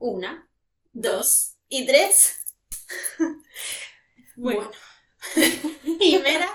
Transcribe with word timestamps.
Una, 0.00 0.48
dos 0.92 1.54
y 1.68 1.86
tres. 1.86 2.36
Bueno, 4.36 4.70
primera 5.98 6.48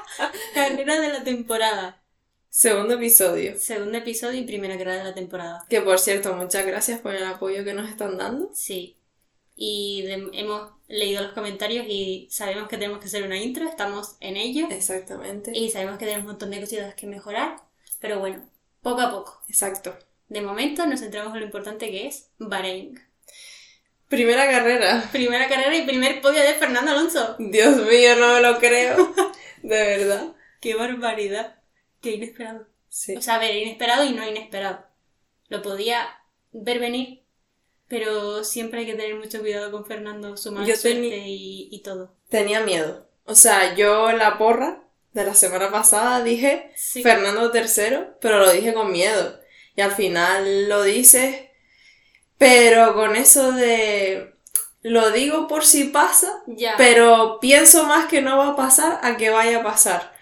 carrera 0.54 1.00
de 1.00 1.10
la 1.10 1.24
temporada. 1.24 2.04
Segundo 2.50 2.96
episodio. 2.96 3.60
Segundo 3.60 3.98
episodio 3.98 4.40
y 4.40 4.46
primera 4.46 4.78
carrera 4.78 4.98
de 4.98 5.04
la 5.04 5.14
temporada. 5.14 5.66
Que 5.70 5.82
por 5.82 6.00
cierto, 6.00 6.34
muchas 6.34 6.66
gracias 6.66 7.00
por 7.02 7.14
el 7.14 7.24
apoyo 7.26 7.64
que 7.64 7.74
nos 7.74 7.90
están 7.90 8.18
dando. 8.18 8.50
Sí. 8.54 8.98
Y 9.56 10.02
de- 10.04 10.30
hemos 10.34 10.72
leído 10.88 11.22
los 11.22 11.34
comentarios 11.34 11.86
y 11.88 12.28
sabemos 12.32 12.68
que 12.68 12.78
tenemos 12.78 13.00
que 13.00 13.06
hacer 13.06 13.24
una 13.24 13.38
intro, 13.38 13.68
estamos 13.70 14.16
en 14.20 14.36
ello. 14.38 14.68
Exactamente. 14.72 15.52
Y 15.54 15.70
sabemos 15.70 16.00
que 16.00 16.06
tenemos 16.06 16.24
un 16.26 16.32
montón 16.32 16.50
de 16.52 16.62
cositas 16.62 16.96
que 16.96 17.06
mejorar. 17.08 17.58
Pero 18.00 18.20
bueno, 18.20 18.50
poco 18.82 19.02
a 19.02 19.12
poco. 19.12 19.42
Exacto. 19.48 19.96
De 20.28 20.42
momento 20.42 20.88
nos 20.88 21.02
centramos 21.02 21.34
en 21.36 21.42
lo 21.42 21.46
importante 21.46 21.92
que 21.92 22.08
es 22.08 22.32
Bahrein. 22.40 23.00
Primera 24.08 24.50
carrera. 24.50 25.10
Primera 25.12 25.48
carrera 25.48 25.76
y 25.76 25.86
primer 25.86 26.22
podio 26.22 26.42
de 26.42 26.54
Fernando 26.54 26.92
Alonso. 26.92 27.36
Dios 27.40 27.78
mío, 27.78 28.16
no 28.18 28.36
me 28.36 28.42
lo 28.42 28.60
creo. 28.60 29.14
De 29.64 29.78
verdad. 29.98 30.36
¡Qué 30.62 30.76
barbaridad! 30.76 31.60
¡Qué 32.02 32.12
inesperado! 32.12 32.68
Sí. 32.88 33.16
O 33.16 33.22
sea, 33.22 33.36
a 33.36 33.40
ver, 33.40 33.56
inesperado 33.56 34.06
y 34.06 34.12
no 34.14 34.28
inesperado. 34.28 34.86
Lo 35.48 35.62
podía 35.62 36.08
ver 36.52 36.80
venir, 36.80 37.24
pero 37.88 38.44
siempre 38.44 38.82
hay 38.82 38.86
que 38.86 38.94
tener 38.94 39.16
mucho 39.16 39.40
cuidado 39.40 39.72
con 39.72 39.86
Fernando, 39.86 40.38
su 40.38 40.52
mala 40.52 40.76
suerte 40.76 41.24
y, 41.28 41.70
y 41.72 41.82
todo. 41.82 42.16
Tenía 42.30 42.62
miedo. 42.62 43.10
O 43.26 43.36
sea, 43.36 43.76
yo 43.76 44.10
en 44.10 44.20
la 44.20 44.38
porra 44.38 44.84
de 45.14 45.26
la 45.26 45.34
semana 45.34 45.72
pasada 45.72 46.24
dije 46.24 46.72
Sí. 46.76 47.02
Fernando 47.02 47.52
tercero, 47.52 48.18
pero 48.22 48.40
lo 48.40 48.52
dije 48.52 48.74
con 48.74 48.92
miedo. 48.92 49.40
Y 49.76 49.82
al 49.82 49.92
final 49.92 50.70
lo 50.70 50.84
dices, 50.84 51.50
pero 52.38 52.94
con 52.94 53.16
eso 53.16 53.52
de 53.52 54.34
lo 54.82 55.10
digo 55.12 55.48
por 55.48 55.64
si 55.66 55.86
pasa, 55.86 56.44
Ya. 56.48 56.76
pero 56.78 57.40
pienso 57.42 57.86
más 57.86 58.06
que 58.08 58.22
no 58.22 58.38
va 58.38 58.50
a 58.50 58.56
pasar 58.56 59.00
a 59.02 59.18
que 59.18 59.30
vaya 59.32 59.60
a 59.60 59.64
pasar. 59.64 60.14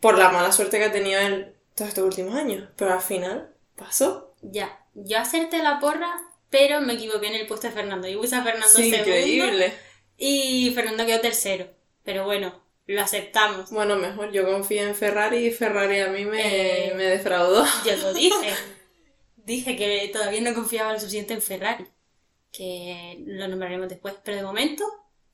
Por 0.00 0.18
la 0.18 0.30
mala 0.30 0.52
suerte 0.52 0.78
que 0.78 0.84
ha 0.84 0.92
tenido 0.92 1.20
él 1.20 1.54
todos 1.74 1.88
estos 1.90 2.04
últimos 2.04 2.34
años. 2.36 2.68
Pero 2.76 2.92
al 2.92 3.00
final 3.00 3.52
pasó. 3.76 4.34
Ya. 4.42 4.80
Yo 4.94 5.18
acerté 5.18 5.62
la 5.62 5.78
porra, 5.80 6.10
pero 6.50 6.80
me 6.80 6.94
equivoqué 6.94 7.28
en 7.28 7.34
el 7.34 7.46
puesto 7.46 7.66
de 7.68 7.72
Fernando. 7.72 8.08
Yo 8.08 8.20
puse 8.20 8.36
a 8.36 8.42
Fernando 8.42 8.68
Sí, 8.68 8.90
segundo 8.90 9.08
increíble. 9.10 9.72
y 10.16 10.72
Fernando 10.74 11.06
quedó 11.06 11.20
tercero. 11.20 11.66
Pero 12.04 12.24
bueno, 12.24 12.62
lo 12.86 13.00
aceptamos. 13.00 13.70
Bueno, 13.70 13.96
mejor, 13.96 14.32
yo 14.32 14.44
confío 14.44 14.82
en 14.82 14.94
Ferrari 14.94 15.46
y 15.46 15.50
Ferrari 15.52 16.00
a 16.00 16.08
mí 16.08 16.24
me, 16.24 16.88
Eh. 16.88 16.94
me 16.94 17.04
defraudó. 17.04 17.64
Yo 17.86 17.96
lo 17.96 18.12
dije. 18.12 18.54
dije 19.44 19.76
que 19.76 20.10
todavía 20.12 20.40
no 20.40 20.54
confiaba 20.54 20.92
lo 20.92 20.98
suficiente 21.00 21.34
en 21.34 21.42
Ferrari. 21.42 21.86
Que 22.52 23.22
lo 23.26 23.48
nombraremos 23.48 23.88
después. 23.88 24.14
Pero 24.24 24.36
de 24.38 24.42
momento, 24.42 24.84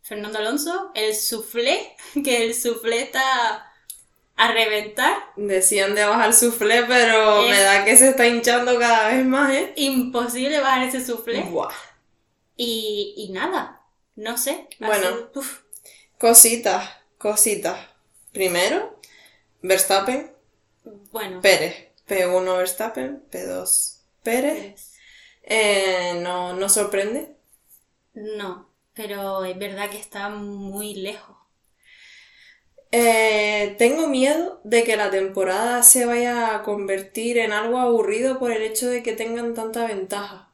Fernando 0.02 0.38
Alonso, 0.38 0.90
el 0.94 1.14
soufflé, 1.14 1.96
que 2.24 2.44
el 2.44 2.54
soufflé 2.54 3.02
está 3.02 3.64
a 4.36 4.52
reventar. 4.52 5.16
Decían 5.36 5.94
de 5.96 6.04
bajar 6.04 6.32
soufflé, 6.32 6.84
pero 6.84 7.42
Es- 7.44 7.50
me 7.50 7.60
da 7.60 7.84
que 7.84 7.96
se 7.96 8.10
está 8.10 8.26
hinchando 8.26 8.78
cada 8.78 9.08
vez 9.08 9.24
más, 9.26 9.52
¿eh? 9.52 9.72
Imposible 9.76 10.60
bajar 10.60 10.86
ese 10.86 11.04
soufflé. 11.04 11.40
Buah. 11.42 11.72
Y, 12.56 13.14
y 13.16 13.32
nada, 13.32 13.82
no 14.16 14.36
sé. 14.38 14.68
Bueno. 14.78 15.30
uf, 15.34 15.60
Cositas, 16.18 16.88
cositas. 17.18 17.78
Primero, 18.32 18.98
Verstappen, 19.62 20.32
bueno. 21.12 21.40
Pérez. 21.40 21.88
P1 22.08 22.56
Verstappen, 22.56 23.22
P2 23.30 23.97
Pérez. 24.28 24.92
Eh, 25.42 26.20
no, 26.22 26.52
no 26.54 26.68
sorprende. 26.68 27.36
No, 28.40 28.74
pero 28.92 29.44
es 29.46 29.58
verdad 29.58 29.88
que 29.90 29.96
está 29.98 30.28
muy 30.28 30.94
lejos. 30.94 31.36
Eh, 32.92 33.76
tengo 33.78 34.08
miedo 34.08 34.60
de 34.64 34.84
que 34.84 34.96
la 34.96 35.10
temporada 35.10 35.82
se 35.82 36.04
vaya 36.06 36.54
a 36.54 36.62
convertir 36.62 37.38
en 37.38 37.52
algo 37.52 37.78
aburrido 37.78 38.38
por 38.38 38.52
el 38.52 38.62
hecho 38.62 38.88
de 38.88 39.02
que 39.02 39.12
tengan 39.14 39.54
tanta 39.54 39.86
ventaja. 39.86 40.47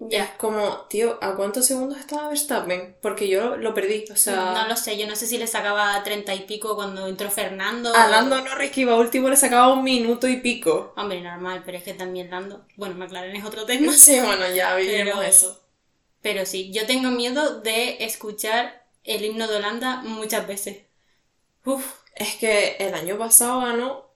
Ya. 0.00 0.36
Como, 0.38 0.86
tío, 0.88 1.18
¿a 1.20 1.34
cuántos 1.34 1.66
segundos 1.66 1.98
estaba 1.98 2.28
Verstappen? 2.28 2.96
Porque 3.02 3.28
yo 3.28 3.56
lo 3.56 3.74
perdí, 3.74 4.04
o 4.12 4.16
sea... 4.16 4.52
No 4.52 4.68
lo 4.68 4.76
sé, 4.76 4.96
yo 4.96 5.08
no 5.08 5.16
sé 5.16 5.26
si 5.26 5.38
le 5.38 5.46
sacaba 5.48 6.00
treinta 6.04 6.34
y 6.34 6.40
pico 6.46 6.76
cuando 6.76 7.08
entró 7.08 7.30
Fernando. 7.30 7.92
A 7.94 8.06
Lando 8.06 8.40
Norris 8.40 8.70
que 8.70 8.82
iba 8.82 8.96
último 8.96 9.28
le 9.28 9.36
sacaba 9.36 9.72
un 9.72 9.82
minuto 9.82 10.28
y 10.28 10.36
pico. 10.36 10.92
Hombre, 10.96 11.20
normal, 11.20 11.62
pero 11.66 11.78
es 11.78 11.84
que 11.84 11.94
también 11.94 12.30
Lando. 12.30 12.64
Bueno, 12.76 12.94
McLaren 12.94 13.34
es 13.34 13.44
otro 13.44 13.66
tema. 13.66 13.92
Sí, 13.92 14.20
bueno, 14.20 14.48
ya 14.54 14.74
vivimos 14.76 15.16
Pero, 15.16 15.22
eso. 15.22 15.60
pero 16.22 16.46
sí, 16.46 16.70
yo 16.72 16.86
tengo 16.86 17.10
miedo 17.10 17.60
de 17.60 18.04
escuchar 18.04 18.86
el 19.04 19.24
himno 19.24 19.48
de 19.48 19.56
Holanda 19.56 20.02
muchas 20.04 20.46
veces. 20.46 20.78
Uf, 21.64 21.84
Es 22.14 22.36
que 22.36 22.76
el 22.78 22.94
año 22.94 23.18
pasado 23.18 23.60
ganó 23.60 24.07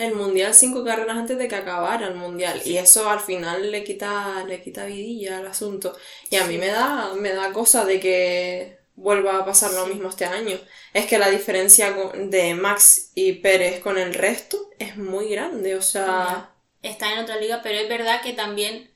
el 0.00 0.14
mundial 0.14 0.54
cinco 0.54 0.84
carreras 0.84 1.16
antes 1.16 1.38
de 1.38 1.48
que 1.48 1.56
acabara 1.56 2.08
el 2.08 2.14
mundial. 2.14 2.60
Y 2.64 2.76
eso 2.76 3.08
al 3.08 3.20
final 3.20 3.70
le 3.70 3.84
quita, 3.84 4.44
le 4.46 4.62
quita 4.62 4.86
vidilla 4.86 5.38
al 5.38 5.46
asunto. 5.46 5.96
Y 6.30 6.36
a 6.36 6.44
mí 6.44 6.58
me 6.58 6.68
da, 6.68 7.14
me 7.14 7.32
da 7.32 7.52
cosa 7.52 7.84
de 7.84 8.00
que 8.00 8.80
vuelva 8.94 9.38
a 9.38 9.44
pasar 9.44 9.72
lo 9.72 9.86
mismo 9.86 10.08
este 10.08 10.26
año. 10.26 10.58
Es 10.92 11.06
que 11.06 11.18
la 11.18 11.30
diferencia 11.30 11.94
de 12.14 12.54
Max 12.54 13.12
y 13.14 13.34
Pérez 13.34 13.80
con 13.80 13.98
el 13.98 14.14
resto 14.14 14.58
es 14.78 14.96
muy 14.96 15.28
grande. 15.30 15.76
O 15.76 15.82
sea, 15.82 16.54
está 16.82 17.12
en 17.12 17.20
otra 17.20 17.36
liga, 17.36 17.60
pero 17.62 17.78
es 17.78 17.88
verdad 17.88 18.22
que 18.22 18.32
también 18.32 18.90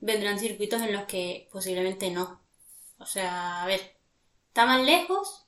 vendrán 0.00 0.38
circuitos 0.38 0.82
en 0.82 0.92
los 0.92 1.04
que 1.04 1.48
posiblemente 1.52 2.10
no. 2.10 2.42
O 2.98 3.06
sea, 3.06 3.62
a 3.62 3.66
ver, 3.66 3.80
está 4.48 4.66
más 4.66 4.82
lejos, 4.84 5.46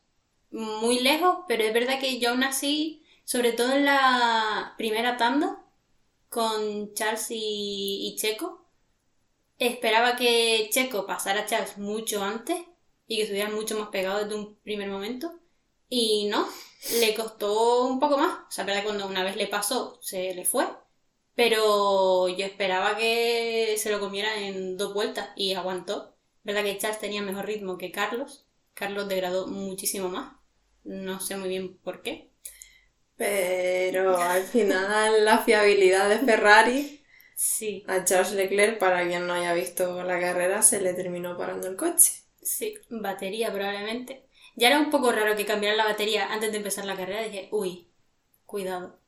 muy 0.50 1.00
lejos, 1.00 1.38
pero 1.48 1.65
es 1.65 1.72
verdad 1.72 2.00
que 2.00 2.19
yo 2.19 2.31
aún 2.31 2.44
así, 2.44 3.00
sobre 3.30 3.52
todo 3.52 3.74
en 3.74 3.84
la 3.84 4.74
primera 4.76 5.16
tanda, 5.16 5.64
con 6.28 6.92
Charles 6.94 7.28
y, 7.30 8.16
Checo, 8.18 8.66
esperaba 9.56 10.16
que 10.16 10.68
Checo 10.72 11.06
pasara 11.06 11.42
a 11.42 11.46
Charles 11.46 11.78
mucho 11.78 12.24
antes 12.24 12.58
y 13.06 13.14
que 13.14 13.22
estuvieran 13.22 13.54
mucho 13.54 13.78
más 13.78 13.91
pegados 13.91 14.24
desde 14.24 14.34
un 14.34 14.56
primer 14.56 14.88
momento. 14.88 15.32
Y 15.88 16.26
no, 16.26 16.44
le 16.98 17.14
costó 17.14 17.84
un 17.84 18.00
poco 18.00 18.18
más. 18.18 18.32
O 18.48 18.50
sea, 18.50 18.64
verdad 18.64 18.82
cuando 18.82 19.06
una 19.06 19.22
vez 19.22 19.36
le 19.36 19.47
pasó, 19.47 20.00
se 20.02 20.34
le 20.34 20.44
fue. 20.44 20.66
Pero 21.36 22.26
yo 22.28 22.44
esperaba 22.44 22.97
que 22.97 23.76
se 23.78 23.92
lo 23.92 24.00
comiera 24.00 24.41
en 24.41 24.76
dos 24.76 24.92
vueltas 24.92 25.28
y 25.36 25.54
aguantó. 25.54 26.16
Verdad 26.42 26.64
que 26.64 26.78
Charles 26.78 26.98
tenía 26.98 27.22
mejor 27.22 27.47
ritmo 27.47 27.78
que 27.78 27.92
Carlos. 27.92 28.44
Carlos 28.74 29.08
degradó 29.08 29.47
muchísimo 29.47 30.08
más. 30.08 30.34
No 30.82 31.20
sé 31.20 31.36
muy 31.36 31.48
bien 31.48 31.78
por 31.78 32.02
qué. 32.02 32.29
Pero 33.20 34.19
al 34.19 34.42
final 34.44 35.25
la 35.25 35.38
fiabilidad 35.38 36.08
de 36.08 36.19
Ferrari 36.19 37.04
Sí, 37.34 37.84
a 37.86 38.04
Charles 38.04 38.32
Leclerc, 38.34 38.78
para 38.78 39.06
quien 39.06 39.26
no 39.26 39.34
haya 39.34 39.54
visto 39.54 40.03
la 40.04 40.19
carrera, 40.20 40.62
se 40.62 40.81
le 40.81 40.94
terminó 40.94 41.36
parando 41.38 41.69
el 41.69 41.76
coche. 41.76 42.12
sí, 42.42 42.75
batería 42.91 43.53
probablemente. 43.53 44.26
Ya 44.56 44.69
era 44.69 44.78
un 44.80 44.91
poco 44.91 45.12
raro 45.12 45.36
que 45.36 45.47
cambiaran 45.47 45.78
la 45.78 45.84
batería 45.86 46.32
antes 46.32 46.50
de 46.53 46.59
empezar 46.59 46.84
la 46.84 46.97
carrera. 46.97 47.22
Dije, 47.22 47.48
uy, 47.53 47.88
cuidado. 48.47 48.98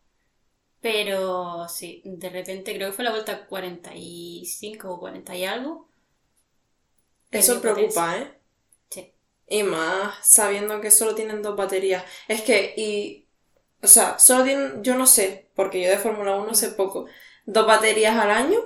Pero 0.81 1.69
sí, 1.69 2.03
de 2.05 2.31
repente 2.31 2.75
creo 2.77 2.91
que 2.91 2.97
fue 2.97 3.05
la 3.05 3.13
vuelta 3.13 3.47
45 3.47 4.93
o 4.93 5.01
40 5.01 5.37
y 5.37 5.45
algo. 5.47 5.89
Eso 7.33 7.61
preocupa, 7.61 8.17
¿eh? 8.19 8.33
Sí. 8.91 9.13
Y 9.49 9.63
más 9.63 10.15
sabiendo 10.27 10.81
que 10.81 10.91
solo 10.91 11.15
tienen 11.15 11.43
dos 11.43 11.57
baterías. 11.57 12.05
Es 12.29 12.43
que, 12.43 12.75
y. 12.77 13.22
O 13.83 13.87
sea, 13.87 14.19
solo 14.19 14.45
tienen. 14.45 14.83
Yo 14.83 14.95
no 14.97 15.07
sé, 15.07 15.49
porque 15.55 15.83
yo 15.83 15.91
de 15.91 15.99
Fórmula 15.99 16.35
1 16.37 16.55
sé 16.55 16.69
poco. 16.71 17.07
Dos 17.47 17.67
baterías 17.67 18.17
al 18.17 18.31
año. 18.31 18.61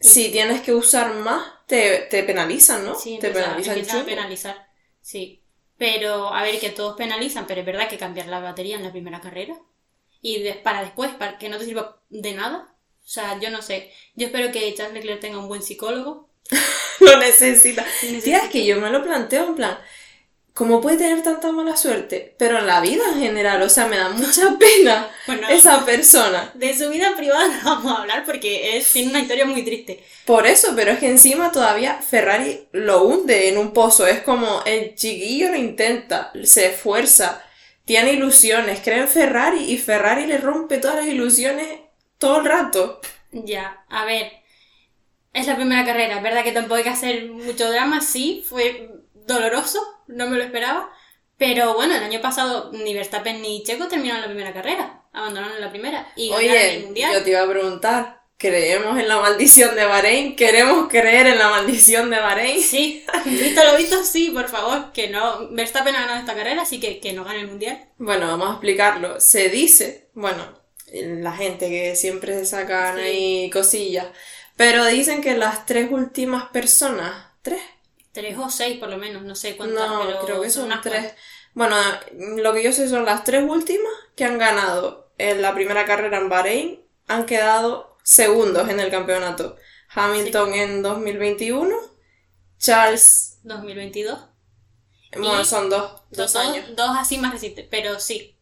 Si 0.00 0.30
tienes 0.30 0.60
que 0.60 0.74
usar 0.74 1.14
más, 1.14 1.42
te, 1.66 1.98
te 2.10 2.22
penalizan, 2.22 2.84
¿no? 2.84 2.94
Sí, 2.94 3.18
te 3.20 3.30
penalizan 3.30 4.00
a 4.00 4.04
penalizar. 4.04 4.68
Sí. 5.00 5.42
Pero, 5.78 6.32
a 6.32 6.42
ver, 6.42 6.58
que 6.58 6.70
todos 6.70 6.96
penalizan, 6.96 7.46
pero 7.46 7.60
es 7.60 7.66
verdad 7.66 7.88
que 7.88 7.98
cambiar 7.98 8.26
la 8.28 8.40
batería 8.40 8.76
en 8.76 8.84
la 8.84 8.92
primera 8.92 9.20
carrera. 9.20 9.56
Y 10.20 10.42
de- 10.42 10.54
para 10.54 10.82
después, 10.82 11.10
para 11.14 11.38
que 11.38 11.48
no 11.48 11.58
te 11.58 11.64
sirva 11.64 12.00
de 12.08 12.32
nada. 12.34 12.74
O 13.04 13.08
sea, 13.08 13.38
yo 13.40 13.50
no 13.50 13.62
sé. 13.62 13.92
Yo 14.14 14.26
espero 14.26 14.50
que 14.52 14.72
Charles 14.74 14.94
Leclerc 14.94 15.20
tenga 15.20 15.38
un 15.38 15.48
buen 15.48 15.62
psicólogo. 15.62 16.30
Lo 17.00 17.18
necesita. 17.18 17.84
Tía, 18.22 18.38
es 18.38 18.50
que 18.50 18.64
yo 18.66 18.80
me 18.80 18.90
lo 18.90 19.02
planteo 19.02 19.46
en 19.46 19.54
plan. 19.54 19.78
¿Cómo 20.56 20.80
puede 20.80 20.96
tener 20.96 21.22
tanta 21.22 21.52
mala 21.52 21.76
suerte? 21.76 22.34
Pero 22.38 22.58
en 22.58 22.66
la 22.66 22.80
vida 22.80 23.04
en 23.12 23.20
general, 23.20 23.60
o 23.60 23.68
sea, 23.68 23.86
me 23.88 23.98
da 23.98 24.08
mucha 24.22 24.56
pena 24.58 25.06
Bueno, 25.26 25.46
esa 25.50 25.84
persona. 25.84 26.50
de 26.54 26.74
su 26.74 26.88
vida 26.88 27.14
privada 27.14 27.46
no 27.62 27.62
vamos 27.76 27.92
a 27.92 28.00
hablar 28.00 28.24
porque 28.24 28.74
es, 28.78 28.90
tiene 28.90 29.10
una 29.10 29.20
historia 29.20 29.44
muy 29.44 29.62
triste. 29.62 30.02
Por 30.24 30.46
eso, 30.46 30.72
pero 30.74 30.92
es 30.92 30.98
que 30.98 31.10
encima 31.10 31.52
todavía 31.52 31.96
Ferrari 31.96 32.68
lo 32.72 33.04
hunde 33.04 33.50
en 33.50 33.58
un 33.58 33.74
pozo. 33.74 34.06
Es 34.06 34.22
como 34.22 34.62
el 34.64 34.94
chiquillo 34.94 35.50
lo 35.50 35.56
intenta, 35.56 36.32
se 36.42 36.68
esfuerza, 36.70 37.42
tiene 37.84 38.12
ilusiones, 38.14 38.80
cree 38.82 39.00
en 39.00 39.08
Ferrari 39.08 39.62
y 39.70 39.76
Ferrari 39.76 40.26
le 40.26 40.38
rompe 40.38 40.78
todas 40.78 40.96
las 40.96 41.06
ilusiones 41.06 41.80
todo 42.16 42.38
el 42.40 42.46
rato. 42.46 43.02
Ya, 43.30 43.84
a 43.90 44.06
ver. 44.06 44.32
Es 45.34 45.46
la 45.46 45.56
primera 45.56 45.84
carrera, 45.84 46.16
es 46.16 46.22
verdad 46.22 46.42
que 46.42 46.52
tampoco 46.52 46.76
hay 46.76 46.82
que 46.82 46.88
hacer 46.88 47.26
mucho 47.26 47.70
drama, 47.70 48.00
sí, 48.00 48.42
fue 48.48 48.88
doloroso, 49.12 49.80
no 50.08 50.28
me 50.28 50.36
lo 50.36 50.42
esperaba. 50.44 50.90
Pero 51.38 51.74
bueno, 51.74 51.94
el 51.94 52.02
año 52.02 52.20
pasado 52.22 52.70
ni 52.72 52.94
Verstappen 52.94 53.42
ni 53.42 53.62
Checo 53.62 53.88
terminaron 53.88 54.22
la 54.22 54.28
primera 54.28 54.54
carrera, 54.54 55.02
abandonaron 55.12 55.60
la 55.60 55.70
primera 55.70 56.10
y 56.16 56.30
ganaron 56.30 56.50
el 56.50 56.76
Oye, 56.76 56.78
mundial. 56.86 57.12
yo 57.12 57.22
te 57.22 57.30
iba 57.30 57.42
a 57.42 57.48
preguntar, 57.48 58.22
¿creemos 58.38 58.98
en 58.98 59.06
la 59.06 59.18
maldición 59.20 59.74
de 59.76 59.84
Bahrein? 59.84 60.34
¿Queremos 60.34 60.88
creer 60.88 61.26
en 61.26 61.38
la 61.38 61.50
maldición 61.50 62.08
de 62.08 62.18
Bahrein? 62.20 62.62
Sí, 62.62 63.04
visto 63.26 63.62
lo 63.64 63.76
visto, 63.76 64.02
sí, 64.02 64.30
por 64.30 64.48
favor, 64.48 64.92
que 64.92 65.08
no. 65.10 65.48
Verstappen 65.50 65.94
ha 65.94 66.00
ganado 66.02 66.20
esta 66.20 66.34
carrera, 66.34 66.62
así 66.62 66.80
que 66.80 67.00
que 67.00 67.12
no 67.12 67.22
gane 67.24 67.40
el 67.40 67.48
mundial. 67.48 67.86
Bueno, 67.98 68.28
vamos 68.28 68.48
a 68.48 68.52
explicarlo. 68.52 69.20
Se 69.20 69.50
dice, 69.50 70.08
bueno, 70.14 70.42
la 70.92 71.32
gente 71.32 71.68
que 71.68 71.96
siempre 71.96 72.32
se 72.38 72.46
sacan 72.46 72.96
Sí. 72.96 73.02
ahí 73.02 73.50
cosillas, 73.50 74.06
pero 74.56 74.86
dicen 74.86 75.20
que 75.20 75.36
las 75.36 75.66
tres 75.66 75.88
últimas 75.90 76.48
personas, 76.50 77.26
¿tres? 77.42 77.60
Tres 78.16 78.36
o 78.38 78.48
seis 78.50 78.78
por 78.78 78.88
lo 78.88 78.96
menos, 78.98 79.22
no 79.22 79.34
sé 79.34 79.56
cuántas, 79.56 79.88
No, 79.88 80.00
pero 80.06 80.20
creo 80.24 80.40
que 80.40 80.50
son 80.50 80.64
unas 80.66 80.80
tres. 80.82 81.00
cuantas. 81.02 81.18
Bueno, 81.54 81.76
lo 82.42 82.52
que 82.54 82.62
yo 82.62 82.72
sé 82.72 82.88
son 82.88 83.04
las 83.04 83.24
tres 83.24 83.42
últimas 83.46 83.92
que 84.16 84.24
han 84.24 84.38
ganado 84.38 85.12
en 85.18 85.42
la 85.42 85.54
primera 85.54 85.84
carrera 85.86 86.18
en 86.18 86.28
Bahrein, 86.28 86.80
han 87.08 87.26
quedado 87.26 87.96
segundos 88.02 88.68
en 88.68 88.80
el 88.80 88.90
campeonato. 88.90 89.56
Hamilton 89.94 90.54
en 90.54 90.82
2021, 90.82 91.76
Charles, 92.58 93.38
2022. 93.44 94.18
bueno, 95.16 95.40
Y 95.40 95.44
son 95.44 95.70
dos, 95.70 96.02
dos 96.10 96.32
Dos, 96.32 96.36
años. 96.36 96.64
dos 96.76 96.90
así 96.98 97.18
más 97.18 97.32
recientes, 97.32 97.66
pero 97.70 97.98
sí. 98.00 98.36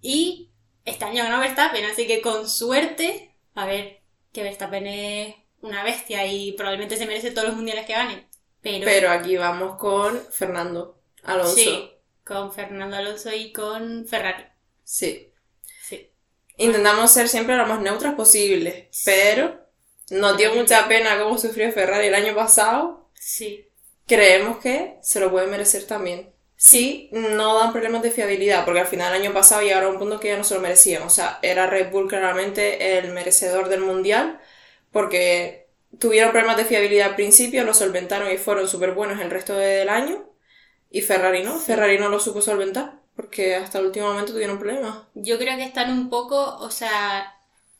Y 0.00 0.50
este 0.84 1.04
año 1.04 1.24
ganó 1.24 1.40
Verstappen, 1.40 1.84
así 1.86 2.06
que 2.06 2.20
con 2.20 2.48
suerte, 2.48 3.34
a 3.54 3.66
ver, 3.66 4.02
que 4.32 4.42
Verstappen 4.42 4.86
es 4.86 5.34
una 5.62 5.82
bestia 5.82 6.26
y 6.26 6.52
probablemente 6.52 6.96
se 6.96 7.06
merece 7.06 7.30
todos 7.30 7.48
los 7.48 7.56
mundiales 7.56 7.86
que 7.86 7.94
gane. 7.94 8.28
Pero, 8.64 8.84
Pero 8.84 9.10
aquí 9.12 9.36
vamos 9.36 9.78
con 9.78 10.20
Fernando 10.32 10.98
Alonso. 11.22 11.54
sí, 11.54 11.92
con 12.24 12.52
Fernando 12.52 12.96
Alonso 12.96 13.32
y 13.32 13.52
con 13.52 14.06
Ferrari. 14.06 14.44
sí. 14.82 15.30
Sí. 15.82 16.10
Intentamos 16.56 17.10
ser 17.12 17.28
siempre 17.28 17.56
lo 17.56 17.66
más 17.66 17.80
neutras 17.80 18.14
posible, 18.14 18.88
pero 19.04 19.60
nos 20.10 20.36
dio 20.38 20.54
mucha 20.54 20.88
pena 20.88 21.18
cómo 21.18 21.36
sufrió 21.38 21.70
Ferrari 21.72 22.06
el 22.08 22.14
año 22.14 22.34
pasado. 22.34 23.10
Sí. 23.14 23.68
Creemos 24.06 24.58
que 24.58 24.96
se 25.02 25.20
lo 25.20 25.30
puede 25.30 25.46
merecer 25.46 25.84
también. 25.86 26.32
Sí, 26.56 27.10
no 27.12 27.58
dan 27.58 27.72
problemas 27.72 28.02
de 28.02 28.10
fiabilidad, 28.10 28.64
porque 28.64 28.80
al 28.80 28.86
final 28.86 29.14
el 29.14 29.20
año 29.22 29.34
pasado 29.34 29.62
llegaron 29.62 29.90
a 29.90 29.92
un 29.92 29.98
punto 29.98 30.20
que 30.20 30.28
ya 30.28 30.38
no 30.38 30.44
se 30.44 30.54
lo 30.54 30.60
merecían. 30.60 31.02
O 31.02 31.10
sea, 31.10 31.38
era 31.42 31.66
Red 31.66 31.90
Bull 31.90 32.08
claramente 32.08 32.98
el 32.98 33.12
merecedor 33.12 33.68
del 33.68 33.80
mundial, 33.80 34.40
porque 34.92 35.63
tuvieron 35.98 36.32
problemas 36.32 36.56
de 36.56 36.64
fiabilidad 36.64 37.10
al 37.10 37.16
principio, 37.16 37.64
lo 37.64 37.74
solventaron 37.74 38.30
y 38.32 38.38
fueron 38.38 38.68
súper 38.68 38.92
buenos 38.92 39.20
el 39.20 39.30
resto 39.30 39.54
del 39.54 39.88
año. 39.88 40.30
Y 40.90 41.00
Ferrari 41.02 41.42
no, 41.42 41.58
Ferrari 41.58 41.98
no 41.98 42.08
lo 42.08 42.20
supo 42.20 42.40
solventar, 42.40 43.00
porque 43.16 43.56
hasta 43.56 43.78
el 43.78 43.86
último 43.86 44.08
momento 44.08 44.32
tuvieron 44.32 44.58
problemas. 44.58 44.98
Yo 45.14 45.38
creo 45.38 45.56
que 45.56 45.64
están 45.64 45.92
un 45.92 46.08
poco, 46.08 46.56
o 46.58 46.70
sea, 46.70 47.34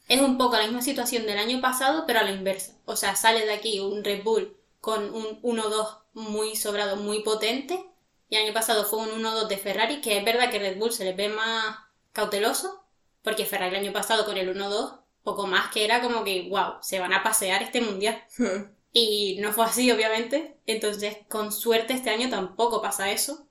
es 0.08 0.20
un 0.20 0.36
poco 0.36 0.56
la 0.56 0.64
misma 0.64 0.82
situación 0.82 1.26
del 1.26 1.38
año 1.38 1.60
pasado, 1.60 2.04
pero 2.06 2.20
a 2.20 2.24
la 2.24 2.32
inversa. 2.32 2.74
O 2.84 2.96
sea, 2.96 3.14
sale 3.16 3.46
de 3.46 3.52
aquí 3.52 3.80
un 3.80 4.02
Red 4.02 4.22
Bull 4.22 4.56
con 4.80 5.14
un 5.14 5.40
1-2 5.42 5.98
muy 6.14 6.56
sobrado, 6.56 6.96
muy 6.96 7.22
potente, 7.22 7.84
y 8.28 8.36
el 8.36 8.44
año 8.44 8.52
pasado 8.52 8.84
fue 8.84 9.00
un 9.00 9.22
1-2 9.22 9.46
de 9.48 9.58
Ferrari, 9.58 10.00
que 10.00 10.18
es 10.18 10.24
verdad 10.24 10.50
que 10.50 10.58
Red 10.58 10.78
Bull 10.78 10.92
se 10.92 11.04
les 11.04 11.16
ve 11.16 11.28
más 11.28 11.76
cauteloso, 12.12 12.84
porque 13.22 13.46
Ferrari 13.46 13.76
el 13.76 13.84
año 13.84 13.92
pasado 13.92 14.24
con 14.24 14.36
el 14.36 14.54
1-2, 14.54 15.03
poco 15.24 15.46
más 15.48 15.72
que 15.72 15.84
era 15.84 16.02
como 16.02 16.24
que, 16.24 16.48
wow, 16.50 16.74
se 16.82 17.00
van 17.00 17.12
a 17.14 17.24
pasear 17.24 17.62
este 17.62 17.80
mundial. 17.82 18.22
Y 18.92 19.38
no 19.40 19.52
fue 19.52 19.64
así, 19.66 19.90
obviamente. 19.90 20.58
Entonces, 20.66 21.18
con 21.28 21.52
suerte 21.52 21.92
este 21.94 22.10
año 22.10 22.30
tampoco 22.30 22.80
pasa 22.82 23.10
eso. 23.10 23.48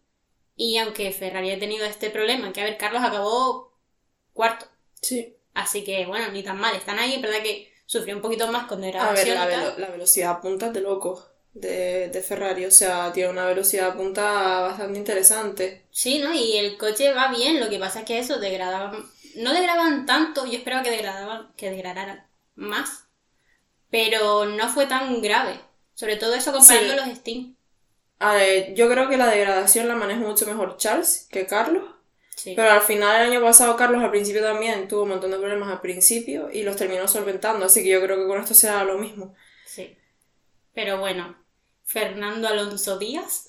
Y 0.56 0.78
aunque 0.80 1.12
Ferrari 1.12 1.52
ha 1.52 1.60
tenido 1.60 1.86
este 1.86 2.10
problema, 2.10 2.54
que 2.54 2.62
a 2.62 2.66
ver, 2.66 2.78
Carlos 2.78 3.04
acabó 3.04 3.74
cuarto. 4.34 4.68
Sí. 5.02 5.38
Así 5.54 5.84
que, 5.84 6.06
bueno, 6.06 6.32
ni 6.32 6.44
tan 6.44 6.60
mal. 6.60 6.76
Están 6.76 7.00
ahí, 7.00 7.16
es 7.16 7.22
verdad 7.22 7.44
que 7.44 7.72
sufrió 7.86 8.16
un 8.16 8.22
poquito 8.22 8.48
más 8.52 8.68
con 8.68 8.82
A 8.98 9.12
ver, 9.14 9.28
degradación 9.28 9.36
la, 9.36 9.46
velo- 9.46 9.78
la 9.78 9.90
velocidad 9.92 10.42
punta 10.42 10.68
es 10.68 10.74
de 10.74 10.82
loco 10.82 11.24
de, 11.54 12.10
de 12.10 12.22
Ferrari. 12.24 12.66
O 12.66 12.72
sea, 12.72 13.12
tiene 13.14 13.30
una 13.30 13.46
velocidad 13.46 13.96
punta 13.96 14.62
bastante 14.62 14.98
interesante. 15.00 15.86
Sí, 15.92 16.20
¿no? 16.20 16.34
Y 16.34 16.58
el 16.58 16.78
coche 16.78 17.14
va 17.14 17.30
bien, 17.32 17.60
lo 17.62 17.70
que 17.70 17.80
pasa 17.80 18.00
es 18.02 18.06
que 18.06 18.20
eso 18.20 18.38
degradaban. 18.40 19.06
No 19.36 19.54
degradaban 19.54 20.06
tanto, 20.06 20.46
yo 20.46 20.58
esperaba 20.58 20.84
que 20.84 20.92
degradaban, 20.92 21.52
que 21.56 21.70
degradaran 21.72 22.26
más. 22.56 23.06
Pero 23.90 24.46
no 24.46 24.70
fue 24.70 24.86
tan 24.88 25.22
grave. 25.22 25.60
Sobre 25.94 26.16
todo 26.18 26.34
eso 26.36 26.52
comparando 26.52 26.94
Sí. 26.94 27.00
los 27.10 27.18
Steam. 27.18 27.56
A 28.20 28.34
ver, 28.36 28.74
yo 28.74 28.90
creo 28.90 29.10
que 29.10 29.18
la 29.18 29.28
degradación 29.28 29.88
la 29.88 29.96
maneja 29.96 30.20
mucho 30.22 30.46
mejor 30.46 30.78
Charles 30.78 31.28
que 31.30 31.46
Carlos. 31.46 31.84
Sí. 32.36 32.54
Pero 32.56 32.72
al 32.72 32.82
final 32.82 33.22
el 33.22 33.32
año 33.32 33.42
pasado 33.42 33.76
Carlos 33.76 34.02
al 34.04 34.10
principio 34.10 34.42
también 34.42 34.88
tuvo 34.88 35.04
un 35.04 35.10
montón 35.10 35.30
de 35.32 35.38
problemas 35.38 35.70
al 35.70 35.82
principio 35.82 36.50
y 36.52 36.64
los 36.64 36.76
terminó 36.76 37.08
solventando. 37.08 37.66
Así 37.66 37.84
que 37.84 37.90
yo 37.90 38.02
creo 38.02 38.18
que 38.18 38.28
con 38.28 38.42
esto 38.42 38.54
será 38.56 38.84
lo 38.84 38.98
mismo. 38.98 39.36
Sí. 39.66 39.96
Pero 40.74 41.00
bueno, 41.00 41.38
Fernando 41.84 42.48
Alonso 42.48 42.98
Díaz 42.98 43.48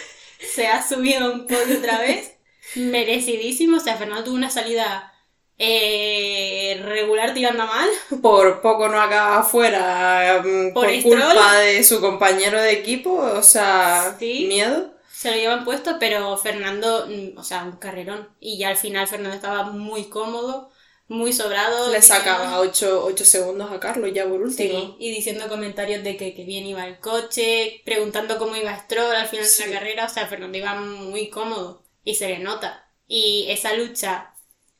se 0.54 0.66
ha 0.66 0.86
subido 0.86 1.32
un 1.32 1.46
podio 1.46 1.78
otra 1.78 1.98
vez. 2.00 2.34
Merecidísimo. 2.74 3.78
O 3.78 3.80
sea, 3.80 3.96
Fernando 3.96 4.24
tuvo 4.24 4.34
una 4.34 4.50
salida 4.50 5.14
eh, 5.58 6.80
regular 6.84 7.34
tirando 7.34 7.66
mal. 7.66 7.88
Por 8.22 8.60
poco 8.60 8.88
no 8.88 9.00
acaba 9.00 9.38
afuera 9.38 10.42
mm, 10.44 10.72
Por 10.72 11.02
culpa 11.02 11.58
de 11.58 11.82
su 11.82 12.00
compañero 12.00 12.60
de 12.60 12.72
equipo. 12.72 13.12
O 13.12 13.42
sea, 13.42 14.16
Sí. 14.18 14.46
miedo. 14.48 14.94
Se 15.12 15.30
lo 15.30 15.36
llevan 15.36 15.64
puesto, 15.64 15.96
pero 15.98 16.36
Fernando, 16.36 17.06
mm, 17.08 17.38
o 17.38 17.42
sea, 17.42 17.64
un 17.64 17.76
carrerón. 17.76 18.28
Y 18.38 18.58
ya 18.58 18.68
al 18.68 18.76
final 18.76 19.08
Fernando 19.08 19.34
estaba 19.34 19.62
muy 19.64 20.04
cómodo, 20.04 20.70
muy 21.08 21.32
sobrado. 21.32 21.90
Le 21.90 22.02
sacaba 22.02 22.60
8, 22.60 23.08
segundos 23.24 23.72
a 23.72 23.80
Carlos 23.80 24.10
ya 24.12 24.24
por 24.28 24.42
último. 24.42 24.78
Sí, 24.78 24.94
y 24.98 25.10
diciendo 25.10 25.48
comentarios 25.48 26.04
de 26.04 26.18
que, 26.18 26.34
que 26.34 26.44
bien 26.44 26.66
iba 26.66 26.86
el 26.86 27.00
coche, 27.00 27.80
preguntando 27.86 28.38
cómo 28.38 28.56
iba 28.56 28.76
Stroll 28.78 29.14
al 29.14 29.26
final 29.28 29.46
de 29.46 29.66
la 29.66 29.72
carrera, 29.72 30.04
o 30.04 30.08
sea, 30.10 30.26
Fernando 30.26 30.58
iba 30.58 30.74
muy 30.74 31.30
cómodo 31.30 31.82
y 32.04 32.16
se 32.16 32.28
le 32.28 32.38
nota. 32.40 32.84
Y 33.08 33.46
esa 33.48 33.72
lucha, 33.72 34.34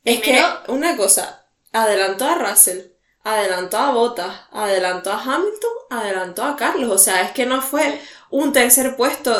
Es 0.06 0.22
que, 0.22 0.42
una 0.68 0.96
cosa, 0.96 1.46
adelantó 1.72 2.26
a 2.26 2.36
Russell, 2.36 2.80
adelantó 3.24 3.76
a 3.78 3.90
Bottas, 3.90 4.42
adelantó 4.52 5.12
a 5.12 5.20
Hamilton, 5.20 5.70
adelantó 5.90 6.44
a 6.44 6.56
Carlos. 6.56 6.90
O 6.90 6.98
sea, 6.98 7.22
es 7.22 7.32
que 7.32 7.44
no 7.44 7.60
fue 7.60 8.00
un 8.30 8.52
tercer 8.52 8.96
puesto 8.96 9.34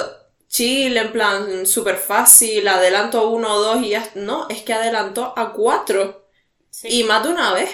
chill, 0.49 0.97
en 0.97 1.13
plan 1.13 1.67
súper 1.67 1.97
fácil, 1.97 2.67
adelanto 2.69 3.19
a 3.21 3.29
uno 3.31 3.55
o 3.55 3.61
dos 3.61 3.83
y 3.83 3.91
ya. 3.91 4.11
No, 4.17 4.49
es 4.49 4.63
que 4.63 4.75
adelantó 4.75 5.33
a 5.37 5.53
cuatro. 5.53 6.29
sí, 6.71 6.89
Y 7.01 7.05
más 7.05 7.23
de 7.23 7.31
una 7.31 7.53
vez. 7.55 7.71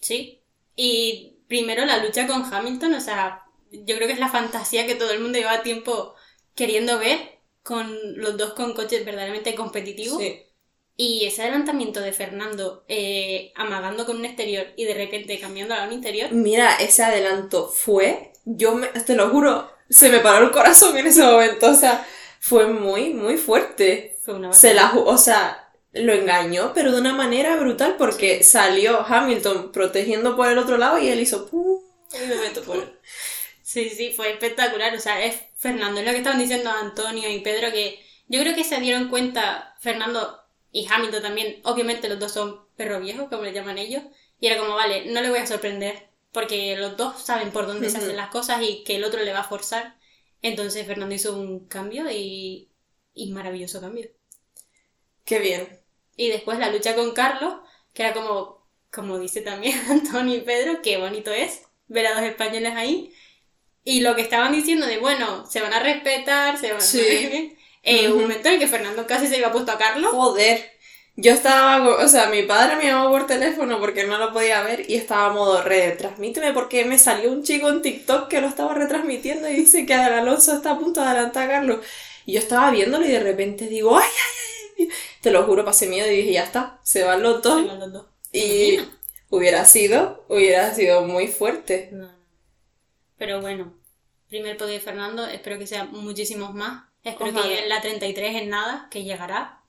sí. 0.00 0.36
Y 0.76 1.42
primero 1.48 1.84
la 1.84 1.98
lucha 1.98 2.26
con 2.26 2.42
Hamilton, 2.42 2.94
o 2.94 3.00
sea, 3.00 3.44
yo 3.70 3.96
creo 3.96 4.06
que 4.06 4.14
es 4.14 4.18
la 4.18 4.30
fantasía 4.30 4.86
que 4.86 4.94
todo 4.94 5.10
el 5.12 5.20
mundo 5.20 5.38
lleva 5.38 5.62
tiempo 5.62 6.14
queriendo 6.54 6.98
ver, 6.98 7.40
con 7.62 7.98
los 8.16 8.36
dos 8.38 8.54
con 8.54 8.72
coches 8.74 9.04
verdaderamente 9.04 9.54
competitivos. 9.54 10.18
Sí. 10.18 10.42
Y 11.02 11.24
ese 11.24 11.40
adelantamiento 11.40 12.00
de 12.00 12.12
Fernando 12.12 12.84
eh, 12.86 13.52
amagando 13.54 14.04
con 14.04 14.18
un 14.18 14.26
exterior 14.26 14.66
y 14.76 14.84
de 14.84 14.92
repente 14.92 15.38
cambiando 15.40 15.74
a 15.74 15.84
un 15.84 15.92
interior, 15.94 16.30
Mira, 16.32 16.76
ese 16.76 17.02
adelanto 17.02 17.68
fue, 17.68 18.32
yo 18.44 18.74
me- 18.74 18.88
te 18.88 19.14
lo 19.14 19.30
juro, 19.30 19.70
se 19.88 20.10
me 20.10 20.18
paró 20.20 20.44
el 20.44 20.50
corazón 20.50 20.94
en 20.98 21.06
ese 21.06 21.22
momento. 21.22 21.70
O 21.70 21.74
sea, 21.74 22.06
fue 22.38 22.66
muy, 22.66 23.14
muy 23.14 23.38
fuerte. 23.38 24.18
fue 24.22 24.34
una 24.34 24.52
Se 24.52 24.74
la, 24.74 24.92
o 24.94 25.16
sea, 25.16 25.72
lo 25.92 26.12
engañó, 26.12 26.72
pero 26.74 26.92
de 26.92 27.00
una 27.00 27.14
manera 27.14 27.56
brutal 27.56 27.96
porque 27.96 28.44
salió 28.44 29.00
Hamilton 29.00 29.72
protegiendo 29.72 30.36
por 30.36 30.48
el 30.48 30.58
otro 30.58 30.76
lado 30.76 30.98
y 30.98 31.08
él 31.08 31.20
hizo 31.20 31.48
¡pum! 31.48 31.80
Y 32.12 32.26
me 32.28 32.34
meto 32.36 32.60
por- 32.62 33.00
Sí, 33.62 33.88
sí, 33.88 34.12
fue 34.14 34.32
espectacular. 34.32 34.94
O 34.94 35.00
sea, 35.00 35.24
es 35.24 35.34
Fernando, 35.56 36.00
es 36.00 36.06
lo 36.06 36.12
que 36.12 36.18
estaban 36.18 36.38
diciendo 36.40 36.68
Antonio 36.70 37.30
y 37.30 37.40
Pedro, 37.40 37.72
que 37.72 37.98
yo 38.28 38.38
creo 38.40 38.54
que 38.54 38.64
se 38.64 38.78
dieron 38.80 39.08
cuenta, 39.08 39.74
Fernando 39.80 40.36
y 40.72 40.86
Hamilton 40.90 41.22
también, 41.22 41.60
obviamente 41.64 42.08
los 42.08 42.18
dos 42.18 42.32
son 42.32 42.66
perro 42.76 43.00
viejos, 43.00 43.28
como 43.28 43.42
le 43.44 43.52
llaman 43.52 43.78
ellos, 43.78 44.02
y 44.40 44.46
era 44.46 44.58
como, 44.58 44.74
vale, 44.74 45.06
no 45.12 45.20
le 45.22 45.30
voy 45.30 45.38
a 45.40 45.46
sorprender, 45.46 46.08
porque 46.32 46.76
los 46.76 46.96
dos 46.96 47.20
saben 47.22 47.52
por 47.52 47.66
dónde 47.66 47.90
se 47.90 47.98
hacen 47.98 48.16
las 48.16 48.30
cosas 48.30 48.62
y 48.62 48.84
que 48.84 48.96
el 48.96 49.04
otro 49.04 49.22
le 49.22 49.32
va 49.32 49.40
a 49.40 49.44
forzar. 49.44 49.96
Entonces 50.42 50.86
Fernando 50.86 51.14
hizo 51.14 51.36
un 51.38 51.66
cambio 51.68 52.10
y, 52.10 52.70
y 53.14 53.32
maravilloso 53.32 53.80
cambio. 53.80 54.08
Qué 55.24 55.38
bien. 55.38 55.80
Y 56.16 56.28
después 56.30 56.58
la 56.58 56.70
lucha 56.70 56.94
con 56.94 57.12
Carlos, 57.12 57.54
que 57.94 58.02
era 58.02 58.12
como, 58.14 58.66
como 58.90 59.18
dice 59.18 59.40
también 59.42 59.78
Antonio 59.90 60.36
y 60.36 60.40
Pedro, 60.40 60.82
qué 60.82 60.98
bonito 60.98 61.30
es 61.30 61.62
ver 61.88 62.06
a 62.06 62.14
dos 62.14 62.22
españoles 62.24 62.74
ahí. 62.74 63.14
Y 63.84 64.00
lo 64.02 64.16
que 64.16 64.22
estaban 64.22 64.52
diciendo 64.52 64.86
de, 64.86 64.98
bueno, 64.98 65.46
se 65.46 65.62
van 65.62 65.74
a 65.74 65.80
respetar, 65.82 66.58
se 66.58 66.72
van 66.72 66.92
Sí. 66.92 66.98
a... 66.98 67.59
Eh. 67.82 68.10
Un 68.10 68.22
momento 68.22 68.48
en 68.48 68.54
el 68.54 68.60
que 68.60 68.66
Fernando 68.66 69.06
casi 69.06 69.26
se 69.26 69.38
iba 69.38 69.52
puesto 69.52 69.72
a 69.72 69.78
Carlos. 69.78 70.10
Joder. 70.12 70.78
Yo 71.16 71.32
estaba, 71.32 72.02
o 72.02 72.08
sea, 72.08 72.30
mi 72.30 72.44
padre 72.44 72.76
me 72.76 72.84
llamó 72.84 73.10
por 73.10 73.26
teléfono 73.26 73.78
porque 73.78 74.04
no 74.04 74.16
lo 74.16 74.32
podía 74.32 74.62
ver 74.62 74.88
y 74.88 74.94
estaba 74.94 75.26
a 75.26 75.32
modo 75.32 75.60
retransmíteme 75.62 76.52
porque 76.54 76.84
me 76.84 76.98
salió 76.98 77.30
un 77.30 77.42
chico 77.42 77.68
en 77.68 77.82
TikTok 77.82 78.28
que 78.28 78.40
lo 78.40 78.46
estaba 78.46 78.72
retransmitiendo 78.72 79.48
y 79.48 79.54
dice 79.54 79.84
que 79.84 79.92
Alonso 79.92 80.54
está 80.54 80.70
a 80.70 80.78
punto 80.78 81.00
de 81.00 81.08
adelantar 81.08 81.44
a 81.44 81.52
Carlos. 81.52 81.84
Y 82.24 82.34
yo 82.34 82.38
estaba 82.38 82.70
viéndolo 82.70 83.04
y 83.04 83.10
de 83.10 83.20
repente 83.20 83.66
digo, 83.66 83.98
ay, 83.98 84.08
ay, 84.08 84.88
ay, 84.88 84.88
te 85.20 85.30
lo 85.30 85.42
juro, 85.42 85.64
pasé 85.64 85.88
miedo 85.88 86.10
y 86.10 86.16
dije, 86.16 86.32
ya 86.32 86.44
está, 86.44 86.80
se 86.82 87.02
van 87.02 87.22
los 87.22 87.42
dos. 87.42 87.60
Se 87.60 87.68
van 87.68 87.80
los 87.80 87.92
dos. 87.92 88.06
Y 88.32 88.78
hubiera 89.28 89.64
sido, 89.64 90.24
hubiera 90.28 90.72
sido 90.74 91.02
muy 91.04 91.28
fuerte. 91.28 91.90
No. 91.92 92.10
Pero 93.18 93.40
bueno, 93.40 93.74
primer 94.28 94.56
podio 94.56 94.74
de 94.74 94.80
Fernando, 94.80 95.26
espero 95.26 95.58
que 95.58 95.66
sean 95.66 95.92
muchísimos 95.92 96.54
más. 96.54 96.89
Espero 97.04 97.30
Ojalá. 97.30 97.42
que 97.48 97.66
la 97.68 97.80
33 97.80 98.36
en 98.36 98.50
nada, 98.50 98.88
que 98.90 99.04
llegará. 99.04 99.62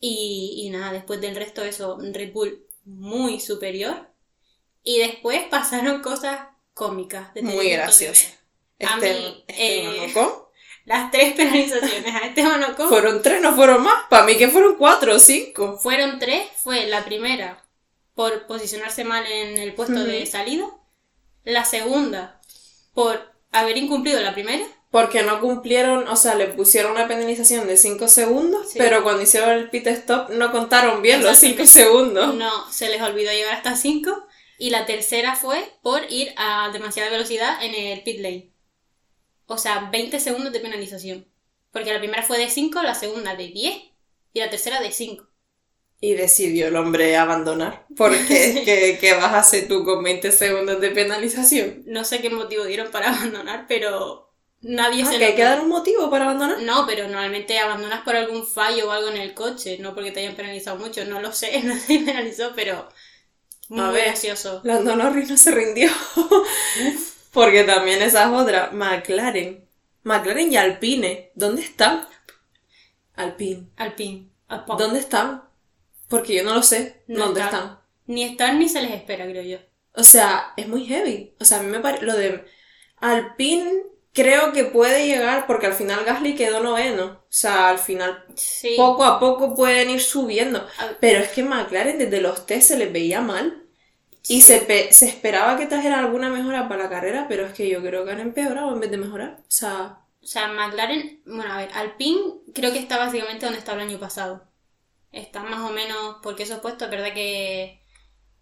Y, 0.00 0.64
y 0.66 0.70
nada, 0.70 0.92
después 0.92 1.20
del 1.20 1.36
resto, 1.36 1.64
eso, 1.64 1.98
Red 2.00 2.32
Bull 2.32 2.66
muy 2.84 3.40
superior. 3.40 4.08
Y 4.82 4.98
después 4.98 5.44
pasaron 5.50 6.02
cosas 6.02 6.48
cómicas. 6.74 7.30
Muy 7.40 7.42
punto 7.42 7.62
de 7.62 7.70
graciosa. 7.70 8.26
ver. 8.78 8.90
A 8.90 8.94
Este, 8.96 9.12
mí, 9.14 9.44
este 9.48 10.06
eh, 10.06 10.14
Las 10.84 11.10
tres 11.10 11.34
penalizaciones 11.34 12.14
a 12.14 12.26
Esteban 12.26 12.62
Ocon 12.64 12.88
Fueron 12.88 13.22
tres, 13.22 13.40
no 13.40 13.54
fueron 13.56 13.82
más. 13.82 14.04
Para 14.10 14.24
mí 14.26 14.36
que 14.36 14.48
fueron 14.48 14.76
cuatro 14.76 15.14
o 15.14 15.18
cinco. 15.18 15.78
fueron 15.78 16.18
tres. 16.18 16.46
Fue 16.56 16.86
la 16.86 17.04
primera 17.04 17.64
por 18.14 18.46
posicionarse 18.46 19.04
mal 19.04 19.24
en 19.26 19.58
el 19.58 19.74
puesto 19.74 20.04
de 20.04 20.26
salida. 20.26 20.66
La 21.44 21.64
segunda 21.64 22.40
por 22.94 23.32
haber 23.52 23.76
incumplido 23.76 24.20
la 24.20 24.34
primera. 24.34 24.64
Porque 24.94 25.24
no 25.24 25.40
cumplieron, 25.40 26.06
o 26.06 26.14
sea, 26.14 26.36
le 26.36 26.46
pusieron 26.46 26.92
una 26.92 27.08
penalización 27.08 27.66
de 27.66 27.76
5 27.76 28.06
segundos, 28.06 28.70
Sí. 28.70 28.78
pero 28.78 29.02
cuando 29.02 29.22
hicieron 29.22 29.50
el 29.50 29.68
pit 29.68 29.88
stop 29.88 30.30
no 30.30 30.52
contaron 30.52 31.02
bien 31.02 31.20
los 31.20 31.36
5 31.36 31.62
Exactamente. 31.64 31.66
segundos. 31.66 32.34
No, 32.36 32.70
se 32.70 32.88
les 32.88 33.02
olvidó 33.02 33.32
llegar 33.32 33.54
hasta 33.54 33.74
5. 33.74 34.24
Y 34.56 34.70
la 34.70 34.86
tercera 34.86 35.34
fue 35.34 35.58
por 35.82 36.00
ir 36.12 36.32
a 36.36 36.70
demasiada 36.72 37.10
velocidad 37.10 37.60
en 37.64 37.74
el 37.74 38.04
pit 38.04 38.20
lane. 38.20 38.52
O 39.46 39.58
sea, 39.58 39.88
20 39.90 40.20
segundos 40.20 40.52
de 40.52 40.60
penalización. 40.60 41.26
Porque 41.72 41.92
la 41.92 41.98
primera 41.98 42.22
fue 42.22 42.38
de 42.38 42.48
5, 42.48 42.80
la 42.84 42.94
segunda 42.94 43.34
de 43.34 43.48
10 43.48 43.74
y 44.32 44.38
la 44.38 44.48
tercera 44.48 44.80
de 44.80 44.92
5. 44.92 45.26
Y 46.00 46.12
decidió 46.14 46.68
el 46.68 46.76
hombre 46.76 47.16
abandonar. 47.16 47.84
Porque, 47.96 48.62
¿qué, 48.64 48.98
qué 49.00 49.14
vas 49.14 49.32
a 49.32 49.40
hacer 49.40 49.66
tú 49.66 49.84
con 49.84 50.04
20 50.04 50.30
segundos 50.30 50.80
de 50.80 50.90
penalización? 50.90 51.82
No 51.84 52.04
sé 52.04 52.20
qué 52.20 52.30
motivo 52.30 52.64
dieron 52.64 52.92
para 52.92 53.08
abandonar, 53.12 53.66
pero 53.66 54.30
nadie 54.64 55.04
Ah, 55.04 55.10
se 55.10 55.18
que 55.18 55.24
hay 55.26 55.34
que 55.36 55.42
dar 55.44 55.60
un 55.60 55.68
motivo 55.68 56.10
para 56.10 56.24
abandonar. 56.24 56.58
No, 56.62 56.86
pero 56.86 57.04
normalmente 57.04 57.58
abandonas 57.58 58.02
por 58.02 58.16
algún 58.16 58.46
fallo 58.46 58.88
o 58.88 58.90
algo 58.92 59.08
en 59.10 59.16
el 59.18 59.34
coche, 59.34 59.78
no 59.78 59.94
porque 59.94 60.10
te 60.12 60.20
hayan 60.20 60.36
penalizado 60.36 60.78
mucho, 60.78 61.04
no 61.04 61.20
lo 61.20 61.32
sé, 61.32 61.62
no 61.64 61.74
se 61.78 61.98
penalizó, 62.00 62.52
pero 62.54 62.88
muy 63.68 63.84
A 63.84 63.90
ver. 63.90 64.04
gracioso. 64.04 64.62
Lando 64.62 64.96
Norris 64.96 65.30
no 65.30 65.36
se 65.36 65.50
rindió. 65.52 65.90
Porque 67.32 67.64
también 67.64 68.00
esa 68.02 68.24
es 68.24 68.30
otra. 68.32 68.70
McLaren. 68.72 69.68
McLaren 70.04 70.52
y 70.52 70.56
Alpine. 70.56 71.32
¿Dónde 71.34 71.62
están? 71.62 72.06
Alpine. 73.16 73.70
Alpine, 73.76 74.30
Alpine. 74.48 74.76
¿Dónde 74.78 74.98
están? 75.00 75.42
Porque 76.08 76.34
yo 76.36 76.44
no 76.44 76.54
lo 76.54 76.62
sé. 76.62 77.04
No 77.06 77.26
¿Dónde 77.26 77.40
están. 77.40 77.50
están? 77.50 77.80
Ni 78.06 78.24
están 78.24 78.58
ni 78.58 78.68
se 78.68 78.82
les 78.82 78.92
espera, 78.92 79.24
creo 79.26 79.42
yo. 79.42 79.58
O 79.94 80.02
sea, 80.04 80.52
es 80.56 80.68
muy 80.68 80.84
heavy. 80.86 81.34
O 81.40 81.44
sea, 81.44 81.60
a 81.60 81.62
mí 81.62 81.68
me 81.70 81.80
parece. 81.80 82.04
Lo 82.04 82.14
de 82.16 82.44
Alpine 82.98 83.82
creo 84.14 84.52
que 84.52 84.64
puede 84.64 85.06
llegar 85.06 85.46
porque 85.46 85.66
al 85.66 85.74
final 85.74 86.04
Gasly 86.04 86.36
quedó 86.36 86.60
noveno. 86.62 87.04
O 87.24 87.26
sea, 87.28 87.70
al 87.70 87.78
final 87.78 88.24
Sí. 88.36 88.74
poco 88.76 89.04
a 89.04 89.20
poco 89.20 89.54
pueden 89.56 89.90
ir 89.90 90.00
subiendo. 90.02 90.66
Pero 91.00 91.20
es 91.20 91.30
que 91.30 91.42
McLaren 91.44 91.98
desde 91.98 92.20
los 92.22 92.46
test 92.46 92.68
se 92.68 92.78
les 92.78 92.92
veía 92.92 93.20
mal. 93.20 93.62
Y 94.28 94.42
se, 94.42 94.60
pe- 94.60 94.92
se 94.92 95.06
esperaba 95.06 95.56
que 95.58 95.66
trajera 95.66 95.98
alguna 96.00 96.30
mejora 96.30 96.68
para 96.68 96.84
la 96.84 96.90
carrera, 96.90 97.26
pero 97.28 97.46
es 97.46 97.54
que 97.54 97.68
yo 97.68 97.82
creo 97.82 98.04
que 98.04 98.12
han 98.12 98.20
empeorado 98.20 98.72
en 98.74 98.80
vez 98.80 98.90
de 98.90 98.96
mejorar. 98.98 99.38
O 99.40 99.44
sea, 99.48 100.00
O 100.22 100.26
sea, 100.26 100.48
McLaren, 100.48 101.22
bueno, 101.26 101.52
a 101.52 101.58
ver, 101.58 101.70
Alpine 101.74 102.20
creo 102.54 102.72
que 102.72 102.78
está 102.78 102.98
básicamente 102.98 103.44
donde 103.46 103.58
estaba 103.60 103.82
el 103.82 103.88
año 103.88 104.00
pasado. 104.00 104.50
Está 105.12 105.42
más 105.44 105.60
o 105.70 105.72
menos, 105.72 106.18
porque 106.22 106.44
esos 106.44 106.60
puestos, 106.60 106.86
es 106.86 106.90
verdad 106.92 107.14
que 107.14 107.82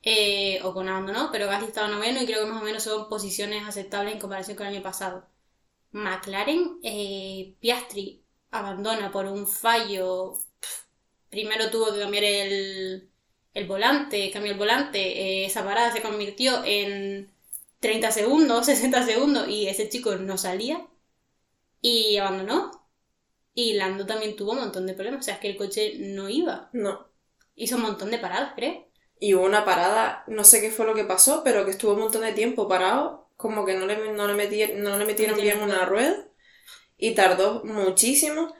eh, 0.02 0.60
Ocon 0.64 0.88
abandonó, 0.88 1.30
pero 1.32 1.46
Gasly 1.48 1.68
estaba 1.68 1.88
noveno 1.88 2.22
y 2.22 2.26
creo 2.26 2.40
que 2.44 2.50
más 2.52 2.62
o 2.62 2.64
menos 2.64 2.84
son 2.84 3.08
posiciones 3.08 3.66
aceptables 3.68 4.14
en 4.14 4.20
comparación 4.20 4.56
con 4.56 4.66
el 4.68 4.74
año 4.74 4.82
pasado. 4.84 5.28
McLaren, 5.92 6.78
eh, 6.82 7.56
Piastri 7.60 8.24
abandona 8.50 9.10
por 9.10 9.26
un 9.26 9.46
fallo. 9.46 10.34
Primero 11.30 11.70
tuvo 11.70 11.92
que 11.92 12.00
cambiar 12.00 12.24
el, 12.24 13.10
el 13.54 13.66
volante, 13.66 14.30
cambió 14.32 14.52
el 14.52 14.58
volante, 14.58 15.00
eh, 15.00 15.46
esa 15.46 15.64
parada 15.64 15.92
se 15.92 16.02
convirtió 16.02 16.62
en 16.64 17.32
30 17.80 18.10
segundos, 18.12 18.66
60 18.68 19.04
segundos 19.06 19.48
y 19.48 19.68
ese 19.68 19.88
chico 19.88 20.16
no 20.16 20.38
salía 20.38 20.86
y 21.80 22.16
abandonó. 22.18 22.70
Y 23.54 23.74
Lando 23.74 24.06
también 24.06 24.36
tuvo 24.36 24.52
un 24.52 24.60
montón 24.60 24.86
de 24.86 24.94
problemas, 24.94 25.20
o 25.20 25.24
sea, 25.24 25.34
es 25.34 25.40
que 25.40 25.50
el 25.50 25.56
coche 25.56 25.94
no 25.98 26.28
iba. 26.28 26.70
no. 26.72 27.08
Hizo 27.56 27.76
un 27.76 27.82
montón 27.82 28.10
de 28.10 28.18
paradas, 28.18 28.54
creo. 28.56 28.86
Y 29.20 29.34
hubo 29.34 29.44
una 29.44 29.64
parada, 29.64 30.24
no 30.26 30.44
sé 30.44 30.60
qué 30.60 30.70
fue 30.70 30.86
lo 30.86 30.94
que 30.94 31.04
pasó, 31.04 31.42
pero 31.44 31.64
que 31.64 31.70
estuvo 31.72 31.92
un 31.94 32.00
montón 32.00 32.22
de 32.22 32.32
tiempo 32.32 32.68
parado, 32.68 33.21
como 33.36 33.64
que 33.64 33.74
no 33.74 33.86
le, 33.86 34.12
no 34.12 34.26
le, 34.28 34.34
meti- 34.34 34.74
no 34.76 34.98
le 34.98 35.04
metieron 35.04 35.40
bien 35.40 35.62
una 35.62 35.84
rueda. 35.84 36.16
Y 36.96 37.14
tardó 37.14 37.62
muchísimo. 37.64 38.54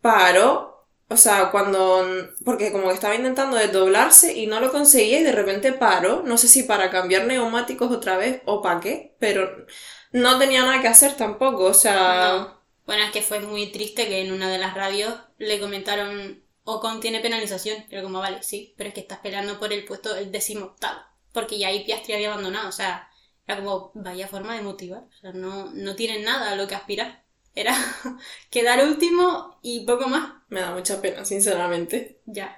Paró, 0.00 0.86
o 1.08 1.16
sea, 1.16 1.50
cuando... 1.50 2.06
Porque 2.44 2.72
como 2.72 2.88
que 2.88 2.94
estaba 2.94 3.14
intentando 3.16 3.56
desdoblarse 3.56 4.34
y 4.34 4.46
no 4.46 4.60
lo 4.60 4.70
conseguía 4.72 5.20
y 5.20 5.24
de 5.24 5.32
repente 5.32 5.72
paró. 5.72 6.22
No 6.24 6.38
sé 6.38 6.48
si 6.48 6.62
para 6.64 6.90
cambiar 6.90 7.26
neumáticos 7.26 7.90
otra 7.92 8.16
vez 8.16 8.42
o 8.46 8.62
para 8.62 8.80
qué, 8.80 9.16
pero 9.18 9.66
no 10.12 10.38
tenía 10.38 10.62
nada 10.62 10.80
que 10.80 10.88
hacer 10.88 11.14
tampoco, 11.16 11.64
o 11.64 11.74
sea... 11.74 12.32
No. 12.32 12.58
Bueno, 12.86 13.04
es 13.04 13.10
que 13.12 13.22
fue 13.22 13.40
muy 13.40 13.70
triste 13.70 14.08
que 14.08 14.22
en 14.22 14.32
una 14.32 14.48
de 14.50 14.58
las 14.58 14.74
radios 14.74 15.14
le 15.38 15.60
comentaron 15.60 16.42
Ocon 16.64 17.00
tiene 17.00 17.20
penalización. 17.20 17.84
Pero 17.90 18.02
como, 18.02 18.20
vale, 18.20 18.42
sí, 18.42 18.74
pero 18.76 18.88
es 18.88 18.94
que 18.94 19.00
estás 19.00 19.18
peleando 19.18 19.58
por 19.58 19.72
el 19.72 19.84
puesto 19.84 20.14
el 20.16 20.32
décimo 20.32 20.66
octavo. 20.66 21.00
Porque 21.32 21.58
ya 21.58 21.68
ahí 21.68 21.84
Piastri 21.84 22.14
había 22.14 22.32
abandonado, 22.32 22.68
o 22.68 22.72
sea, 22.72 23.07
era 23.48 23.56
como, 23.56 23.90
vaya 23.94 24.28
forma 24.28 24.54
de 24.54 24.62
motivar. 24.62 25.00
O 25.02 25.20
sea, 25.20 25.32
no, 25.32 25.70
no 25.74 25.96
tienen 25.96 26.22
nada 26.22 26.52
a 26.52 26.54
lo 26.56 26.68
que 26.68 26.74
aspirar. 26.76 27.24
Era 27.54 27.74
quedar 28.50 28.84
último 28.84 29.58
y 29.62 29.84
poco 29.86 30.06
más. 30.08 30.34
Me 30.48 30.60
da 30.60 30.70
mucha 30.72 31.00
pena, 31.02 31.24
sinceramente. 31.24 32.20
Ya. 32.26 32.56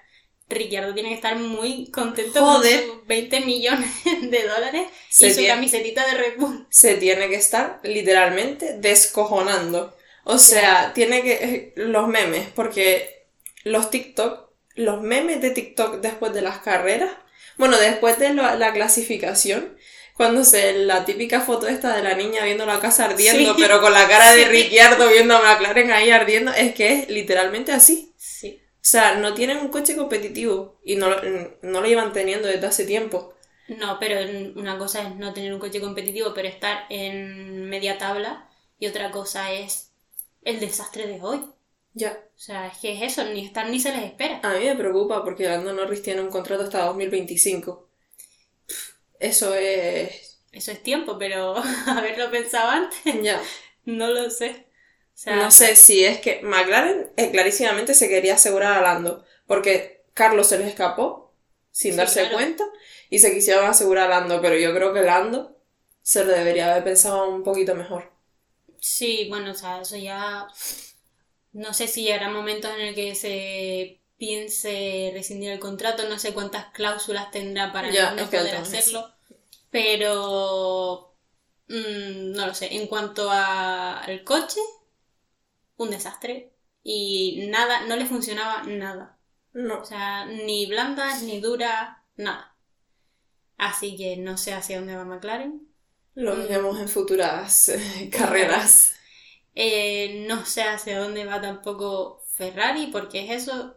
Ricciardo 0.49 0.93
tiene 0.95 1.11
que 1.11 1.15
estar 1.15 1.37
muy 1.39 1.91
contento 1.93 2.41
Joder. 2.41 2.87
con 2.89 2.99
sus 2.99 3.07
20 3.07 3.41
millones 3.43 3.89
de 4.23 4.43
dólares 4.49 4.89
Se 5.09 5.29
y 5.29 5.31
su 5.31 5.37
tiene- 5.39 5.55
camisetita 5.55 6.05
de 6.07 6.15
Red 6.15 6.39
Bull. 6.39 6.67
se 6.71 6.97
tiene 6.97 7.29
que 7.29 7.37
estar 7.37 7.79
literalmente 7.85 8.77
descojonando. 8.79 9.97
O 10.25 10.39
sea, 10.39 10.93
tiene 10.93 11.23
que... 11.23 11.33
eh, 11.33 11.73
Los 11.77 12.09
memes, 12.09 12.49
porque 12.55 13.27
los 13.65 13.91
TikTok, 13.91 14.51
los 14.75 15.01
memes 15.01 15.41
de 15.41 15.51
TikTok 15.51 16.01
después 16.01 16.33
de 16.35 16.43
las 16.43 16.59
carreras, 16.59 17.11
bueno, 17.57 17.79
después 17.79 18.19
de 18.19 18.35
la, 18.35 18.57
la 18.57 18.73
clasificación, 18.73 19.77
cuando 20.21 20.45
se... 20.45 20.75
La 20.85 21.07
típica 21.07 21.41
foto 21.41 21.67
esta 21.67 21.97
de 21.97 22.03
la 22.03 22.15
niña 22.15 22.45
viendo 22.45 22.67
la 22.67 22.79
casa 22.79 23.07
ardiendo, 23.07 23.55
Sí. 23.55 23.63
pero 23.63 23.81
con 23.81 23.95
la 23.95 24.07
cara 24.07 24.33
de 24.33 24.43
Sí. 24.45 24.51
Ricciardo 24.51 25.09
viendo 25.09 25.35
a 25.35 25.41
McLaren 25.41 25.91
ahí 25.93 26.11
ardiendo, 26.11 26.53
es 26.53 26.75
que 26.75 26.93
es 26.93 27.09
literalmente 27.09 27.73
así. 27.73 28.13
Sí. 28.19 28.61
O 28.63 28.79
sea, 28.83 29.15
no 29.15 29.33
tienen 29.33 29.57
un 29.57 29.69
coche 29.69 29.97
competitivo 29.97 30.79
y 30.85 30.97
no, 30.97 31.09
lo- 31.09 31.23
no 31.63 31.81
lo 31.81 31.87
llevan 31.87 32.13
teniendo 32.13 32.49
desde 32.49 32.67
hace 32.67 32.85
tiempo. 32.85 33.33
No, 33.69 33.99
pero 33.99 34.17
una 34.61 34.77
cosa 34.77 35.03
es 35.09 35.15
no 35.17 35.33
tener 35.33 35.55
un 35.55 35.61
coche 35.61 35.81
competitivo, 35.81 36.35
pero 36.35 36.49
estar 36.49 36.85
en 36.91 37.71
media 37.71 37.97
tabla. 37.97 38.47
Y 38.79 38.89
otra 38.89 39.11
cosa 39.11 39.53
es 39.53 39.93
el 40.43 40.61
desastre 40.61 41.07
de 41.07 41.21
hoy. 41.23 41.41
Ya. 41.95 42.19
O 42.37 42.39
sea, 42.39 42.67
es 42.67 42.77
que 42.79 42.93
es 42.93 43.03
eso, 43.13 43.25
ni 43.25 43.45
estar 43.47 43.69
ni 43.71 43.81
se 43.81 43.93
les 43.93 44.03
espera. 44.05 44.41
A 44.43 44.51
mí 44.59 44.65
me 44.67 44.77
preocupa 44.77 45.25
porque 45.25 45.49
Lando 45.49 45.73
Norris 45.73 46.03
tiene 46.03 46.21
un 46.21 46.29
contrato 46.31 46.65
hasta 46.65 46.85
2025. 46.85 47.89
Eso 49.21 49.55
es... 49.55 50.41
Eso 50.53 50.73
es 50.73 50.83
tiempo, 50.83 51.19
pero 51.19 51.55
haberlo 51.87 52.31
pensado 52.31 52.71
antes, 52.71 52.99
Ya. 53.23 53.41
no 53.85 54.09
lo 54.09 54.31
sé. 54.31 54.67
O 55.15 55.19
sea, 55.23 55.37
No 55.37 55.51
sé 55.51 55.77
si 55.77 56.05
es 56.05 56.21
que 56.21 56.41
McLaren 56.43 57.11
eh, 57.17 57.31
clarísimamente 57.31 57.95
se 57.95 58.09
quería 58.09 58.35
asegurar 58.35 58.73
a 58.79 58.83
Lando. 58.83 59.25
Porque 59.47 60.05
Carlos 60.15 60.49
se 60.49 60.59
les 60.59 60.69
escapó 60.69 61.35
sin 61.73 61.93
Sí, 61.93 61.97
darse 61.97 62.21
claro. 62.23 62.35
cuenta 62.37 62.65
y 63.11 63.19
se 63.21 63.33
quisieron 63.35 63.65
asegurar 63.67 64.07
a 64.11 64.21
Lando. 64.21 64.41
Pero 64.41 64.57
yo 64.57 64.75
creo 64.75 64.93
que 64.95 65.03
Lando 65.03 65.57
se 66.03 66.25
lo 66.25 66.33
debería 66.33 66.71
haber 66.73 66.85
pensado 66.85 67.29
un 67.29 67.43
poquito 67.43 67.75
mejor. 67.75 68.11
Sí, 68.81 69.27
bueno, 69.29 69.53
o 69.53 69.55
sea, 69.55 69.81
eso 69.83 69.97
ya. 69.97 70.49
No 71.53 71.75
sé 71.75 71.89
si 71.89 72.11
habrá 72.11 72.29
momentos 72.31 72.71
en 72.75 72.81
el 72.81 72.95
que 72.95 73.15
se 73.15 74.00
piense 74.21 75.11
rescindir 75.15 75.51
el 75.53 75.61
contrato, 75.61 76.09
no 76.09 76.21
sé 76.21 76.35
cuántas 76.35 76.67
cláusulas 76.67 77.33
tendrá 77.33 77.73
para 77.73 77.91
Ya, 77.91 78.13
no 78.13 78.27
poder 78.31 78.57
hacerlo, 78.57 79.11
pero 79.71 81.17
mm, 81.69 82.33
no 82.33 82.47
lo 82.49 82.55
sé. 82.55 82.75
En 82.77 82.89
cuanto 82.89 83.31
a- 83.31 84.01
al 84.01 84.25
coche, 84.25 84.61
un 85.77 85.91
desastre 85.91 86.53
y 86.83 87.47
nada, 87.49 87.87
no 87.87 87.97
le 87.97 88.07
funcionaba 88.07 88.63
nada. 88.65 89.19
No. 89.53 89.81
O 89.81 89.85
sea, 89.85 90.27
ni 90.27 90.67
blandas, 90.67 91.23
ni 91.25 91.41
duras, 91.41 91.97
nada. 92.17 92.57
Así 93.59 93.97
que 93.97 94.17
no 94.17 94.37
sé 94.39 94.53
hacia 94.55 94.79
dónde 94.79 94.97
va 94.97 95.05
McLaren. 95.05 95.69
Lo 96.15 96.35
Mm. 96.35 96.39
veremos 96.43 96.79
en 96.81 96.89
futuras 96.89 97.69
eh, 97.69 98.11
carreras. 98.13 98.93
Eh, 99.55 100.25
no 100.29 100.45
sé 100.47 100.63
hacia 100.63 101.01
dónde 101.01 101.25
va 101.25 101.41
tampoco 101.41 102.23
Ferrari, 102.35 102.89
porque 102.89 103.25
es 103.25 103.43
eso, 103.43 103.77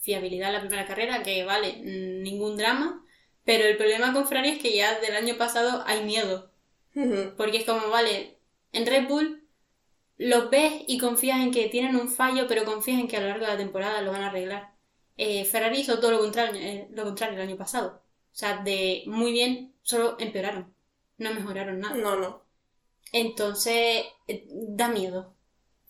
fiabilidad 0.00 0.48
en 0.48 0.54
la 0.54 0.60
primera 0.60 0.86
carrera, 0.86 1.22
que 1.22 1.44
vale, 1.44 1.76
ningún 1.82 2.56
drama. 2.56 3.04
Pero 3.44 3.64
el 3.64 3.76
problema 3.76 4.12
con 4.12 4.26
Ferrari 4.26 4.50
es 4.50 4.62
que 4.62 4.74
ya 4.74 5.00
del 5.00 5.14
año 5.14 5.36
pasado 5.36 5.82
hay 5.86 6.04
miedo. 6.04 6.50
Porque 7.36 7.58
es 7.58 7.64
como, 7.64 7.88
vale, 7.88 8.38
en 8.72 8.86
Red 8.86 9.08
Bull 9.08 9.48
los 10.18 10.50
ves 10.50 10.82
y 10.86 10.98
confías 10.98 11.40
en 11.40 11.50
que 11.50 11.68
tienen 11.68 11.96
un 11.96 12.08
fallo, 12.08 12.46
pero 12.46 12.64
confías 12.64 13.00
en 13.00 13.08
que 13.08 13.16
a 13.16 13.20
lo 13.20 13.28
largo 13.28 13.46
de 13.46 13.52
la 13.52 13.58
temporada 13.58 14.02
lo 14.02 14.12
van 14.12 14.22
a 14.22 14.28
arreglar. 14.28 14.74
Eh, 15.16 15.44
Ferrari 15.44 15.80
hizo 15.80 15.98
todo 15.98 16.10
lo 16.10 16.18
contrario, 16.18 16.60
eh, 16.60 16.88
lo 16.92 17.04
contrario 17.04 17.36
el 17.36 17.48
año 17.48 17.56
pasado. 17.56 18.02
O 18.32 18.34
sea, 18.34 18.62
de 18.62 19.04
muy 19.06 19.32
bien, 19.32 19.74
solo 19.82 20.16
empeoraron. 20.18 20.74
No 21.16 21.32
mejoraron 21.32 21.80
nada. 21.80 21.96
No, 21.96 22.16
no. 22.16 22.42
Entonces, 23.12 24.04
eh, 24.28 24.46
da 24.50 24.88
miedo. 24.88 25.34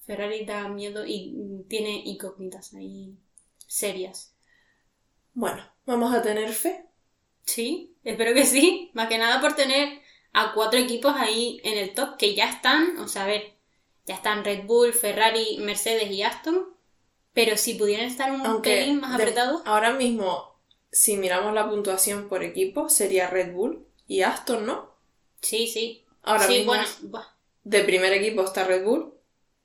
Ferrari 0.06 0.44
da 0.44 0.68
miedo 0.68 1.04
y 1.06 1.64
tiene 1.68 2.02
incógnitas 2.04 2.74
ahí 2.74 3.16
serias. 3.70 4.34
Bueno, 5.32 5.62
vamos 5.86 6.12
a 6.12 6.20
tener 6.20 6.52
fe. 6.52 6.86
Sí, 7.44 7.96
espero 8.02 8.34
que 8.34 8.44
sí. 8.44 8.90
Más 8.94 9.08
que 9.08 9.16
nada 9.16 9.40
por 9.40 9.54
tener 9.54 10.00
a 10.32 10.52
cuatro 10.54 10.78
equipos 10.78 11.14
ahí 11.16 11.60
en 11.62 11.78
el 11.78 11.94
top 11.94 12.16
que 12.16 12.34
ya 12.34 12.50
están, 12.50 12.98
o 12.98 13.06
sea, 13.06 13.24
a 13.24 13.26
ver, 13.26 13.54
ya 14.06 14.16
están 14.16 14.44
Red 14.44 14.64
Bull, 14.64 14.92
Ferrari, 14.92 15.58
Mercedes 15.58 16.10
y 16.10 16.22
Aston. 16.22 16.74
Pero 17.32 17.56
si 17.56 17.74
pudieran 17.74 18.06
estar 18.06 18.32
un 18.32 18.44
Aunque 18.44 18.78
pelín 18.78 19.00
más 19.00 19.14
apretados, 19.14 19.62
ahora 19.64 19.92
mismo, 19.92 20.60
si 20.90 21.16
miramos 21.16 21.54
la 21.54 21.68
puntuación 21.70 22.28
por 22.28 22.42
equipo, 22.42 22.88
sería 22.88 23.30
Red 23.30 23.52
Bull 23.52 23.86
y 24.08 24.22
Aston, 24.22 24.66
¿no? 24.66 24.90
sí, 25.40 25.68
sí. 25.68 26.04
Ahora 26.22 26.46
sí, 26.46 26.58
mismo 26.58 26.72
bueno, 26.72 27.26
de 27.62 27.84
primer 27.84 28.12
equipo 28.12 28.42
está 28.42 28.64
Red 28.64 28.84
Bull, 28.84 29.14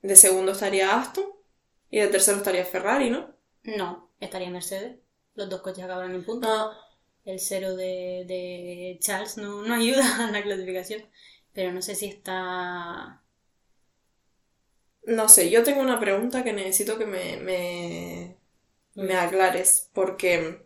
de 0.00 0.14
segundo 0.14 0.52
estaría 0.52 0.96
Aston 0.96 1.26
y 1.90 1.98
de 1.98 2.06
tercero 2.06 2.38
estaría 2.38 2.64
Ferrari, 2.64 3.10
¿no? 3.10 3.35
No, 3.66 4.10
estaría 4.20 4.50
Mercedes. 4.50 4.98
Los 5.34 5.48
dos 5.50 5.60
coches 5.62 5.84
acabaron 5.84 6.14
en 6.14 6.24
punto. 6.24 6.48
Ah, 6.50 6.76
El 7.24 7.40
cero 7.40 7.76
de, 7.76 8.24
de 8.26 8.98
Charles 9.00 9.36
no, 9.38 9.62
no 9.62 9.74
ayuda 9.74 10.26
a 10.28 10.30
la 10.30 10.42
clasificación. 10.42 11.02
Pero 11.52 11.72
no 11.72 11.82
sé 11.82 11.94
si 11.94 12.06
está. 12.06 13.22
no 15.06 15.28
sé, 15.28 15.50
yo 15.50 15.62
tengo 15.62 15.80
una 15.80 16.00
pregunta 16.00 16.42
que 16.44 16.52
necesito 16.52 16.98
que 16.98 17.06
me, 17.06 17.36
me, 17.38 18.36
me 18.96 19.14
aclares, 19.16 19.90
porque 19.94 20.65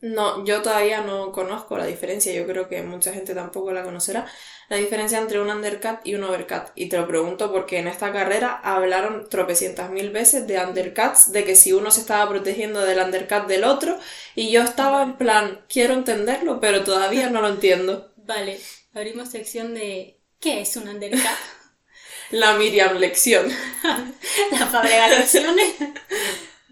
no, 0.00 0.44
yo 0.44 0.62
todavía 0.62 1.00
no 1.00 1.32
conozco 1.32 1.76
la 1.76 1.86
diferencia, 1.86 2.32
yo 2.32 2.46
creo 2.46 2.68
que 2.68 2.82
mucha 2.82 3.12
gente 3.12 3.34
tampoco 3.34 3.72
la 3.72 3.82
conocerá, 3.82 4.26
la 4.68 4.76
diferencia 4.76 5.18
entre 5.18 5.40
un 5.40 5.50
undercut 5.50 6.00
y 6.04 6.14
un 6.14 6.24
overcut. 6.24 6.70
Y 6.74 6.88
te 6.88 6.98
lo 6.98 7.08
pregunto 7.08 7.50
porque 7.50 7.78
en 7.78 7.88
esta 7.88 8.12
carrera 8.12 8.60
hablaron 8.62 9.28
tropecientas 9.28 9.90
mil 9.90 10.10
veces 10.10 10.46
de 10.46 10.58
undercuts, 10.58 11.32
de 11.32 11.44
que 11.44 11.56
si 11.56 11.72
uno 11.72 11.90
se 11.90 12.00
estaba 12.00 12.28
protegiendo 12.28 12.80
del 12.82 12.98
undercut 12.98 13.46
del 13.46 13.64
otro, 13.64 13.98
y 14.34 14.50
yo 14.50 14.62
estaba 14.62 15.02
en 15.02 15.16
plan, 15.16 15.64
quiero 15.68 15.94
entenderlo, 15.94 16.60
pero 16.60 16.84
todavía 16.84 17.30
no 17.30 17.40
lo 17.40 17.48
entiendo. 17.48 18.12
Vale, 18.16 18.60
abrimos 18.94 19.30
sección 19.30 19.74
de. 19.74 20.20
¿Qué 20.40 20.60
es 20.60 20.76
un 20.76 20.88
undercut? 20.88 21.20
La 22.30 22.54
Miriam 22.54 22.96
lección. 22.98 23.48
la 23.82 24.82
de 24.82 25.18
lecciones. 25.18 25.74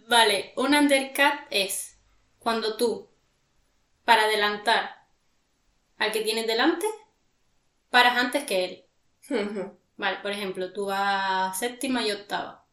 Vale, 0.08 0.52
un 0.56 0.74
undercut 0.74 1.40
es 1.50 1.96
cuando 2.38 2.76
tú, 2.76 3.08
para 4.06 4.24
adelantar 4.24 5.08
al 5.98 6.12
que 6.12 6.22
tienes 6.22 6.46
delante, 6.46 6.86
paras 7.90 8.16
antes 8.16 8.44
que 8.44 8.64
él. 8.64 8.84
Vale, 9.96 10.18
por 10.22 10.30
ejemplo, 10.30 10.72
tú 10.72 10.86
vas 10.86 11.58
séptima 11.58 12.06
y 12.06 12.12
octava. 12.12 12.66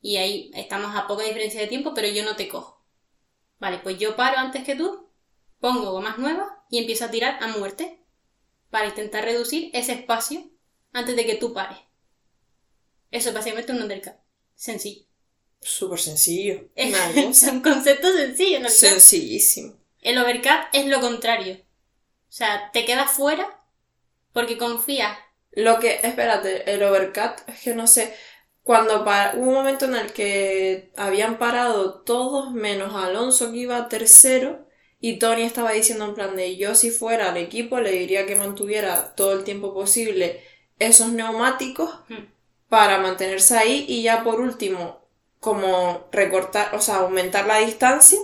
Y 0.00 0.16
ahí 0.16 0.50
estamos 0.54 0.94
a 0.96 1.06
poca 1.06 1.22
diferencia 1.22 1.60
de 1.60 1.68
tiempo, 1.68 1.94
pero 1.94 2.08
yo 2.08 2.24
no 2.24 2.36
te 2.36 2.48
cojo. 2.48 2.84
Vale, 3.58 3.78
pues 3.78 3.98
yo 3.98 4.16
paro 4.16 4.36
antes 4.38 4.64
que 4.64 4.74
tú, 4.74 5.08
pongo 5.60 5.92
gomas 5.92 6.18
nuevas 6.18 6.48
y 6.68 6.78
empiezo 6.78 7.04
a 7.04 7.10
tirar 7.10 7.42
a 7.42 7.46
muerte 7.48 8.00
para 8.70 8.88
intentar 8.88 9.24
reducir 9.24 9.70
ese 9.72 9.92
espacio 9.92 10.50
antes 10.92 11.14
de 11.14 11.24
que 11.24 11.36
tú 11.36 11.52
pares. 11.52 11.78
Eso 13.10 13.28
es 13.28 13.34
básicamente 13.34 13.72
un 13.72 13.80
undercut. 13.80 14.14
Sencillo. 14.56 15.06
Súper 15.60 16.00
sencillo. 16.00 16.68
Es, 16.74 17.42
un 17.44 17.60
concepto 17.60 18.12
sencillo, 18.12 18.56
en 18.56 18.62
realidad. 18.64 18.70
sencillísimo. 18.70 19.83
El 20.04 20.18
overcut 20.18 20.68
es 20.72 20.86
lo 20.86 21.00
contrario. 21.00 21.56
O 22.28 22.32
sea, 22.32 22.70
te 22.72 22.84
quedas 22.84 23.10
fuera 23.10 23.60
porque 24.32 24.58
confías. 24.58 25.18
Lo 25.52 25.78
que, 25.80 26.00
espérate, 26.02 26.72
el 26.72 26.82
overcut, 26.82 27.48
es 27.48 27.60
que 27.62 27.74
no 27.74 27.86
sé, 27.86 28.14
cuando 28.62 29.04
pa- 29.04 29.32
hubo 29.36 29.48
un 29.50 29.54
momento 29.54 29.84
en 29.86 29.96
el 29.96 30.12
que 30.12 30.92
habían 30.96 31.38
parado 31.38 32.02
todos 32.02 32.52
menos 32.52 32.94
Alonso 32.94 33.52
que 33.52 33.58
iba 33.58 33.88
tercero 33.88 34.66
y 35.00 35.18
Tony 35.18 35.42
estaba 35.42 35.72
diciendo 35.72 36.06
en 36.06 36.14
plan 36.14 36.34
de 36.36 36.56
yo 36.56 36.74
si 36.74 36.90
fuera 36.90 37.30
al 37.30 37.36
equipo 37.36 37.80
le 37.80 37.92
diría 37.92 38.26
que 38.26 38.36
mantuviera 38.36 39.14
todo 39.14 39.32
el 39.34 39.44
tiempo 39.44 39.74
posible 39.74 40.42
esos 40.78 41.10
neumáticos 41.10 41.90
Hmm. 42.08 42.26
para 42.68 42.98
mantenerse 42.98 43.56
ahí 43.56 43.84
y 43.88 44.02
ya 44.02 44.24
por 44.24 44.40
último 44.40 45.06
como 45.40 46.08
recortar, 46.10 46.74
o 46.74 46.80
sea, 46.80 46.96
aumentar 46.96 47.46
la 47.46 47.58
distancia, 47.58 48.18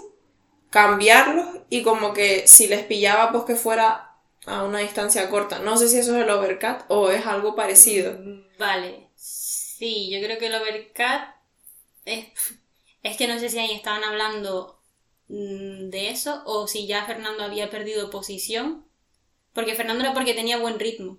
cambiarlos 0.71 1.47
y 1.69 1.83
como 1.83 2.13
que 2.13 2.47
si 2.47 2.69
les 2.69 2.85
pillaba 2.85 3.33
pues 3.33 3.45
que 3.45 3.57
fuera 3.57 4.17
a 4.47 4.65
una 4.65 4.79
distancia 4.79 5.29
corta. 5.29 5.59
No 5.59 5.77
sé 5.77 5.89
si 5.89 5.99
eso 5.99 6.17
es 6.17 6.23
el 6.23 6.31
overcut 6.31 6.85
o 6.89 7.11
es 7.11 7.27
algo 7.27 7.55
parecido. 7.55 8.19
Vale. 8.59 9.09
Sí, 9.17 10.11
yo 10.11 10.21
creo 10.25 10.39
que 10.39 10.47
el 10.47 10.55
overcut 10.55 11.35
es, 12.05 12.29
es 13.03 13.17
que 13.17 13.29
no 13.29 13.39
sé 13.39 13.49
si 13.49 13.59
ahí 13.59 13.73
estaban 13.73 14.05
hablando 14.05 14.81
mm, 15.29 15.91
de 15.91 16.11
eso 16.11 16.43
o 16.47 16.67
si 16.67 16.87
ya 16.87 17.05
Fernando 17.05 17.45
había 17.45 17.71
perdido 17.71 18.11
posición. 18.11 18.87
Porque 19.53 19.75
Fernando 19.75 20.05
era 20.05 20.15
porque 20.15 20.35
tenía 20.35 20.59
buen 20.59 20.79
ritmo. 20.79 21.19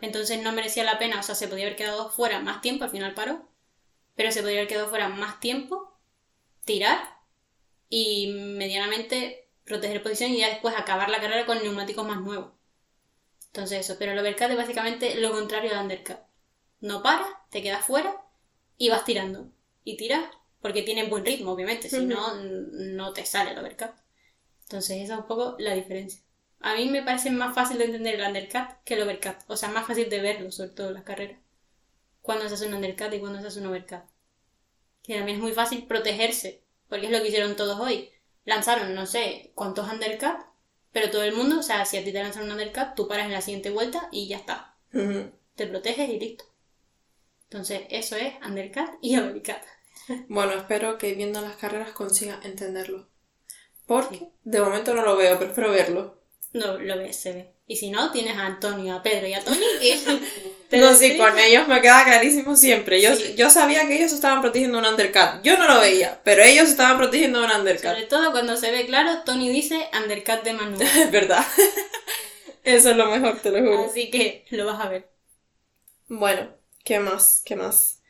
Entonces 0.00 0.40
no 0.42 0.52
merecía 0.52 0.84
la 0.84 0.98
pena, 0.98 1.20
o 1.20 1.22
sea, 1.22 1.34
se 1.34 1.48
podía 1.48 1.64
haber 1.64 1.76
quedado 1.76 2.08
fuera 2.08 2.40
más 2.40 2.60
tiempo, 2.60 2.84
al 2.84 2.90
final 2.90 3.14
paró, 3.14 3.48
pero 4.14 4.30
se 4.30 4.40
podría 4.40 4.60
haber 4.60 4.68
quedado 4.68 4.88
fuera 4.88 5.08
más 5.08 5.40
tiempo, 5.40 5.92
tirar 6.64 7.15
y 7.88 8.28
medianamente 8.28 9.48
proteger 9.64 10.02
posición 10.02 10.30
y 10.32 10.38
ya 10.38 10.48
después 10.48 10.74
acabar 10.76 11.10
la 11.10 11.20
carrera 11.20 11.46
con 11.46 11.62
neumáticos 11.62 12.06
más 12.06 12.20
nuevos. 12.20 12.52
Entonces 13.48 13.80
eso, 13.80 13.96
pero 13.98 14.12
el 14.12 14.18
overcut 14.18 14.50
es 14.50 14.56
básicamente 14.56 15.14
lo 15.16 15.32
contrario 15.32 15.72
al 15.72 15.82
undercut. 15.82 16.18
No 16.80 17.02
paras, 17.02 17.28
te 17.50 17.62
quedas 17.62 17.84
fuera 17.84 18.22
y 18.76 18.90
vas 18.90 19.04
tirando. 19.04 19.50
Y 19.82 19.96
tiras 19.96 20.24
porque 20.60 20.82
tienes 20.82 21.08
buen 21.08 21.24
ritmo, 21.24 21.52
obviamente, 21.52 21.88
si 21.88 22.04
no, 22.04 22.34
no 22.34 23.12
te 23.12 23.24
sale 23.24 23.52
el 23.52 23.58
overcut. 23.58 23.92
Entonces 24.62 25.02
esa 25.02 25.14
es 25.14 25.20
un 25.20 25.26
poco 25.26 25.56
la 25.58 25.74
diferencia. 25.74 26.20
A 26.60 26.74
mí 26.74 26.88
me 26.88 27.02
parece 27.02 27.30
más 27.30 27.54
fácil 27.54 27.78
de 27.78 27.84
entender 27.84 28.16
el 28.16 28.26
undercut 28.26 28.82
que 28.84 28.94
el 28.94 29.02
overcut. 29.02 29.36
O 29.46 29.56
sea, 29.56 29.68
más 29.68 29.86
fácil 29.86 30.10
de 30.10 30.20
verlo, 30.20 30.50
sobre 30.50 30.70
todo 30.70 30.88
en 30.88 30.94
las 30.94 31.04
carreras. 31.04 31.38
Cuando 32.20 32.48
se 32.48 32.54
hace 32.54 32.66
un 32.66 32.74
undercut 32.74 33.12
y 33.14 33.20
cuando 33.20 33.40
se 33.40 33.46
hace 33.46 33.60
un 33.60 33.66
overcut. 33.66 34.02
Que 35.02 35.14
también 35.14 35.36
es 35.38 35.42
muy 35.42 35.52
fácil 35.52 35.86
protegerse. 35.86 36.62
Porque 36.88 37.06
es 37.06 37.12
lo 37.12 37.20
que 37.20 37.28
hicieron 37.28 37.56
todos 37.56 37.80
hoy. 37.80 38.10
Lanzaron, 38.44 38.94
no 38.94 39.06
sé, 39.06 39.52
cuántos 39.54 39.90
undercut. 39.90 40.46
Pero 40.92 41.10
todo 41.10 41.24
el 41.24 41.34
mundo, 41.34 41.60
o 41.60 41.62
sea, 41.62 41.84
si 41.84 41.96
a 41.96 42.04
ti 42.04 42.12
te 42.12 42.22
lanzan 42.22 42.44
un 42.44 42.52
undercut, 42.52 42.94
tú 42.94 43.06
paras 43.08 43.26
en 43.26 43.32
la 43.32 43.40
siguiente 43.40 43.70
vuelta 43.70 44.08
y 44.12 44.28
ya 44.28 44.38
está. 44.38 44.76
Te 45.54 45.66
proteges 45.66 46.08
y 46.08 46.18
listo. 46.18 46.44
Entonces, 47.44 47.82
eso 47.90 48.16
es 48.16 48.34
undercut 48.46 48.90
y 49.00 49.18
overcut. 49.18 49.56
Bueno, 50.28 50.52
espero 50.52 50.98
que 50.98 51.14
viendo 51.14 51.40
las 51.40 51.56
carreras 51.56 51.90
consiga 51.90 52.38
entenderlo. 52.44 53.08
Porque 53.86 54.28
de 54.44 54.60
momento 54.60 54.94
no 54.94 55.02
lo 55.02 55.16
veo, 55.16 55.38
pero 55.38 55.50
espero 55.50 55.70
verlo. 55.70 56.22
No, 56.52 56.78
lo 56.78 56.96
ves, 56.96 57.16
se 57.16 57.32
ve. 57.32 57.52
Y 57.66 57.76
si 57.76 57.90
no, 57.90 58.12
tienes 58.12 58.36
a 58.36 58.46
Antonio, 58.46 58.94
a 58.94 59.02
Pedro 59.02 59.26
y 59.26 59.34
a 59.34 59.44
Tony 59.44 59.58
que 59.80 59.98
te 60.70 60.78
no, 60.78 60.94
sí, 60.94 61.16
con 61.16 61.38
ellos 61.38 61.66
me 61.68 61.80
queda 61.80 62.04
clarísimo 62.04 62.56
siempre. 62.56 63.00
Yo, 63.02 63.14
Sí. 63.14 63.34
yo 63.36 63.50
sabía 63.50 63.86
que 63.86 63.96
ellos 63.96 64.12
estaban 64.12 64.40
protegiendo 64.40 64.78
un 64.78 64.86
undercut. 64.86 65.42
Yo 65.42 65.58
no 65.58 65.66
lo 65.66 65.80
veía, 65.80 66.20
pero 66.24 66.42
ellos 66.42 66.68
estaban 66.68 66.96
protegiendo 66.96 67.44
un 67.44 67.50
undercut. 67.50 67.90
Sobre 67.90 68.04
todo 68.04 68.30
cuando 68.32 68.56
se 68.56 68.70
ve 68.70 68.86
claro, 68.86 69.22
Tony 69.24 69.50
dice 69.50 69.88
undercut 70.00 70.42
de 70.42 70.52
Manu. 70.52 70.78
Es 70.80 71.10
verdad. 71.10 71.44
Eso 72.64 72.90
es 72.90 72.96
lo 72.96 73.06
mejor, 73.06 73.38
te 73.40 73.50
lo 73.50 73.58
juro. 73.60 73.86
Así 73.90 74.10
que 74.10 74.44
lo 74.50 74.66
vas 74.66 74.84
a 74.84 74.88
ver. 74.88 75.08
Bueno, 76.08 76.48
¿qué 76.84 77.00
más? 77.00 77.42
¿Qué 77.44 77.56
más? 77.56 78.00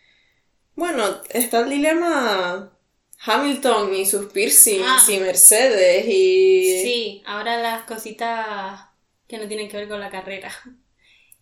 Bueno, 0.75 1.23
está 1.31 1.61
el 1.61 1.71
dilema 1.71 2.76
Hamilton 3.25 3.95
y 3.95 4.07
sus 4.07 4.33
piercings 4.33 4.87
Ah. 4.87 5.09
y 5.09 5.19
Mercedes 5.19 6.07
y... 6.09 6.83
Sí, 6.83 7.23
ahora 7.27 7.57
las 7.61 7.85
cositas 7.85 8.89
que 9.27 9.39
no 9.39 9.49
tienen 9.49 9.69
que 9.69 9.77
ver 9.79 9.89
con 9.89 10.01
la 10.01 10.11
carrera. 10.11 10.51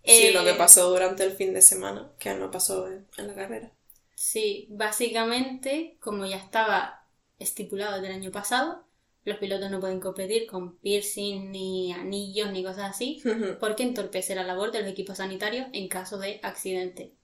Sí, 0.06 0.30
Eh, 0.30 0.32
lo 0.32 0.44
que 0.44 0.54
pasó 0.54 0.88
durante 0.90 1.24
el 1.24 1.32
fin 1.36 1.52
de 1.54 1.60
semana, 1.62 2.12
que 2.18 2.32
no 2.34 2.50
pasó 2.50 2.86
en, 2.88 3.06
en 3.18 3.26
la 3.26 3.34
carrera. 3.34 3.72
Sí, 4.14 4.66
básicamente, 4.70 5.98
como 6.00 6.24
ya 6.26 6.36
estaba 6.36 7.08
estipulado 7.38 8.00
del 8.00 8.12
año 8.12 8.30
pasado. 8.30 8.86
Los 9.24 9.38
pilotos 9.38 9.70
no 9.70 9.80
pueden 9.80 10.00
competir 10.00 10.46
con 10.46 10.78
piercing, 10.78 11.50
ni 11.50 11.92
anillos, 11.92 12.50
ni 12.52 12.62
cosas 12.62 12.90
así, 12.90 13.22
porque 13.60 13.82
entorpece 13.82 14.34
la 14.34 14.44
labor 14.44 14.70
de 14.72 14.80
los 14.82 14.90
equipos 14.90 15.16
sanitarios 15.18 15.66
en 15.72 15.88
caso 15.88 16.18
de 16.18 16.40
accidente. 16.42 17.14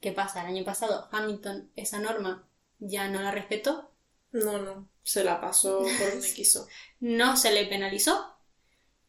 ¿Qué 0.00 0.12
pasa? 0.12 0.42
El 0.42 0.48
año 0.48 0.64
pasado 0.64 1.08
Hamilton 1.12 1.70
esa 1.76 1.98
norma 2.00 2.48
ya 2.78 3.08
no 3.08 3.22
la 3.22 3.30
respetó. 3.32 3.90
No, 4.44 4.58
no, 4.58 4.88
se 5.02 5.24
la 5.24 5.40
pasó 5.40 5.78
por 5.78 6.10
donde 6.10 6.32
quiso. 6.32 6.66
No 7.00 7.36
se 7.36 7.52
le 7.52 7.66
penalizó. 7.66 8.34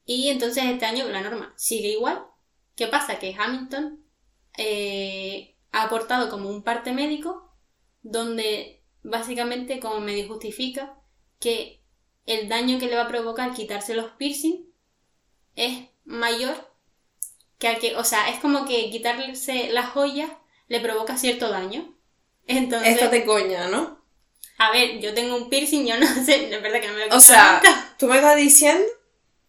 Y 0.06 0.30
entonces 0.30 0.66
este 0.66 0.86
año 0.86 1.08
la 1.08 1.22
norma 1.22 1.54
sigue 1.58 1.90
igual. 1.90 2.26
¿Qué 2.76 2.88
pasa? 2.88 3.20
Que 3.20 3.36
Hamilton 3.38 4.04
eh, 4.58 5.56
ha 5.72 5.84
aportado 5.84 6.30
como 6.30 6.50
un 6.50 6.64
parte 6.64 6.92
médico 6.92 7.52
donde 8.04 8.84
básicamente 9.04 9.80
como 9.80 10.00
medio 10.00 10.28
justifica 10.28 10.98
que 11.40 11.82
el 12.26 12.50
daño 12.50 12.80
que 12.80 12.88
le 12.88 12.96
va 12.96 13.04
a 13.04 13.08
provocar 13.08 13.54
quitarse 13.54 13.94
los 13.94 14.12
piercing 14.12 14.66
es 15.56 15.88
mayor 16.06 16.56
que 17.58 17.68
al 17.68 17.80
que, 17.80 17.96
o 17.96 18.04
sea, 18.04 18.30
es 18.30 18.40
como 18.40 18.66
que 18.66 18.90
quitarse 18.92 19.72
las 19.72 19.90
joyas 19.90 20.30
le 20.68 20.80
provoca 20.80 21.18
cierto 21.18 21.50
daño. 21.50 21.96
Entonces, 22.46 22.94
Esta 22.94 23.10
te 23.10 23.26
coña, 23.26 23.68
¿no? 23.68 23.97
A 24.58 24.72
ver, 24.72 25.00
yo 25.00 25.14
tengo 25.14 25.36
un 25.36 25.50
piercing, 25.50 25.86
yo 25.86 25.98
no 26.00 26.08
sé, 26.26 26.54
es 26.54 26.62
verdad 26.62 26.82
que 26.82 26.88
no 26.88 26.94
me 26.94 27.00
lo 27.02 27.06
O 27.08 27.20
quito 27.20 27.22
sea, 27.22 27.54
nunca. 27.54 27.96
tú 27.98 28.08
me 28.08 28.16
estás 28.18 28.36
diciendo 28.38 28.86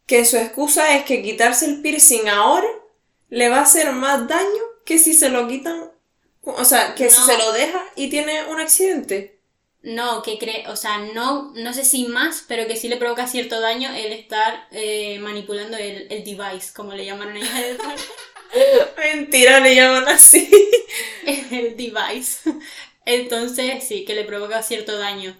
que 0.06 0.24
su 0.24 0.36
excusa 0.36 0.96
es 0.96 1.04
que 1.04 1.22
quitarse 1.22 1.66
el 1.66 1.82
piercing 1.82 2.28
ahora 2.28 2.68
le 3.30 3.48
va 3.48 3.58
a 3.58 3.62
hacer 3.62 3.92
más 3.92 4.26
daño 4.28 4.62
que 4.84 4.98
si 4.98 5.14
se 5.14 5.28
lo 5.28 5.48
quitan, 5.48 5.90
o 6.42 6.64
sea, 6.64 6.94
que 6.94 7.10
si 7.10 7.22
se 7.22 7.36
lo 7.38 7.52
deja 7.52 7.82
y 7.96 8.08
tiene 8.10 8.44
un 8.46 8.60
accidente. 8.60 9.38
No, 9.82 10.22
que 10.22 10.38
cree, 10.38 10.66
o 10.68 10.76
sea, 10.76 10.98
no, 10.98 11.52
no 11.54 11.72
sé 11.72 11.84
si 11.84 12.06
más, 12.08 12.44
pero 12.48 12.66
que 12.66 12.76
sí 12.76 12.88
le 12.88 12.96
provoca 12.96 13.28
cierto 13.28 13.60
daño 13.60 13.90
el 13.94 14.12
estar 14.12 14.66
eh, 14.72 15.18
manipulando 15.20 15.76
el, 15.76 16.08
el 16.10 16.24
device, 16.24 16.72
como 16.74 16.92
le 16.94 17.04
llamaron 17.04 17.36
ellos 17.36 17.48
Mentira, 18.96 19.60
le 19.60 19.74
llaman 19.74 20.08
así. 20.08 20.50
el 21.24 21.76
device. 21.76 22.50
Entonces, 23.08 23.84
sí, 23.84 24.04
que 24.04 24.14
le 24.14 24.24
provoca 24.24 24.62
cierto 24.62 24.98
daño. 24.98 25.34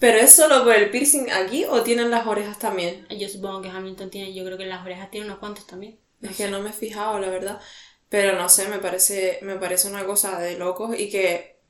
¿Pero 0.00 0.18
es 0.18 0.34
solo 0.34 0.64
por 0.64 0.74
el 0.74 0.90
piercing 0.90 1.30
aquí 1.30 1.64
o 1.64 1.82
tienen 1.84 2.10
las 2.10 2.26
orejas 2.26 2.58
también? 2.58 3.06
Yo 3.08 3.28
supongo 3.28 3.62
que 3.62 3.68
Hamilton 3.68 4.10
tiene, 4.10 4.34
yo 4.34 4.44
creo 4.44 4.58
que 4.58 4.66
las 4.66 4.84
orejas 4.84 5.12
tiene 5.12 5.26
unos 5.26 5.38
cuantos 5.38 5.64
también. 5.64 5.96
Es 6.20 6.36
que 6.36 6.48
no 6.48 6.60
me 6.60 6.70
he 6.70 6.72
fijado, 6.72 7.20
la 7.20 7.30
verdad. 7.30 7.60
Pero 8.08 8.36
no 8.36 8.48
sé, 8.48 8.66
me 8.66 8.80
parece, 8.80 9.38
me 9.42 9.54
parece 9.54 9.86
una 9.86 10.04
cosa 10.04 10.40
de 10.40 10.58
locos 10.58 10.98
y 10.98 11.08
que 11.08 11.60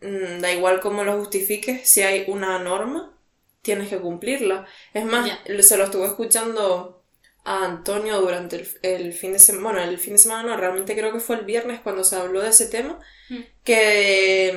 mm, 0.00 0.40
da 0.40 0.50
igual 0.50 0.80
cómo 0.80 1.04
lo 1.04 1.18
justifiques, 1.18 1.86
si 1.86 2.00
hay 2.00 2.24
una 2.28 2.58
norma, 2.58 3.14
tienes 3.60 3.90
que 3.90 3.98
cumplirla. 3.98 4.66
Es 4.94 5.04
más, 5.04 5.30
se 5.60 5.76
lo 5.76 5.84
estuve 5.84 6.06
escuchando 6.06 7.01
a 7.44 7.64
Antonio 7.64 8.20
durante 8.20 8.56
el, 8.56 8.68
el 8.82 9.12
fin 9.12 9.32
de 9.32 9.38
semana, 9.38 9.80
bueno, 9.80 9.90
el 9.92 9.98
fin 9.98 10.14
de 10.14 10.18
semana 10.18 10.44
no, 10.50 10.56
realmente 10.56 10.94
creo 10.96 11.12
que 11.12 11.20
fue 11.20 11.36
el 11.36 11.44
viernes 11.44 11.80
cuando 11.80 12.04
se 12.04 12.16
habló 12.16 12.40
de 12.42 12.50
ese 12.50 12.66
tema, 12.68 12.98
Mm. 13.30 13.42
que, 13.64 14.52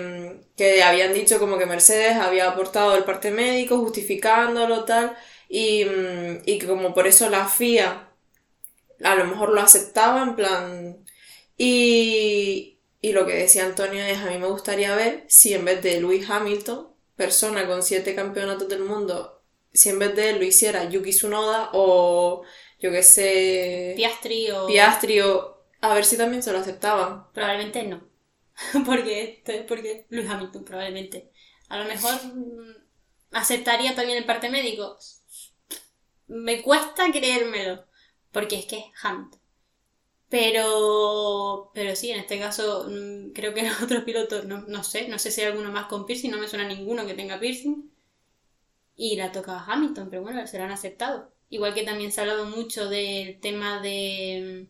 mm, 0.46 0.56
que 0.58 0.84
habían 0.84 1.14
dicho 1.14 1.40
como 1.40 1.58
que 1.58 1.66
Mercedes 1.66 2.18
había 2.18 2.50
aportado 2.50 2.96
el 2.96 3.04
parte 3.06 3.32
médico 3.32 3.78
justificándolo 3.80 4.86
tal, 4.86 5.16
y, 5.50 5.86
mm, 5.86 6.42
y 6.46 6.60
que 6.60 6.68
como 6.68 6.94
por 6.94 7.08
eso 7.08 7.30
la 7.30 7.48
FIA 7.48 8.10
a 9.04 9.16
lo 9.16 9.26
mejor 9.26 9.50
lo 9.54 9.62
aceptaba 9.62 10.24
en 10.24 10.36
plan... 10.36 11.06
Y, 11.58 12.80
y 13.02 13.14
lo 13.14 13.26
que 13.26 13.34
decía 13.36 13.66
Antonio 13.66 14.04
es, 14.04 14.18
a 14.20 14.30
mí 14.30 14.38
me 14.38 14.48
gustaría 14.48 14.96
ver 14.96 15.26
si 15.30 15.54
en 15.54 15.66
vez 15.66 15.82
de 15.82 16.02
Lewis 16.02 16.30
Hamilton, 16.30 16.90
persona 17.16 17.66
con 17.68 17.84
siete 17.84 18.16
campeonatos 18.16 18.68
del 18.68 18.82
mundo, 18.82 19.42
si 19.74 19.90
en 19.90 20.00
vez 20.00 20.16
de 20.16 20.32
él 20.32 20.40
lo 20.40 20.46
hiciera 20.46 20.90
Yuki 20.90 21.12
Tsunoda 21.12 21.70
o 21.74 22.44
yo 22.80 22.92
que 22.92 23.04
sé, 23.04 23.94
Piastri 23.98 24.52
o... 24.52 24.68
Piastri 24.68 25.22
o... 25.22 25.56
A 25.82 25.94
ver 25.94 26.06
si 26.06 26.18
también 26.18 26.42
se 26.44 26.52
lo 26.52 26.60
aceptaban. 26.60 27.32
Probablemente 27.34 27.84
no. 27.84 28.08
porque, 28.86 29.24
este- 29.24 29.64
porque 29.64 30.08
Luis 30.10 30.30
Hamilton, 30.30 30.64
probablemente. 30.66 31.32
A 31.70 31.78
lo 31.80 31.86
mejor 31.86 32.14
mm, 32.26 32.76
aceptaría 33.32 33.96
también 33.96 34.18
el 34.18 34.26
parte 34.26 34.50
médico. 34.50 34.98
Me 36.28 36.62
cuesta 36.62 37.12
creérmelo. 37.12 37.86
Porque 38.32 38.60
es 38.60 38.66
que 38.68 38.78
es 38.78 38.86
Hamilton. 39.02 39.40
Pero, 40.30 41.72
pero 41.76 41.96
sí, 41.96 42.12
en 42.12 42.20
este 42.22 42.40
caso, 42.40 42.88
mm, 42.90 43.34
creo 43.34 43.54
que 43.54 43.64
los 43.70 43.82
otros 43.84 44.04
pilotos, 44.06 44.46
no, 44.46 44.62
no 44.68 44.84
sé, 44.84 45.08
no 45.10 45.20
sé 45.20 45.32
si 45.32 45.42
hay 45.42 45.48
alguno 45.48 45.72
más 45.72 45.88
con 45.88 46.06
piercing, 46.08 46.32
no 46.32 46.40
me 46.40 46.48
suena 46.50 46.68
ninguno 46.68 47.06
que 47.08 47.14
tenga 47.16 47.40
piercing. 47.40 47.92
Y 48.98 49.16
la 49.16 49.32
toca 49.32 49.58
a 49.60 49.64
Hamilton, 49.72 50.10
pero 50.10 50.22
bueno, 50.24 50.46
serán 50.48 50.72
aceptados. 50.72 51.30
Igual 51.50 51.74
que 51.74 51.84
también 51.84 52.12
se 52.12 52.22
ha 52.22 52.24
hablado 52.24 52.46
mucho 52.46 52.90
del 52.90 53.40
tema 53.40 53.82
de 53.82 54.68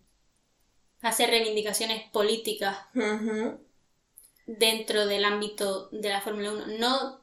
mm, 1.01 1.07
hacer 1.07 1.29
reivindicaciones 1.29 2.09
políticas 2.11 2.77
dentro 4.45 5.05
del 5.07 5.25
ámbito 5.25 5.89
de 5.91 6.09
la 6.09 6.21
Fórmula 6.21 6.51
1. 6.53 6.65
No 6.79 7.21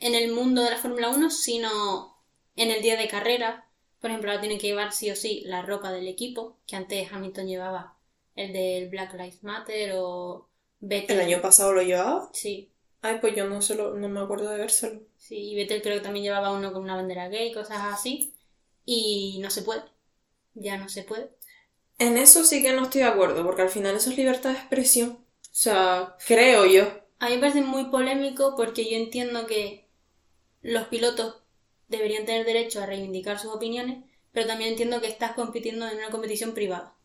en 0.00 0.14
el 0.14 0.32
mundo 0.32 0.62
de 0.62 0.70
la 0.70 0.78
Fórmula 0.78 1.10
1, 1.10 1.30
sino 1.30 2.16
en 2.56 2.70
el 2.70 2.82
día 2.82 2.96
de 2.96 3.08
carrera. 3.08 3.68
Por 4.00 4.10
ejemplo, 4.10 4.30
ahora 4.30 4.40
tiene 4.42 4.58
que 4.58 4.68
llevar 4.68 4.92
sí 4.92 5.10
o 5.10 5.16
sí 5.16 5.42
la 5.46 5.62
ropa 5.62 5.92
del 5.92 6.08
equipo, 6.08 6.58
que 6.66 6.76
antes 6.76 7.10
Hamilton 7.12 7.46
llevaba 7.48 7.96
el 8.36 8.52
del 8.52 8.88
Black 8.90 9.14
Lives 9.14 9.42
Matter 9.42 9.92
o 9.96 10.48
Vettel. 10.80 11.16
¿El 11.16 11.22
año 11.22 11.40
pasado 11.42 11.72
lo 11.72 11.82
llevaba? 11.82 12.30
Sí, 12.32 12.70
Ay, 13.02 13.18
pues 13.20 13.34
yo 13.36 13.46
no, 13.48 13.62
se 13.62 13.74
lo- 13.76 13.94
no 13.94 14.08
me 14.08 14.20
acuerdo 14.20 14.50
de 14.50 14.58
vérselo. 14.58 15.00
sí, 15.16 15.36
y 15.52 15.54
Vettel 15.56 15.82
creo 15.82 15.96
que 15.96 16.02
también 16.02 16.24
llevaba 16.24 16.52
uno 16.52 16.72
con 16.72 16.82
una 16.82 16.96
bandera 16.96 17.28
gay, 17.28 17.52
cosas 17.52 17.78
así. 17.82 18.33
Y 18.84 19.38
no 19.40 19.50
se 19.50 19.62
puede. 19.62 19.82
Ya 20.54 20.76
no 20.76 20.88
se 20.88 21.02
puede. 21.02 21.30
En 21.98 22.16
eso 22.18 22.44
sí 22.44 22.62
que 22.62 22.72
no 22.72 22.84
estoy 22.84 23.02
de 23.02 23.08
acuerdo, 23.08 23.44
porque 23.44 23.62
al 23.62 23.70
final 23.70 23.96
eso 23.96 24.10
es 24.10 24.16
libertad 24.16 24.50
de 24.50 24.58
expresión. 24.58 25.10
O 25.10 25.56
sea, 25.56 26.16
creo 26.26 26.66
yo. 26.66 26.84
A 27.20 27.28
mí 27.28 27.36
me 27.36 27.40
parece 27.40 27.62
muy 27.62 27.84
polémico 27.86 28.54
porque 28.56 28.90
yo 28.90 28.96
entiendo 28.96 29.46
que 29.46 29.88
los 30.62 30.88
pilotos 30.88 31.42
deberían 31.88 32.26
tener 32.26 32.44
derecho 32.44 32.82
a 32.82 32.86
reivindicar 32.86 33.38
sus 33.38 33.52
opiniones, 33.52 34.04
pero 34.32 34.46
también 34.46 34.70
entiendo 34.70 35.00
que 35.00 35.06
estás 35.06 35.32
compitiendo 35.32 35.86
en 35.88 35.98
una 35.98 36.10
competición 36.10 36.54
privada. 36.54 36.96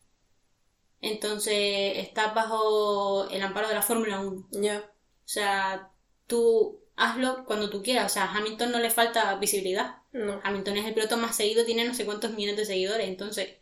Entonces, 1.00 1.98
estás 1.98 2.34
bajo 2.34 3.28
el 3.30 3.42
amparo 3.42 3.68
de 3.68 3.74
la 3.74 3.82
Fórmula 3.82 4.20
1. 4.20 4.48
Ya. 4.52 4.80
O 4.80 5.28
sea, 5.28 5.90
tú 6.26 6.80
hazlo 6.96 7.44
cuando 7.46 7.70
tú 7.70 7.82
quieras. 7.82 8.10
O 8.10 8.14
sea, 8.14 8.24
a 8.24 8.36
Hamilton 8.36 8.72
no 8.72 8.78
le 8.78 8.90
falta 8.90 9.34
visibilidad. 9.36 9.99
No. 10.12 10.40
Hamilton 10.44 10.76
es 10.76 10.86
el 10.86 10.94
piloto 10.94 11.16
más 11.16 11.36
seguido, 11.36 11.64
tiene 11.64 11.84
no 11.84 11.94
sé 11.94 12.04
cuántos 12.04 12.32
millones 12.32 12.56
de 12.56 12.64
seguidores, 12.66 13.08
entonces 13.08 13.58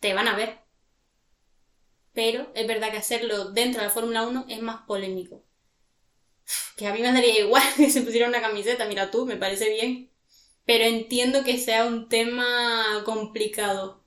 te 0.00 0.14
van 0.14 0.28
a 0.28 0.36
ver. 0.36 0.60
Pero 2.14 2.50
es 2.56 2.66
verdad 2.66 2.90
que 2.90 2.96
hacerlo 2.96 3.52
dentro 3.52 3.80
de 3.80 3.86
la 3.86 3.92
Fórmula 3.94 4.26
1 4.26 4.46
es 4.48 4.60
más 4.60 4.82
polémico. 4.88 5.44
Que 6.76 6.86
a 6.86 6.92
mí 6.92 7.00
me 7.00 7.12
daría 7.12 7.40
igual 7.40 7.62
que 7.76 7.90
se 7.90 8.02
pusiera 8.02 8.28
una 8.28 8.40
camiseta, 8.40 8.86
mira 8.86 9.10
tú, 9.10 9.26
me 9.26 9.36
parece 9.36 9.70
bien. 9.70 10.10
Pero 10.64 10.84
entiendo 10.84 11.44
que 11.44 11.58
sea 11.58 11.84
un 11.86 12.08
tema 12.08 13.02
complicado 13.04 14.04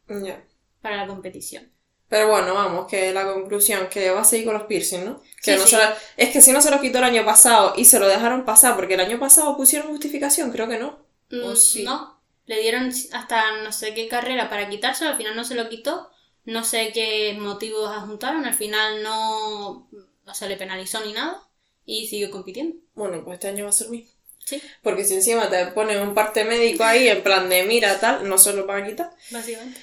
para 0.81 0.97
la 0.97 1.07
competición. 1.07 1.71
Pero 2.09 2.29
bueno, 2.29 2.53
vamos, 2.55 2.87
que 2.87 3.13
la 3.13 3.23
conclusión, 3.31 3.87
que 3.89 4.09
va 4.09 4.21
a 4.21 4.25
seguir 4.25 4.45
con 4.45 4.55
los 4.55 4.63
piercing, 4.63 5.05
¿no? 5.05 5.21
Que 5.43 5.53
Sí, 5.53 5.57
no 5.57 5.63
sí. 5.63 5.69
se 5.69 5.77
lo- 5.77 5.93
Es 6.17 6.29
que 6.31 6.41
si 6.41 6.51
no 6.51 6.61
se 6.61 6.71
los 6.71 6.81
quitó 6.81 6.97
el 6.97 7.03
año 7.05 7.23
pasado 7.23 7.73
y 7.77 7.85
se 7.85 7.99
lo 7.99 8.07
dejaron 8.07 8.45
pasar, 8.45 8.75
porque 8.75 8.95
el 8.95 8.99
año 9.01 9.19
pasado 9.19 9.55
pusieron 9.55 9.89
justificación, 9.89 10.51
creo 10.51 10.67
que 10.67 10.79
no. 10.79 11.05
¿O 11.31 11.51
Mm, 11.51 11.55
sí? 11.55 11.83
No, 11.83 12.19
le 12.45 12.59
dieron 12.61 12.91
hasta 13.13 13.61
no 13.63 13.71
sé 13.71 13.93
qué 13.93 14.07
carrera 14.07 14.49
para 14.49 14.69
quitárselo, 14.69 15.11
al 15.11 15.17
final 15.17 15.35
no 15.35 15.43
se 15.43 15.55
lo 15.55 15.69
quitó, 15.69 16.09
no 16.45 16.63
sé 16.63 16.91
qué 16.93 17.37
motivos 17.39 17.89
adjuntaron, 17.89 18.45
al 18.45 18.53
final 18.55 19.03
no, 19.03 19.87
no 20.25 20.33
se 20.33 20.47
le 20.49 20.57
penalizó 20.57 20.99
ni 21.05 21.13
nada 21.13 21.41
y 21.85 22.07
siguió 22.07 22.31
compitiendo. 22.31 22.75
Bueno, 22.95 23.23
pues 23.23 23.35
este 23.35 23.49
año 23.49 23.65
va 23.65 23.69
a 23.69 23.73
ser 23.73 23.89
mismo. 23.89 24.09
Sí, 24.43 24.59
Porque 24.81 25.03
si 25.05 25.13
encima 25.13 25.47
te 25.49 25.67
ponen 25.67 26.01
un 26.01 26.15
parte 26.15 26.43
médico 26.43 26.83
ahí 26.83 27.07
en 27.07 27.21
plan 27.21 27.47
de 27.49 27.63
mira 27.65 27.99
tal, 27.99 28.27
no 28.27 28.37
se 28.39 28.53
lo 28.53 28.65
van 28.65 28.83
a 28.83 28.87
quitar. 28.87 29.11
básicamente. 29.29 29.79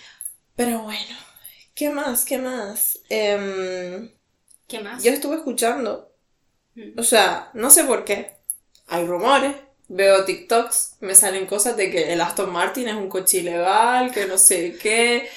Pero 0.56 0.80
bueno, 0.80 1.16
¿qué 1.74 1.90
más? 1.90 2.24
¿Qué 2.24 2.38
más? 2.38 2.98
Em, 3.08 4.10
¿Qué 4.66 4.80
más? 4.80 5.04
yo 5.04 5.12
estuve 5.12 5.36
escuchando, 5.36 6.12
Mm. 6.74 6.98
o 6.98 7.02
sea, 7.04 7.50
no 7.54 7.70
sé 7.70 7.84
por 7.84 8.04
qué. 8.04 8.36
Hay 8.88 9.04
rumores, 9.06 9.54
veo 9.88 10.24
TikToks, 10.24 10.96
me 11.00 11.14
salen 11.14 11.46
cosas 11.46 11.76
de 11.76 11.90
que 11.90 12.12
el 12.12 12.20
Aston 12.20 12.52
Martin 12.52 12.88
es 12.88 12.94
un 12.94 13.08
coche 13.08 13.38
ilegal, 13.38 14.12
que 14.12 14.26
no 14.26 14.38
sé 14.38 14.76
qué. 14.80 15.28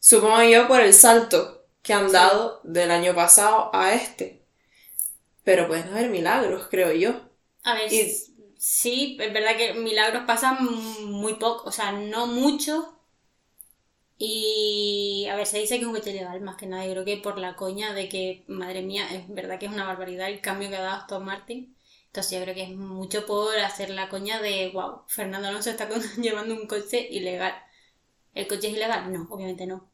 Supongo 0.00 0.42
yo 0.44 0.68
por 0.68 0.80
el 0.80 0.94
salto 0.94 1.66
que 1.82 1.94
han 1.94 2.12
dado 2.12 2.60
del 2.64 2.90
año 2.90 3.14
pasado 3.14 3.70
a 3.74 3.94
este. 3.94 4.42
Pero 5.44 5.66
pueden 5.68 5.88
haber 5.88 6.08
milagros, 6.10 6.68
creo 6.70 6.92
yo. 6.92 7.20
A 7.64 7.74
ver, 7.74 7.90
Y- 7.90 8.16
sí, 8.58 9.16
es 9.20 9.32
verdad 9.32 9.56
que 9.56 9.72
milagros 9.74 10.24
pasan 10.26 10.58
muy 11.06 11.34
poco, 11.34 11.68
o 11.68 11.72
sea, 11.72 11.92
no 11.92 12.26
mucho. 12.26 13.00
Y 14.18 15.26
a 15.30 15.34
ver, 15.36 15.46
se 15.46 15.58
dice 15.58 15.76
que 15.76 15.80
es 15.82 15.86
un 15.88 15.94
coche 15.94 16.10
ilegal, 16.10 16.40
más 16.42 16.56
que 16.56 16.66
nada, 16.66 16.84
yo 16.86 16.92
creo 16.92 17.04
que 17.04 17.16
por 17.16 17.38
la 17.38 17.56
coña 17.56 17.92
de 17.94 18.08
que, 18.08 18.44
madre 18.48 18.82
mía, 18.82 19.08
es 19.12 19.26
verdad 19.28 19.58
que 19.58 19.66
es 19.66 19.72
una 19.72 19.86
barbaridad 19.86 20.28
el 20.28 20.40
cambio 20.42 20.68
que 20.68 20.76
ha 20.76 20.82
dado 20.82 20.96
Aston 21.02 21.24
Martin. 21.24 21.76
Entonces 22.10 22.38
yo 22.38 22.42
creo 22.44 22.54
que 22.54 22.64
es 22.64 22.70
mucho 22.76 23.26
por 23.26 23.56
hacer 23.58 23.90
la 23.90 24.08
coña 24.08 24.40
de, 24.42 24.70
wow, 24.74 25.02
Fernando 25.08 25.48
Alonso 25.48 25.70
está 25.70 25.88
llevando 26.20 26.54
un 26.54 26.66
coche 26.66 27.08
ilegal. 27.10 27.54
¿El 28.34 28.48
coche 28.48 28.68
es 28.68 28.74
ilegal? 28.76 29.12
No, 29.12 29.28
obviamente 29.30 29.66
no. 29.66 29.90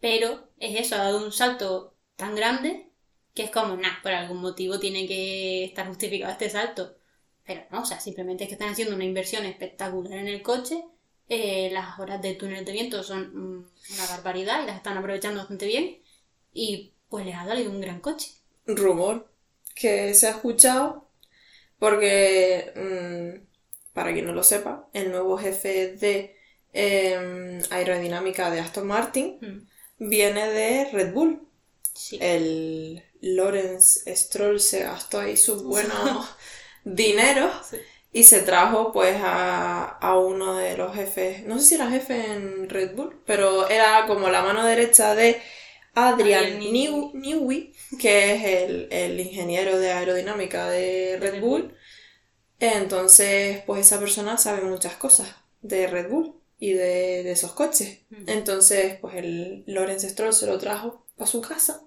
Pero 0.00 0.48
es 0.58 0.78
eso, 0.80 0.96
ha 0.96 0.98
dado 0.98 1.24
un 1.24 1.32
salto 1.32 1.94
tan 2.16 2.34
grande 2.36 2.90
que 3.34 3.44
es 3.44 3.50
como, 3.50 3.76
nah, 3.76 4.00
por 4.02 4.12
algún 4.12 4.38
motivo 4.40 4.78
tiene 4.80 5.06
que 5.08 5.64
estar 5.64 5.86
justificado 5.88 6.32
este 6.32 6.50
salto. 6.50 6.96
Pero 7.44 7.62
no, 7.70 7.82
o 7.82 7.84
sea, 7.86 8.00
simplemente 8.00 8.44
es 8.44 8.48
que 8.48 8.54
están 8.54 8.70
haciendo 8.70 8.94
una 8.96 9.04
inversión 9.04 9.44
espectacular 9.46 10.14
en 10.18 10.28
el 10.28 10.42
coche. 10.42 10.84
eh, 11.28 11.70
las 11.72 11.98
horas 11.98 12.20
de 12.22 12.34
túnel 12.34 12.64
de 12.64 12.72
viento 12.72 13.02
son 13.02 13.22
mm, 13.34 13.70
una 13.94 14.06
barbaridad 14.10 14.62
y 14.62 14.66
las 14.66 14.76
están 14.76 14.96
aprovechando 14.98 15.40
bastante 15.40 15.66
bien. 15.66 15.98
Y 16.52 16.92
pues 17.08 17.26
les 17.26 17.36
ha 17.36 17.46
salido 17.46 17.70
un 17.70 17.80
gran 17.80 18.00
coche. 18.00 18.32
rumor 18.66 19.30
que 19.74 20.14
se 20.14 20.26
ha 20.26 20.30
escuchado 20.30 21.03
porque, 21.78 22.72
mm, 22.76 23.92
para 23.92 24.12
quien 24.12 24.26
no 24.26 24.32
lo 24.32 24.42
sepa, 24.42 24.88
el 24.92 25.10
nuevo 25.10 25.36
jefe 25.38 25.96
de 25.96 26.36
em, 26.72 27.62
aerodinámica 27.70 28.50
de 28.50 28.60
Aston 28.60 28.86
Martin 28.86 29.40
Mm, 29.40 29.66
viene 29.98 30.48
de 30.50 30.90
Red 30.92 31.12
Bull. 31.14 31.40
Sí. 31.94 32.18
El 32.18 33.02
Lawrence 33.20 34.14
Stroll 34.16 34.60
se 34.60 34.80
gastó 34.84 35.20
ahí 35.20 35.36
sus 35.36 35.62
buenos 35.62 36.28
dineros 36.84 37.54
Sí. 37.60 37.78
y 38.12 38.24
se 38.24 38.42
trajo 38.42 38.92
pues 38.92 39.16
a, 39.20 39.84
a 39.84 40.18
uno 40.18 40.56
de 40.56 40.76
los 40.76 40.94
jefes, 40.94 41.44
no 41.44 41.58
sé 41.58 41.64
si 41.66 41.74
era 41.76 41.90
jefe 41.90 42.32
en 42.32 42.68
Red 42.68 42.94
Bull, 42.94 43.20
pero 43.26 43.68
era 43.68 44.06
como 44.06 44.28
la 44.30 44.42
mano 44.42 44.64
derecha 44.64 45.14
de 45.14 45.40
Adrian 45.94 46.58
Adrian 46.58 46.58
New, 46.58 47.12
Newey, 47.14 47.72
que 48.00 48.34
es 48.34 48.44
el, 48.70 48.88
el 48.90 49.20
ingeniero 49.20 49.78
de 49.78 49.92
aerodinámica 49.92 50.68
de 50.68 51.18
Red 51.20 51.40
Bull. 51.40 51.74
Entonces, 52.60 53.62
pues 53.66 53.86
esa 53.86 54.00
persona 54.00 54.38
sabe 54.38 54.62
muchas 54.62 54.96
cosas 54.96 55.34
de 55.62 55.86
Red 55.88 56.10
Bull 56.10 56.34
y 56.58 56.72
de, 56.74 57.22
de 57.24 57.32
esos 57.32 57.52
coches. 57.52 58.00
Entonces, 58.26 58.98
pues 59.00 59.16
el 59.16 59.64
Lawrence 59.66 60.08
Stroll 60.10 60.32
se 60.32 60.46
lo 60.46 60.58
trajo 60.58 61.06
a 61.18 61.26
su 61.26 61.40
casa 61.40 61.82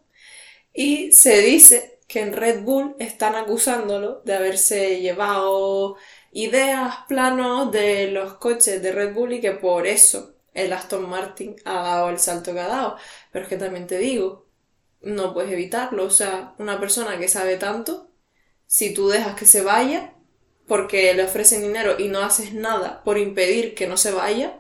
y 0.74 1.12
se 1.12 1.42
dice 1.42 2.00
que 2.08 2.22
en 2.22 2.34
Red 2.34 2.64
Bull 2.64 2.96
están 3.00 3.36
acusándolo 3.36 4.22
de 4.26 4.36
haberse 4.36 5.02
llevado 5.02 5.98
ideas, 6.32 6.96
planos 7.08 7.72
de 7.72 8.12
los 8.12 8.36
coches 8.36 8.82
de 8.82 8.92
Red 8.94 9.14
Bull 9.14 9.34
y 9.34 9.42
que 9.42 9.52
por 9.54 9.88
eso 9.88 10.37
el 10.58 10.74
Aston 10.74 11.08
Martin 11.10 11.56
ha 11.66 11.74
dado 11.82 12.10
el 12.10 12.20
salto 12.20 12.54
que 12.54 12.60
ha 12.60 12.68
dado. 12.68 12.98
Pero 13.32 13.44
es 13.44 13.50
que 13.50 13.58
también 13.58 13.88
te 13.88 13.98
digo, 13.98 14.48
no 15.02 15.34
puedes 15.34 15.52
evitarlo. 15.52 16.04
O 16.06 16.10
sea, 16.10 16.54
una 16.58 16.80
persona 16.80 17.18
que 17.18 17.28
sabe 17.28 17.58
tanto, 17.58 18.10
si 18.66 18.94
tú 18.94 19.08
dejas 19.10 19.36
que 19.36 19.46
se 19.46 19.62
vaya 19.62 20.14
porque 20.68 21.14
le 21.14 21.24
ofrecen 21.24 21.62
dinero 21.62 21.96
y 21.98 22.10
no 22.10 22.20
haces 22.22 22.54
nada 22.54 23.02
por 23.04 23.18
impedir 23.18 23.74
que 23.76 23.88
no 23.88 23.96
se 23.96 24.12
vaya, 24.12 24.60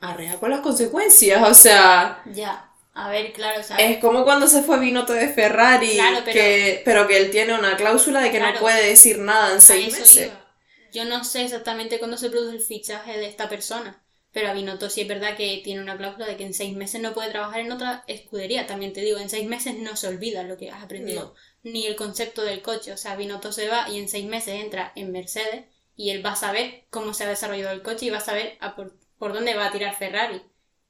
arrea 0.00 0.36
con 0.38 0.50
las 0.50 0.60
consecuencias. 0.60 1.48
O 1.48 1.54
sea, 1.54 2.22
Ya. 2.32 2.64
A 2.94 3.10
ver, 3.10 3.32
claro, 3.32 3.60
o 3.60 3.62
sea, 3.62 3.76
es 3.76 3.98
como 3.98 4.24
cuando 4.24 4.48
se 4.48 4.60
fue 4.62 4.80
Binotto 4.80 5.12
de 5.12 5.28
Ferrari, 5.28 5.92
Claro, 5.94 6.18
pero- 6.24 6.32
que, 6.32 6.82
pero 6.84 7.06
que 7.06 7.16
él 7.18 7.30
tiene 7.30 7.56
una 7.56 7.76
cláusula 7.76 8.20
de 8.20 8.32
que 8.32 8.40
no 8.40 8.52
puede 8.58 8.84
decir 8.88 9.20
nada 9.20 9.54
en 9.54 9.60
seis 9.60 9.92
meses. 9.96 10.26
iba. 10.26 10.44
Yo 10.92 11.04
no 11.04 11.22
sé 11.22 11.44
exactamente 11.44 12.00
cuándo 12.00 12.16
se 12.16 12.28
produce 12.28 12.56
el 12.56 12.60
fichaje 12.62 13.16
de 13.16 13.26
esta 13.28 13.48
persona, 13.48 14.02
pero 14.32 14.48
a 14.48 14.52
Binotto 14.52 14.90
sí 14.90 15.02
es 15.02 15.08
verdad 15.08 15.36
que 15.36 15.60
tiene 15.64 15.80
una 15.80 15.96
cláusula 15.96 16.26
de 16.26 16.36
que 16.36 16.44
en 16.44 16.54
seis 16.54 16.76
meses 16.76 17.00
no 17.00 17.14
puede 17.14 17.30
trabajar 17.30 17.60
en 17.60 17.72
otra 17.72 18.04
escudería. 18.06 18.66
También 18.66 18.92
te 18.92 19.00
digo, 19.00 19.18
en 19.18 19.30
seis 19.30 19.48
meses 19.48 19.78
no 19.78 19.96
se 19.96 20.08
olvida 20.08 20.42
lo 20.42 20.56
que 20.56 20.70
has 20.70 20.82
aprendido, 20.82 21.34
ni 21.62 21.86
el 21.86 21.96
concepto 21.96 22.42
del 22.42 22.62
coche. 22.62 22.92
O 22.92 22.96
sea, 22.96 23.16
Binotto 23.16 23.52
se 23.52 23.68
va 23.68 23.88
y 23.88 23.98
en 23.98 24.08
seis 24.08 24.26
meses 24.26 24.62
entra 24.62 24.92
en 24.96 25.12
Mercedes 25.12 25.64
y 25.96 26.10
él 26.10 26.24
va 26.24 26.32
a 26.32 26.36
saber 26.36 26.84
cómo 26.90 27.14
se 27.14 27.24
ha 27.24 27.28
desarrollado 27.28 27.72
el 27.72 27.82
coche 27.82 28.06
y 28.06 28.10
va 28.10 28.18
a 28.18 28.20
saber 28.20 28.56
a 28.60 28.76
por, 28.76 28.96
por 29.18 29.32
dónde 29.32 29.54
va 29.54 29.66
a 29.66 29.72
tirar 29.72 29.96
Ferrari. 29.96 30.42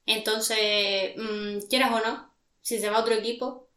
Entonces, 0.05 1.13
mm, 1.15 1.67
quieras 1.69 1.91
o 1.91 1.99
no, 2.05 2.33
si 2.61 2.79
se 2.79 2.89
va 2.89 2.97
a 2.97 3.01
otro 3.01 3.13
equipo, 3.13 3.69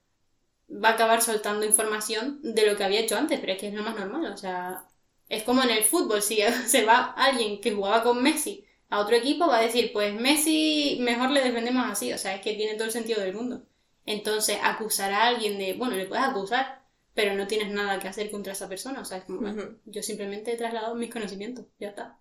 va 0.68 0.90
a 0.90 0.92
acabar 0.92 1.22
soltando 1.22 1.64
información 1.66 2.40
de 2.42 2.66
lo 2.66 2.76
que 2.76 2.84
había 2.84 3.00
hecho 3.00 3.16
antes, 3.16 3.38
pero 3.38 3.52
es 3.52 3.58
que 3.58 3.68
es 3.68 3.74
lo 3.74 3.82
más 3.82 3.94
normal, 3.94 4.32
o 4.32 4.36
sea, 4.36 4.86
es 5.28 5.42
como 5.44 5.62
en 5.62 5.70
el 5.70 5.84
fútbol, 5.84 6.22
si 6.22 6.38
se 6.66 6.84
va 6.84 7.12
alguien 7.16 7.60
que 7.60 7.72
jugaba 7.72 8.02
con 8.02 8.22
Messi 8.22 8.66
a 8.92 8.98
otro 9.00 9.16
equipo, 9.16 9.46
va 9.46 9.58
a 9.58 9.62
decir, 9.62 9.90
pues 9.90 10.14
Messi 10.14 10.98
mejor 11.00 11.30
le 11.30 11.42
defendemos 11.42 11.86
así, 11.90 12.12
o 12.12 12.18
sea, 12.18 12.34
es 12.34 12.42
que 12.42 12.52
tiene 12.52 12.74
todo 12.74 12.84
el 12.84 12.90
sentido 12.92 13.22
del 13.22 13.34
mundo. 13.34 13.62
Entonces, 14.04 14.58
acusar 14.62 15.12
a 15.14 15.24
alguien 15.28 15.56
de, 15.58 15.72
bueno, 15.72 15.96
le 15.96 16.04
puedes 16.04 16.22
acusar, 16.24 16.84
pero 17.14 17.34
no 17.34 17.46
tienes 17.46 17.70
nada 17.72 17.98
que 17.98 18.08
hacer 18.08 18.30
contra 18.30 18.52
esa 18.52 18.68
persona, 18.68 19.00
o 19.00 19.04
sea, 19.06 19.16
es 19.18 19.24
como, 19.24 19.40
yo 19.86 20.02
simplemente 20.02 20.52
he 20.52 20.56
trasladado 20.58 20.94
mis 20.94 21.10
conocimientos, 21.10 21.64
ya 21.80 21.88
está. 21.88 22.18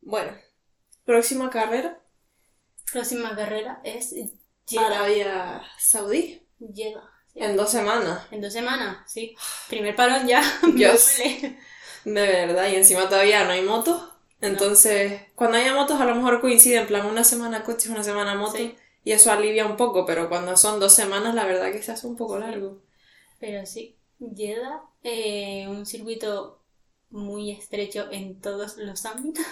Bueno, 0.00 0.32
próxima 1.04 1.48
carrera, 1.48 2.00
Próxima 2.92 3.34
carrera 3.36 3.80
es 3.84 4.14
Jeddah. 4.66 4.86
Arabia 4.86 5.62
Saudí, 5.78 6.42
Jeddah. 6.58 7.08
en 7.34 7.56
dos 7.56 7.70
semanas. 7.70 8.26
En 8.32 8.40
dos 8.40 8.52
semanas, 8.52 8.98
sí. 9.06 9.36
Primer 9.68 9.94
parón 9.94 10.26
ya. 10.26 10.42
me 10.62 10.72
Dios. 10.72 11.16
duele. 11.18 11.58
De 12.04 12.12
verdad, 12.46 12.68
y 12.68 12.74
encima 12.76 13.08
todavía 13.08 13.44
no 13.44 13.50
hay 13.50 13.62
motos. 13.62 14.13
Entonces, 14.46 15.22
cuando 15.34 15.56
haya 15.58 15.74
motos 15.74 16.00
a 16.00 16.04
lo 16.04 16.14
mejor 16.14 16.40
coincide 16.40 16.76
en 16.78 16.86
plan 16.86 17.06
una 17.06 17.24
semana 17.24 17.64
coches, 17.64 17.88
una 17.90 18.04
semana 18.04 18.34
motos. 18.34 18.56
Sí. 18.58 18.74
Y 19.04 19.12
eso 19.12 19.30
alivia 19.30 19.66
un 19.66 19.76
poco, 19.76 20.06
pero 20.06 20.28
cuando 20.28 20.56
son 20.56 20.80
dos 20.80 20.94
semanas 20.94 21.34
la 21.34 21.44
verdad 21.44 21.72
que 21.72 21.82
se 21.82 21.92
hace 21.92 22.06
un 22.06 22.16
poco 22.16 22.38
largo. 22.38 22.82
Pero 23.38 23.66
sí, 23.66 23.98
Jeddah, 24.18 24.82
eh, 25.02 25.66
un 25.68 25.84
circuito 25.84 26.62
muy 27.10 27.50
estrecho 27.50 28.08
en 28.10 28.40
todos 28.40 28.76
los 28.78 29.04
ámbitos. 29.06 29.44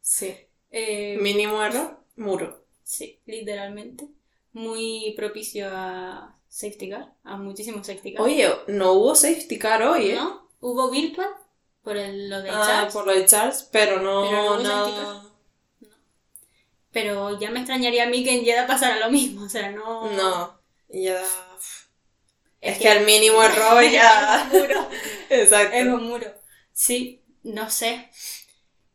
Sí. 0.00 0.34
Eh, 0.72 1.18
Mínimo 1.20 1.60
error, 1.64 1.98
muro. 2.14 2.64
sí, 2.84 3.18
literalmente. 3.26 4.06
Muy 4.52 5.14
propicio 5.16 5.66
a 5.68 6.38
safety 6.46 6.90
car, 6.90 7.12
a 7.24 7.36
muchísimos 7.36 7.84
safety 7.88 8.14
car. 8.14 8.24
Oye, 8.24 8.48
no 8.68 8.92
hubo 8.92 9.16
safety 9.16 9.58
car 9.58 9.82
hoy, 9.82 10.10
¿eh? 10.10 10.14
¿No? 10.14 10.48
Hubo 10.60 10.88
virtual 10.88 11.28
por 11.82 11.96
el- 11.96 12.28
lo 12.30 12.42
de 12.42 12.50
Ah, 12.50 12.62
Charles, 12.66 12.92
por 12.92 13.06
lo 13.06 13.12
de 13.14 13.26
Charles, 13.26 13.68
pero 13.72 14.00
no, 14.00 14.28
Pero 14.28 14.42
no 14.58 14.62
nada. 14.62 15.22
pero 16.92 17.38
ya 17.38 17.50
me 17.50 17.60
extrañaría 17.60 18.04
a 18.04 18.08
mí 18.08 18.24
que 18.24 18.34
en 18.34 18.44
Jeddah 18.44 18.66
pasara 18.66 18.98
lo 18.98 19.10
mismo. 19.10 19.44
O 19.44 19.48
sea, 19.48 19.70
no. 19.70 20.10
No, 20.12 20.60
ya. 20.88 21.22
Es, 21.22 21.28
Es 22.60 22.78
que, 22.78 22.84
que- 22.84 22.92
el 22.98 23.04
mínimo 23.06 23.42
error 23.42 23.82
ya. 23.84 24.48
Es 24.52 24.52
un 24.54 24.60
muro. 24.60 24.88
Exacto. 25.30 25.76
Es 25.76 25.86
un 25.86 26.02
muro. 26.04 26.34
Sí, 26.72 27.22
no 27.42 27.70
sé. 27.70 28.10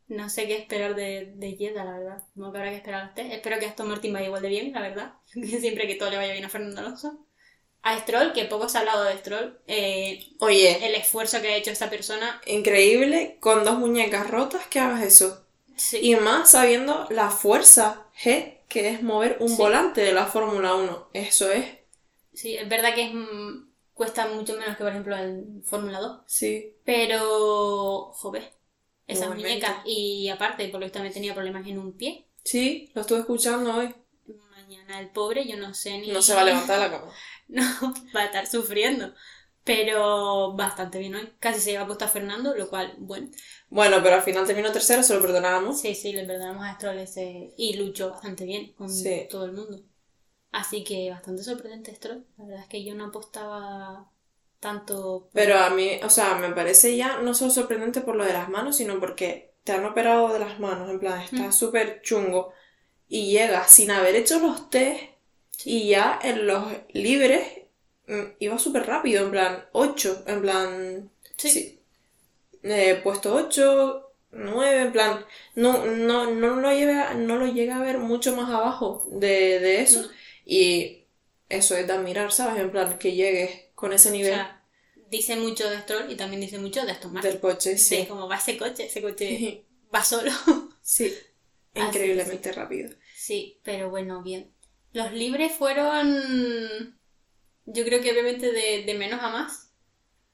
No 0.08 0.28
sé 0.30 0.46
qué 0.46 0.56
esperar 0.56 0.94
de, 0.94 1.32
de 1.34 1.56
Jeddah, 1.56 1.84
la 1.84 1.98
verdad. 1.98 2.22
No 2.36 2.52
que 2.52 2.58
habrá 2.58 2.70
que 2.70 2.76
esperar 2.76 3.02
a 3.04 3.08
usted. 3.08 3.26
Espero 3.32 3.58
que 3.58 3.66
Aston 3.66 3.88
Martin 3.88 4.12
vaya 4.12 4.26
igual 4.26 4.42
de 4.42 4.48
bien, 4.48 4.72
la 4.72 4.80
verdad. 4.80 5.14
Siempre 5.32 5.86
que 5.88 5.96
todo 5.96 6.10
le 6.10 6.16
vaya 6.18 6.32
bien 6.32 6.44
a 6.44 6.48
Fernando 6.48 6.80
Alonso. 6.80 7.25
A 7.88 7.98
Stroll, 8.00 8.32
que 8.32 8.44
poco 8.46 8.68
se 8.68 8.78
ha 8.78 8.80
hablado 8.80 9.04
de 9.04 9.16
Stroll. 9.18 9.58
eh, 9.68 10.26
Oye, 10.40 10.84
el 10.86 10.94
esfuerzo 10.96 11.40
que 11.40 11.48
ha 11.48 11.56
hecho 11.56 11.70
esta 11.70 11.88
persona. 11.88 12.40
increíble 12.46 13.36
con 13.40 13.64
dos 13.64 13.78
muñecas 13.78 14.28
rotas 14.28 14.66
que 14.66 14.80
hagas 14.80 15.02
eso. 15.02 15.46
Sí. 15.76 15.98
Y 16.02 16.16
más 16.16 16.50
sabiendo 16.50 17.06
la 17.10 17.30
fuerza 17.30 18.06
G 18.22 18.54
que 18.68 18.88
es 18.88 19.02
mover 19.02 19.36
un 19.40 19.50
Sí. 19.50 19.56
volante 19.56 20.00
de 20.00 20.12
la 20.12 20.26
Fórmula 20.26 20.74
1. 20.74 21.10
Eso 21.12 21.50
es. 21.52 21.64
Sí, 22.34 22.56
es 22.56 22.68
verdad 22.68 22.94
que 22.94 23.02
es, 23.04 23.12
cuesta 23.94 24.26
mucho 24.26 24.54
menos 24.56 24.76
que, 24.76 24.82
por 24.82 24.90
ejemplo, 24.90 25.16
en 25.16 25.62
Fórmula 25.64 26.00
2. 26.00 26.22
Sí. 26.26 26.74
Pero, 26.84 28.10
joder, 28.14 28.52
esa 29.06 29.24
Igualmente. 29.26 29.48
muñeca. 29.50 29.82
Y 29.86 30.28
aparte, 30.28 30.66
por 30.68 30.80
lo 30.80 30.86
visto 30.86 30.94
también 30.98 31.14
tenía 31.14 31.34
problemas 31.34 31.66
en 31.66 31.78
un 31.78 31.92
pie. 31.96 32.26
Sí, 32.42 32.90
lo 32.94 33.02
estuve 33.02 33.20
escuchando 33.20 33.74
hoy. 33.76 33.94
Mañana 34.50 34.98
el 34.98 35.10
pobre, 35.10 35.46
yo 35.46 35.56
no 35.56 35.72
sé 35.74 35.98
ni. 35.98 36.08
No 36.10 36.20
se 36.20 36.34
va 36.34 36.40
a 36.40 36.44
levantar 36.44 36.78
la 36.80 36.90
cama. 36.90 37.12
No, 37.48 37.62
va 38.14 38.20
a 38.22 38.24
estar 38.26 38.46
sufriendo. 38.46 39.14
Pero 39.64 40.52
bastante 40.54 40.98
bien 40.98 41.14
hoy. 41.16 41.32
Casi 41.40 41.60
se 41.60 41.72
lleva 41.72 41.86
puesto 41.86 42.04
a 42.04 42.08
Fernando, 42.08 42.54
lo 42.54 42.68
cual, 42.68 42.94
bueno. 42.98 43.28
Bueno, 43.68 43.98
pero 44.02 44.16
al 44.16 44.22
final 44.22 44.46
terminó 44.46 44.70
tercero, 44.72 45.02
se 45.02 45.14
lo 45.14 45.20
perdonábamos. 45.20 45.80
Sí, 45.80 45.94
sí, 45.94 46.12
le 46.12 46.24
perdonamos 46.24 46.64
a 46.64 46.74
Stroll 46.74 46.98
ese... 46.98 47.52
Y 47.56 47.74
luchó 47.76 48.10
bastante 48.10 48.44
bien 48.44 48.72
con 48.74 48.88
Sí. 48.88 49.26
todo 49.30 49.44
el 49.44 49.52
mundo. 49.52 49.82
Así 50.52 50.84
que 50.84 51.10
bastante 51.10 51.42
sorprendente 51.42 51.94
Stroll. 51.94 52.24
La 52.38 52.44
verdad 52.44 52.62
es 52.62 52.68
que 52.68 52.84
yo 52.84 52.94
no 52.94 53.06
apostaba 53.06 54.10
tanto... 54.60 55.28
Pero 55.32 55.58
a 55.58 55.70
mí, 55.70 56.00
o 56.02 56.10
sea, 56.10 56.36
me 56.36 56.50
parece 56.52 56.96
ya 56.96 57.18
no 57.20 57.34
solo 57.34 57.50
sorprendente 57.50 58.00
por 58.00 58.16
lo 58.16 58.24
de 58.24 58.32
las 58.32 58.48
manos, 58.48 58.76
sino 58.76 58.98
porque 59.00 59.54
te 59.64 59.72
han 59.72 59.84
operado 59.84 60.32
de 60.32 60.38
las 60.38 60.58
manos, 60.60 60.88
en 60.90 61.00
plan, 61.00 61.20
está 61.20 61.48
Mm. 61.48 61.52
súper 61.52 62.00
chungo. 62.02 62.52
Y 63.08 63.32
llega 63.32 63.66
sin 63.68 63.90
haber 63.90 64.14
hecho 64.16 64.40
los 64.40 64.70
test 64.70 65.02
y 65.64 65.88
ya 65.90 66.18
en 66.22 66.46
los 66.46 66.64
libres 66.92 67.46
mm, 68.06 68.22
iba 68.40 68.58
súper 68.58 68.86
rápido, 68.86 69.24
en 69.24 69.30
plan, 69.30 69.64
8, 69.72 70.24
en 70.26 70.40
plan, 70.42 71.10
Sí. 71.36 71.78
eh, 72.62 73.00
puesto 73.02 73.34
8, 73.34 74.12
9, 74.32 74.82
en 74.82 74.92
plan, 74.92 75.24
no, 75.54 75.86
no, 75.86 76.30
no, 76.30 76.56
lo 76.56 76.72
lleva, 76.72 77.14
no 77.14 77.36
lo 77.36 77.46
llega 77.46 77.76
a 77.76 77.82
ver 77.82 77.98
mucho 77.98 78.34
más 78.36 78.50
abajo 78.50 79.06
de, 79.10 79.58
de 79.60 79.82
eso. 79.82 80.02
No. 80.02 80.08
Y 80.44 81.04
eso 81.48 81.76
es 81.76 81.86
de 81.86 81.92
admirar, 81.92 82.32
¿sabes? 82.32 82.60
En 82.60 82.70
plan, 82.70 82.98
que 82.98 83.12
llegues 83.14 83.50
con 83.74 83.92
ese 83.92 84.08
O 84.08 84.12
nivel. 84.12 84.34
sea, 84.34 84.62
dice 85.10 85.36
mucho 85.36 85.68
de 85.70 85.80
Stroll 85.80 86.10
y 86.10 86.16
también 86.16 86.40
dice 86.40 86.58
mucho 86.58 86.84
de 86.84 86.92
Aston 86.92 87.12
Martin. 87.12 87.30
Del 87.32 87.40
coche, 87.40 87.78
sí. 87.78 87.96
De 87.96 88.08
cómo 88.08 88.28
va 88.28 88.36
ese 88.36 88.56
coche, 88.58 88.86
ese 88.86 89.02
coche 89.02 89.64
va 89.94 90.02
solo. 90.04 90.30
Sí, 90.82 91.18
increíblemente 91.74 92.52
rápido. 92.52 92.90
Sí, 93.12 93.60
pero 93.64 93.90
bueno, 93.90 94.22
bien. 94.22 94.52
Los 94.96 95.12
libres 95.12 95.52
fueron, 95.52 96.98
yo 97.66 97.84
creo 97.84 98.00
que 98.00 98.12
obviamente 98.12 98.50
de, 98.50 98.84
de 98.84 98.94
menos 98.94 99.20
a 99.22 99.28
más. 99.28 99.72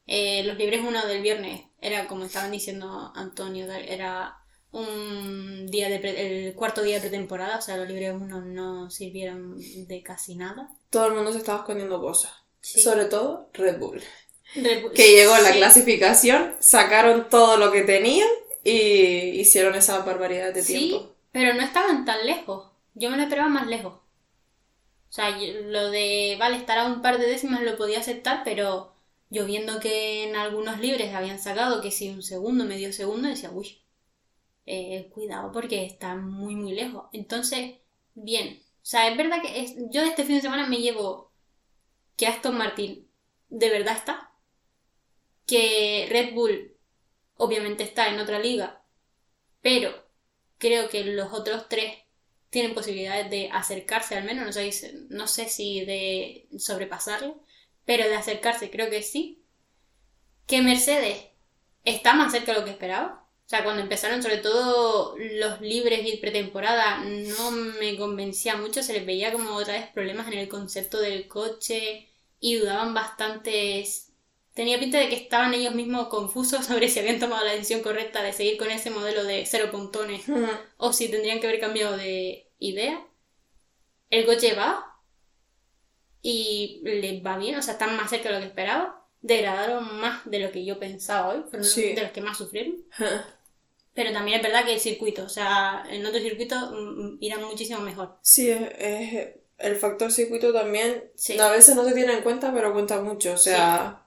Eh, 0.07 0.45
los 0.45 0.57
libres 0.57 0.83
uno 0.87 1.05
del 1.07 1.21
viernes 1.21 1.63
era 1.81 2.07
como 2.07 2.25
estaban 2.25 2.53
diciendo 2.53 3.13
Antonio, 3.17 3.67
era 3.73 4.37
un 4.71 5.67
día 5.67 5.89
de 5.89 5.99
pre- 5.99 6.47
el 6.49 6.55
cuarto 6.55 6.83
día 6.83 6.95
de 6.97 7.01
pretemporada, 7.09 7.59
o 7.59 7.61
sea, 7.61 7.77
los 7.77 7.89
libres 7.89 8.15
uno 8.15 8.41
no 8.41 8.89
sirvieron 8.89 9.59
de 9.59 10.03
casi 10.05 10.37
nada. 10.37 10.69
Todo 10.91 11.07
el 11.09 11.15
mundo 11.15 11.33
se 11.33 11.39
estaba 11.39 11.59
escondiendo 11.61 12.01
cosas. 12.01 12.33
Sí. 12.61 12.81
Sobre 12.81 13.07
todo 13.07 13.51
Red 13.55 13.79
Bull. 13.81 14.01
Red 14.55 14.83
Bull- 14.83 14.93
Que 14.93 15.13
llegó 15.17 15.37
la 15.39 15.53
sí, 15.53 15.59
clasificación, 15.59 16.55
sacaron 16.61 17.29
todo 17.29 17.57
lo 17.57 17.73
que 17.73 17.83
tenían 17.83 18.29
y 18.63 19.41
hicieron 19.41 19.75
esa 19.75 19.99
barbaridad 20.05 20.55
de 20.55 20.63
Sí, 20.63 20.75
tiempo. 20.89 21.17
pero 21.33 21.53
no 21.55 21.63
estaban 21.63 22.05
tan 22.05 22.25
lejos. 22.25 22.71
Yo 22.95 23.11
me 23.11 23.17
lo 23.17 23.25
esperaba 23.25 23.49
más 23.49 23.67
lejos. 23.67 24.02
O 25.13 25.17
sea, 25.17 25.31
lo 25.39 25.91
de, 25.91 26.37
vale, 26.41 26.57
estar 26.59 26.79
a 26.79 26.87
un 26.87 27.03
par 27.03 27.19
de 27.19 27.27
décimas 27.29 27.63
lo 27.63 27.77
podía 27.77 28.01
aceptar, 28.01 28.43
pero 28.45 28.95
yo 29.31 29.45
viendo 29.47 29.79
que 29.81 30.25
en 30.25 30.37
algunos 30.37 30.81
libres 30.81 31.15
habían 31.15 31.39
sacado 31.39 31.83
que 31.83 31.91
si 31.93 32.11
un 32.11 32.23
segundo, 32.23 32.65
medio 32.65 32.93
segundo, 32.95 33.29
decía, 33.29 33.51
uy, 33.53 33.83
eh, 34.67 35.11
cuidado 35.15 35.53
porque 35.53 35.85
está 35.87 36.17
muy, 36.17 36.57
muy 36.57 36.75
lejos. 36.75 37.07
Entonces, 37.13 37.77
bien. 38.15 38.63
O 38.83 38.87
sea, 38.87 39.09
es 39.09 39.17
verdad 39.19 39.43
que 39.43 39.61
es- 39.63 39.77
yo 39.93 40.03
de 40.03 40.09
este 40.09 40.25
fin 40.25 40.37
de 40.37 40.43
semana 40.43 40.67
me 40.69 40.79
llevo 40.81 41.33
que 42.17 42.27
Aston 42.29 42.59
Martin 42.59 43.09
de 43.51 43.71
verdad 43.71 43.97
está. 43.97 44.33
Que 45.47 46.07
Red 46.11 46.35
Bull 46.35 46.77
obviamente 47.37 47.85
está 47.85 48.09
en 48.09 48.21
otra 48.21 48.39
liga, 48.41 48.83
pero 49.63 49.93
creo 50.59 50.89
que 50.91 51.05
los 51.05 51.33
otros 51.33 51.69
tres 51.69 51.97
tienen 52.53 52.75
posibilidades 52.75 53.31
de 53.31 53.49
acercarse 53.51 54.15
al 54.15 54.25
menos, 54.25 54.45
no 54.45 54.53
sé, 54.53 54.93
no 55.09 55.27
sé 55.27 55.49
si 55.49 55.87
de 55.87 56.49
sobrepasarlo, 56.59 57.43
pero 57.87 58.07
de 58.07 58.15
acercarse 58.15 58.71
creo 58.71 58.91
que 58.91 59.03
sí. 59.03 59.43
Que 60.47 60.61
Mercedes 60.61 61.29
está 61.83 62.13
más 62.13 62.31
cerca 62.31 62.53
de 62.53 62.59
lo 62.59 62.65
que 62.67 62.73
esperaba. 62.73 63.27
O 63.47 63.49
sea, 63.49 63.65
cuando 63.65 63.81
empezaron 63.81 64.23
sobre 64.23 64.37
todo 64.37 65.17
los 65.17 65.63
libres 65.63 66.07
y 66.07 66.19
pretemporada 66.19 66.99
no 66.99 67.53
me 67.53 67.97
convencía 67.97 68.57
mucho, 68.57 68.83
se 68.83 68.93
les 68.93 69.07
veía 69.07 69.33
como 69.33 69.55
otra 69.55 69.73
vez 69.73 69.87
problemas 69.89 70.27
en 70.27 70.35
el 70.35 70.49
concepto 70.49 71.01
del 71.01 71.29
coche 71.29 72.11
y 72.39 72.57
dudaban 72.57 72.93
bastantes... 72.93 74.12
Tenía 74.55 74.79
pinta 74.79 74.99
de 74.99 75.09
que 75.09 75.15
estaban 75.17 75.55
ellos 75.55 75.75
mismos 75.75 76.09
confusos 76.09 76.67
sobre 76.67 76.89
si 76.89 76.99
habían 77.01 77.19
tomado 77.19 77.45
la 77.45 77.53
decisión 77.53 77.81
correcta 77.83 78.23
de 78.23 78.33
seguir 78.33 78.57
con 78.59 78.71
ese 78.71 78.91
modelo 78.91 79.25
de 79.25 79.45
cero 79.47 79.69
pontones 79.73 80.29
Ujú. 80.29 80.47
o 80.79 80.93
si 80.93 81.09
tendrían 81.09 81.41
que 81.41 81.47
haber 81.47 81.61
cambiado 81.61 81.97
de 81.97 82.49
idea. 82.59 83.07
El 84.11 84.27
coche 84.27 84.55
va 84.55 84.87
y 86.21 86.81
les 86.85 87.25
va 87.25 87.37
bien, 87.39 87.57
o 87.57 87.63
sea, 87.63 87.73
están 87.73 87.97
más 87.97 88.11
cerca 88.11 88.29
de 88.29 88.35
lo 88.37 88.41
que 88.41 88.47
esperaba. 88.49 88.99
Degradaron 89.23 90.01
más 90.01 90.21
de 90.29 90.39
lo 90.41 90.51
que 90.51 90.65
yo 90.65 90.79
pensaba 90.79 91.31
hoy, 91.31 91.43
fueron 91.49 91.65
Sí. 91.65 91.93
de 91.95 92.03
los 92.03 92.11
que 92.13 92.21
más 92.21 92.37
sufrieron. 92.39 92.77
Pero 93.95 94.13
también 94.13 94.39
es 94.39 94.43
verdad 94.43 94.65
que 94.65 94.75
el 94.75 94.81
circuito, 94.81 95.25
o 95.25 95.29
sea, 95.29 95.85
en 95.91 96.05
otro 96.07 96.19
circuito 96.21 96.57
mm, 96.73 97.19
irán 97.21 97.45
muchísimo 97.45 97.81
mejor. 97.81 98.17
Sí, 98.23 98.51
es, 98.51 98.61
es- 98.79 99.29
el 99.59 99.77
factor 99.77 100.11
circuito 100.11 100.53
también 100.53 101.05
Sí. 101.15 101.39
a 101.39 101.49
veces 101.51 101.77
no 101.77 101.85
se 101.85 101.95
tiene 101.95 102.13
en 102.15 102.23
cuenta, 102.23 102.53
pero 102.53 102.73
cuenta 102.73 103.01
mucho. 103.01 103.33
O 103.35 103.37
sea, 103.37 104.02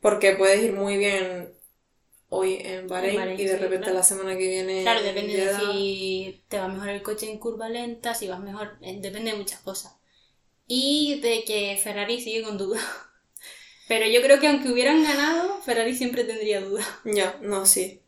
porque 0.00 0.32
puedes 0.32 0.62
ir 0.62 0.72
muy 0.72 0.96
bien 0.96 1.52
hoy 2.28 2.58
en 2.64 2.88
Bahrein, 2.88 3.16
Bahrein, 3.16 3.40
y 3.40 3.44
de 3.44 3.56
sí, 3.56 3.58
repente 3.58 3.92
la 3.92 4.02
semana 4.02 4.32
que 4.36 4.48
viene. 4.48 4.82
Claro, 4.82 5.02
depende 5.02 5.36
de 5.36 5.54
si 5.54 6.44
te 6.48 6.58
va 6.58 6.68
mejor 6.68 6.88
el 6.90 7.02
coche 7.02 7.30
en 7.30 7.38
curva 7.38 7.68
lenta, 7.68 8.14
si 8.14 8.28
vas 8.28 8.40
mejor, 8.40 8.78
eh, 8.82 8.98
depende 9.00 9.32
de 9.32 9.36
muchas 9.38 9.60
cosas. 9.60 9.94
Y 10.66 11.20
de 11.20 11.44
que 11.44 11.78
Ferrari 11.82 12.20
sigue 12.20 12.42
con 12.42 12.58
dudas. 12.58 12.82
Pero 13.88 14.06
yo 14.06 14.22
creo 14.22 14.40
que 14.40 14.48
aunque 14.48 14.70
hubieran 14.70 15.02
ganado, 15.02 15.60
Ferrari 15.62 15.94
siempre 15.96 16.24
tendría 16.24 16.60
dudas. 16.60 16.86
Ya, 17.04 17.36
no, 17.42 17.66
sí. 17.66 18.02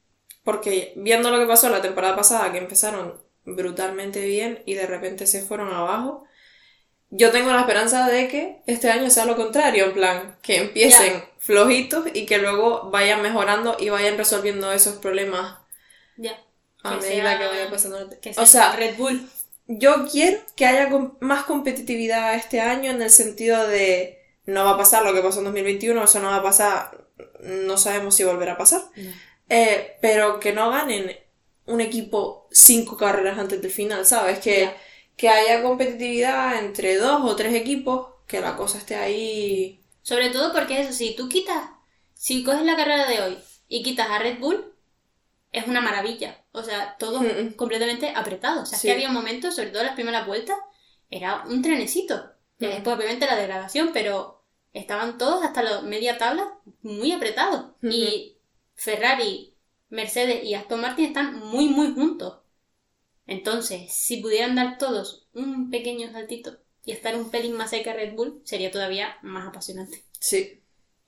Porque 0.45 0.93
viendo 0.97 1.31
lo 1.31 1.39
que 1.39 1.47
pasó 1.47 1.69
la 1.69 1.83
temporada 1.83 2.17
pasada, 2.17 2.51
que 2.53 2.59
empezaron 2.59 3.21
brutalmente 3.45 4.25
bien 4.25 4.63
y 4.67 4.75
de 4.75 4.87
repente 4.87 5.27
se 5.27 5.43
fueron 5.43 5.73
abajo, 5.73 6.25
yo 7.11 7.31
tengo 7.31 7.53
la 7.53 7.61
esperanza 7.61 8.09
de 8.09 8.29
que 8.29 8.63
este 8.67 8.91
año 8.91 9.11
sea 9.11 9.27
lo 9.27 9.37
contrario, 9.37 9.87
en 9.87 9.95
plan, 9.95 10.39
que 10.43 10.57
empiecen 10.59 11.25
flojitos 11.43 12.07
y 12.15 12.25
que 12.27 12.39
luego 12.39 12.91
vayan 12.91 13.21
mejorando 13.21 13.77
y 13.81 13.89
vayan 13.89 14.17
resolviendo 14.17 14.71
esos 14.73 14.97
problemas 14.97 15.59
Ya. 16.17 16.39
a 16.85 16.91
Que 16.99 17.07
medida 17.09 17.31
sea- 17.31 17.39
que 17.39 17.47
vaya 17.47 17.71
pasando 17.71 18.09
Que 18.21 18.33
O 18.37 18.47
sea, 18.47 18.77
Red 18.77 18.97
Bull. 18.97 19.29
yo 19.67 20.07
quiero 20.11 20.39
que 20.57 20.67
haya 20.67 20.89
más 21.21 21.45
competitividad 21.45 22.35
este 22.35 22.61
año 22.61 22.91
en 22.93 23.03
el 23.03 23.11
sentido 23.11 23.67
de 23.67 24.21
no 24.47 24.65
va 24.65 24.73
a 24.73 24.77
pasar 24.77 25.05
lo 25.05 25.13
que 25.15 25.21
pasó 25.21 25.39
en 25.39 25.45
2021, 25.47 26.03
eso 26.05 26.21
no 26.21 26.29
va 26.29 26.37
a 26.37 26.43
pasar, 26.43 27.07
no 27.41 27.77
sabemos 27.77 28.15
si 28.15 28.25
volverá 28.25 28.53
a 28.53 28.59
pasar. 28.59 28.83
Eh, 29.49 29.97
pero 30.01 30.39
que 30.41 30.53
no 30.53 30.71
ganen 30.71 31.17
un 31.67 31.81
equipo 31.81 32.49
cinco 32.51 32.97
carreras 32.97 33.39
antes 33.39 33.61
del 33.63 33.71
final, 33.71 34.05
¿sabes? 34.07 34.39
Que, 34.41 34.71
que 35.17 35.29
haya 35.29 35.63
competitividad 35.63 36.59
entre 36.59 36.97
dos 36.97 37.21
o 37.25 37.37
tres 37.37 37.55
equipos, 37.55 38.09
que 38.27 38.41
la 38.41 38.57
cosa 38.57 38.79
esté 38.79 38.95
ahí. 38.97 39.81
Sobre 40.03 40.31
todo 40.31 40.53
porque 40.53 40.81
eso, 40.81 40.93
si 40.93 41.15
tú 41.17 41.29
quitas, 41.29 41.71
si 42.15 42.45
coges 42.45 42.63
la 42.65 42.77
carrera 42.77 43.09
de 43.09 43.21
hoy 43.23 43.39
y 43.69 43.83
quitas 43.83 44.09
a 44.11 44.19
Red 44.19 44.39
Bull, 44.39 44.75
es 45.53 45.67
una 45.67 45.81
maravilla. 45.81 46.45
O 46.53 46.63
sea, 46.63 46.97
todo 46.99 47.21
Mm, 47.21 47.27
mm. 47.27 47.53
completamente 47.55 48.11
apretado. 48.15 48.63
O 48.63 48.67
sea, 48.67 48.77
es 48.79 48.83
que 48.85 48.93
había 48.93 49.11
momentos, 49.11 49.55
sobre 49.55 49.71
todo 49.71 49.83
las 49.83 49.95
primeras 49.95 50.27
vueltas, 50.27 50.57
era 51.11 51.45
un 51.47 51.63
trenecito. 51.63 52.17
Mm. 52.59 52.67
después, 52.67 52.97
obviamente, 52.97 53.27
la 53.27 53.37
degradación, 53.37 53.91
pero 53.93 54.43
estaban 54.73 55.19
todos 55.19 55.45
hasta 55.45 55.63
la 55.63 55.83
media 55.83 56.19
tabla 56.19 56.59
muy 56.83 57.13
apretados. 57.13 57.67
Ujú. 57.83 57.93
Y 57.93 58.37
Ferrari, 58.75 59.55
Mercedes 59.91 60.45
y 60.45 60.55
Aston 60.55 60.81
Martin 60.81 61.07
están 61.07 61.39
muy, 61.41 61.69
muy 61.69 61.93
juntos. 61.95 62.39
Entonces, 63.27 63.93
si 63.93 64.19
pudieran 64.19 64.55
dar 64.55 64.79
todos 64.79 65.27
un 65.35 65.71
pequeño 65.71 66.13
saltito 66.13 66.59
y 66.85 66.93
estar 66.93 67.15
un 67.17 67.31
pelín 67.31 67.55
más 67.57 67.71
cerca 67.71 67.91
de 67.95 67.97
Red 68.07 68.15
Bull, 68.15 68.43
sería 68.45 68.71
todavía 68.71 69.17
más 69.23 69.49
apasionante. 69.49 70.05
Sí, 70.21 70.59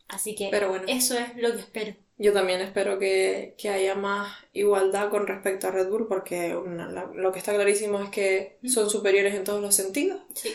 Así 0.08 0.34
que 0.34 0.48
Pero 0.50 0.68
bueno. 0.68 0.84
eso 0.86 1.18
es 1.18 1.34
lo 1.36 1.52
que 1.52 1.60
espero. 1.60 1.96
yo 2.18 2.32
también 2.34 2.60
espero 2.60 2.98
que, 2.98 3.54
que 3.58 3.70
haya 3.70 3.94
más 3.94 4.36
igualdad 4.52 5.10
con 5.10 5.26
respecto 5.26 5.66
a 5.66 5.70
Red 5.70 5.88
Bull, 5.88 6.06
porque 6.06 6.54
una- 6.56 6.88
la- 6.90 7.06
lo 7.14 7.32
que 7.32 7.38
está 7.38 7.54
clarísimo 7.54 8.00
es 8.02 8.10
que 8.10 8.58
Mm. 8.62 8.68
son 8.68 8.90
superiores 8.90 9.34
en 9.34 9.44
todos 9.44 9.62
los 9.62 9.74
sentidos. 9.74 10.20
Sí, 10.34 10.54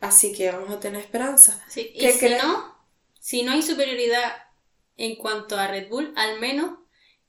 Así 0.00 0.32
que 0.34 0.50
vamos 0.50 0.70
a 0.70 0.80
tener 0.80 1.00
esperanza. 1.00 1.64
sí. 1.68 1.90
Y 1.94 2.00
¿Qué 2.00 2.12
si 2.12 2.18
crees? 2.18 2.42
no, 2.42 2.76
si 3.18 3.42
no 3.42 3.52
hay 3.52 3.62
superioridad 3.62 4.32
en 4.98 5.16
cuanto 5.16 5.56
a 5.56 5.66
Red 5.66 5.88
Bull, 5.88 6.12
al 6.16 6.38
menos 6.40 6.78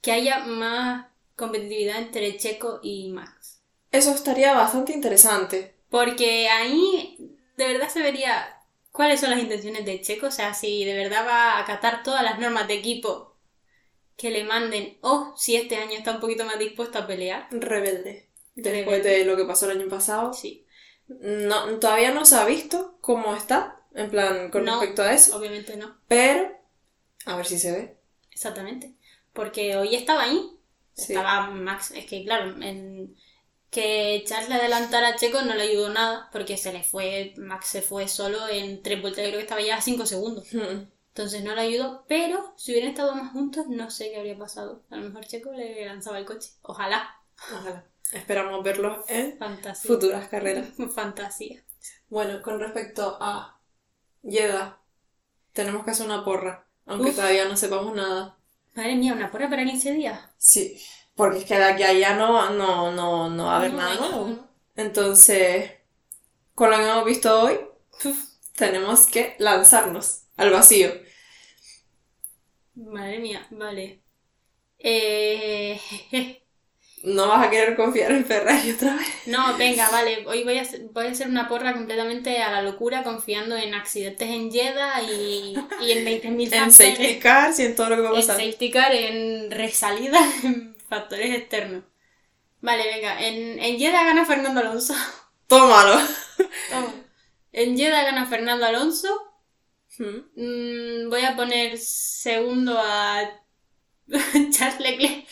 que 0.01 0.11
haya 0.11 0.39
más 0.45 1.07
competitividad 1.37 1.99
entre 1.99 2.35
Checo 2.37 2.79
y 2.83 3.11
Max. 3.11 3.61
Eso 3.91 4.11
estaría 4.11 4.53
bastante 4.53 4.91
interesante. 4.91 5.74
Porque 5.89 6.49
ahí 6.49 7.17
de 7.57 7.67
verdad 7.67 7.89
se 7.89 8.01
vería 8.01 8.59
cuáles 8.91 9.19
son 9.19 9.29
las 9.31 9.39
intenciones 9.39 9.85
de 9.85 10.01
Checo, 10.01 10.27
o 10.27 10.31
sea, 10.31 10.53
si 10.53 10.83
de 10.85 10.93
verdad 10.95 11.25
va 11.25 11.53
a 11.53 11.59
acatar 11.59 12.03
todas 12.03 12.23
las 12.23 12.39
normas 12.39 12.67
de 12.67 12.75
equipo 12.75 13.35
que 14.17 14.31
le 14.31 14.43
manden, 14.45 14.97
o 15.01 15.33
si 15.37 15.55
este 15.57 15.75
año 15.75 15.97
está 15.97 16.11
un 16.13 16.19
poquito 16.21 16.45
más 16.45 16.57
dispuesto 16.57 16.99
a 16.99 17.07
pelear. 17.07 17.47
Rebelde. 17.51 18.29
Después 18.55 18.85
Rebelde. 18.85 19.09
de 19.19 19.25
lo 19.25 19.35
que 19.35 19.43
pasó 19.45 19.69
el 19.69 19.77
año 19.79 19.89
pasado. 19.89 20.33
Sí, 20.33 20.65
No, 21.07 21.77
todavía 21.79 22.11
no 22.11 22.25
se 22.25 22.35
ha 22.35 22.45
visto 22.45 22.97
cómo 23.01 23.35
está, 23.35 23.81
en 23.93 24.09
plan, 24.09 24.49
con 24.49 24.63
No. 24.65 24.79
respecto 24.79 25.03
a 25.03 25.13
eso. 25.13 25.37
obviamente 25.37 25.75
no. 25.77 25.97
Pero, 26.07 26.51
a 27.25 27.35
ver 27.35 27.45
si 27.45 27.59
se 27.59 27.71
ve. 27.71 27.97
Exactamente. 28.31 28.93
Porque 29.33 29.75
hoy 29.75 29.93
estaba 29.95 30.23
ahí. 30.23 30.51
Sí. 30.93 31.11
Estaba 31.13 31.49
Max. 31.51 31.91
Es 31.91 32.05
que, 32.05 32.23
claro, 32.23 32.55
en... 32.61 33.15
que 33.69 34.23
Charles 34.27 34.49
le 34.49 34.55
adelantara 34.55 35.09
a 35.09 35.15
Checo 35.15 35.41
no 35.41 35.53
le 35.55 35.63
ayudó 35.63 35.89
nada. 35.89 36.29
Porque 36.31 36.57
se 36.57 36.71
le 36.73 36.83
fue. 36.83 37.33
Max 37.37 37.67
se 37.67 37.81
fue 37.81 38.07
solo 38.07 38.47
en 38.47 38.81
tres 38.83 39.01
vueltas. 39.01 39.23
Yo 39.23 39.29
creo 39.29 39.39
que 39.39 39.43
estaba 39.43 39.61
ya 39.61 39.77
a 39.77 39.81
cinco 39.81 40.05
segundos. 40.05 40.47
Hmm. 40.53 40.89
Entonces 41.09 41.43
no 41.43 41.55
le 41.55 41.61
ayudó. 41.61 42.05
Pero 42.07 42.53
si 42.57 42.71
hubieran 42.71 42.89
estado 42.91 43.15
más 43.15 43.31
juntos, 43.31 43.67
no 43.67 43.89
sé 43.89 44.09
qué 44.11 44.17
habría 44.17 44.37
pasado. 44.37 44.83
A 44.89 44.97
lo 44.97 45.03
mejor 45.03 45.25
Checo 45.25 45.51
le 45.53 45.85
lanzaba 45.85 46.19
el 46.19 46.25
coche. 46.25 46.51
Ojalá. 46.61 47.15
Ojalá. 47.53 47.85
Esperamos 48.13 48.63
verlos 48.63 48.99
en 49.07 49.37
Fantasía. 49.37 49.87
futuras 49.87 50.27
carreras. 50.27 50.67
Fantasía. 50.95 51.63
Bueno, 52.09 52.41
con 52.41 52.59
respecto 52.59 53.17
a 53.19 53.59
Jeddah, 54.23 54.77
tenemos 55.53 55.83
que 55.83 55.91
hacer 55.91 56.05
una 56.05 56.23
porra, 56.23 56.67
aunque 56.85 57.09
Uf. 57.09 57.15
todavía 57.15 57.45
no 57.45 57.57
sepamos 57.57 57.95
nada. 57.95 58.37
Madre 58.75 58.95
mía, 58.95 59.13
una 59.13 59.31
porra 59.31 59.49
para 59.49 59.63
15 59.65 59.93
días. 59.93 60.19
Sí, 60.37 60.81
porque 61.15 61.39
es 61.39 61.45
que 61.45 61.55
de 61.57 61.63
aquí 61.65 61.83
a 61.83 61.89
allá 61.89 62.15
no, 62.15 62.49
no, 62.51 62.91
no, 62.91 63.29
no 63.29 63.45
va 63.45 63.53
a 63.55 63.57
haber 63.57 63.73
No, 63.73 63.77
nada 63.77 63.95
nuevo. 63.95 64.49
Entonces, 64.75 65.71
con 66.55 66.71
lo 66.71 66.77
que 66.77 66.83
hemos 66.89 67.05
visto 67.05 67.41
hoy, 67.41 67.59
tenemos 68.55 69.07
que 69.07 69.35
lanzarnos 69.39 70.23
al 70.37 70.51
vacío. 70.51 70.91
Madre 72.75 73.19
mía, 73.19 73.47
vale. 73.51 74.03
Eh... 74.79 75.79
No 77.03 77.27
vas 77.27 77.45
a 77.45 77.49
querer 77.51 77.75
confiar 77.75 78.11
en 78.11 78.25
Ferrari 78.25 78.71
otra 78.71 78.95
vez. 78.95 79.07
No, 79.25 79.57
venga, 79.57 79.89
vale. 79.91 80.25
Hoy 80.27 80.43
voy 80.43 80.57
a, 80.57 80.63
voy 80.91 81.07
a 81.07 81.11
hacer 81.11 81.27
una 81.27 81.47
porra 81.47 81.73
completamente 81.73 82.41
a 82.41 82.51
la 82.51 82.61
locura, 82.61 83.03
confiando 83.03 83.55
en 83.57 83.73
accidentes 83.73 84.29
en 84.29 84.51
Jeddah 84.51 85.01
y, 85.03 85.55
y 85.77 85.91
en 85.91 86.03
20.000 86.05 86.53
En 86.53 86.71
safety 86.71 87.19
cars 87.19 87.59
y 87.59 87.63
en 87.65 87.75
todo 87.75 87.89
lo 87.89 87.95
que 87.97 88.01
va 88.03 88.09
a 88.09 88.13
En 88.13 88.15
pasar. 88.15 88.35
safety 88.37 88.71
car, 88.71 88.93
en 88.93 89.51
resalida, 89.51 90.19
en 90.43 90.74
factores 90.87 91.35
externos. 91.35 91.83
Vale, 92.61 92.83
venga. 92.85 93.21
En, 93.21 93.59
en 93.59 93.77
Jeddah 93.77 94.03
gana 94.05 94.25
Fernando 94.25 94.61
Alonso. 94.61 94.93
Tómalo. 95.47 95.99
Toma. 96.69 96.93
En 97.51 97.77
Jeddah 97.77 98.03
gana 98.03 98.25
Fernando 98.25 98.65
Alonso. 98.65 99.33
Hmm. 99.97 100.25
Mm, 100.35 101.09
voy 101.09 101.21
a 101.21 101.35
poner 101.35 101.77
segundo 101.77 102.77
a 102.79 103.21
Charles 104.51 104.79
Leclerc. 104.79 105.25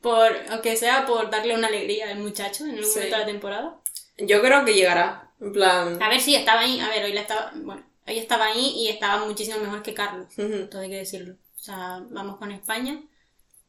Por, 0.00 0.36
aunque 0.50 0.76
sea 0.76 1.04
por 1.06 1.30
darle 1.30 1.54
una 1.56 1.66
alegría 1.66 2.10
al 2.10 2.18
muchacho 2.18 2.64
en 2.64 2.76
Sí. 2.84 2.88
momento 2.98 3.00
de 3.00 3.10
la 3.10 3.26
temporada. 3.26 3.80
Yo 4.18 4.40
creo 4.40 4.64
que 4.64 4.74
llegará. 4.74 5.32
En 5.40 5.52
plan. 5.52 6.00
A 6.02 6.08
ver 6.08 6.20
si 6.20 6.34
estaba 6.36 6.60
ahí. 6.60 6.78
A 6.80 6.88
ver, 6.88 7.04
hoy 7.04 7.12
la 7.12 7.22
estaba. 7.22 7.52
Bueno, 7.54 7.84
hoy 8.06 8.18
estaba 8.18 8.46
ahí 8.46 8.74
y 8.76 8.88
estaba 8.88 9.24
muchísimo 9.24 9.58
mejor 9.58 9.82
que 9.82 9.94
Carlos. 9.94 10.26
Ujú. 10.36 10.66
Todo 10.70 10.82
hay 10.82 10.90
que 10.90 10.96
decirlo. 10.96 11.34
O 11.56 11.58
sea, 11.58 12.00
vamos 12.10 12.36
con 12.38 12.52
España. 12.52 13.00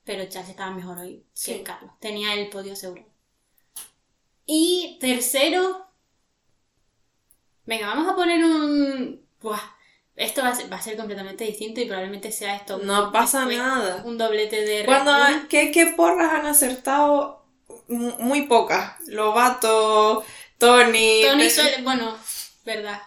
Pero 0.04 0.26
Charles 0.28 0.50
estaba 0.52 0.72
mejor 0.72 0.98
hoy 1.00 1.24
Sí. 1.34 1.54
que 1.54 1.64
Carlos. 1.64 1.92
Tenía 2.00 2.34
el 2.34 2.50
podio 2.50 2.76
seguro. 2.76 3.06
Y 4.46 4.98
tercero. 5.00 5.86
Venga, 7.66 7.88
vamos 7.88 8.08
a 8.12 8.16
poner 8.16 8.44
un. 8.44 9.22
Buah, 9.42 9.60
esto 10.16 10.42
va 10.42 10.50
a, 10.50 10.56
ser, 10.56 10.72
va 10.72 10.78
a 10.78 10.82
ser 10.82 10.98
completamente 10.98 11.44
distinto 11.44 11.80
y 11.82 11.86
probablemente 11.86 12.32
sea 12.32 12.56
esto. 12.56 12.78
un- 12.78 12.88
No 12.88 13.12
pasa 13.12 13.40
después 13.46 13.58
nada. 13.58 14.04
Un 14.06 14.18
doblete 14.18 14.62
de. 14.66 14.86
Cuando. 14.86 15.12
¿qué, 15.50 15.72
qué 15.72 15.88
porras 15.96 16.34
han 16.34 16.46
acertado? 16.48 17.46
M- 17.88 18.16
Muy 18.20 18.44
pocas. 18.48 19.00
Lobato, 19.08 20.24
Tony. 20.58 21.22
Tony 21.24 21.50
suele. 21.50 21.84
Bueno, 21.84 22.18
verdad. 22.66 23.02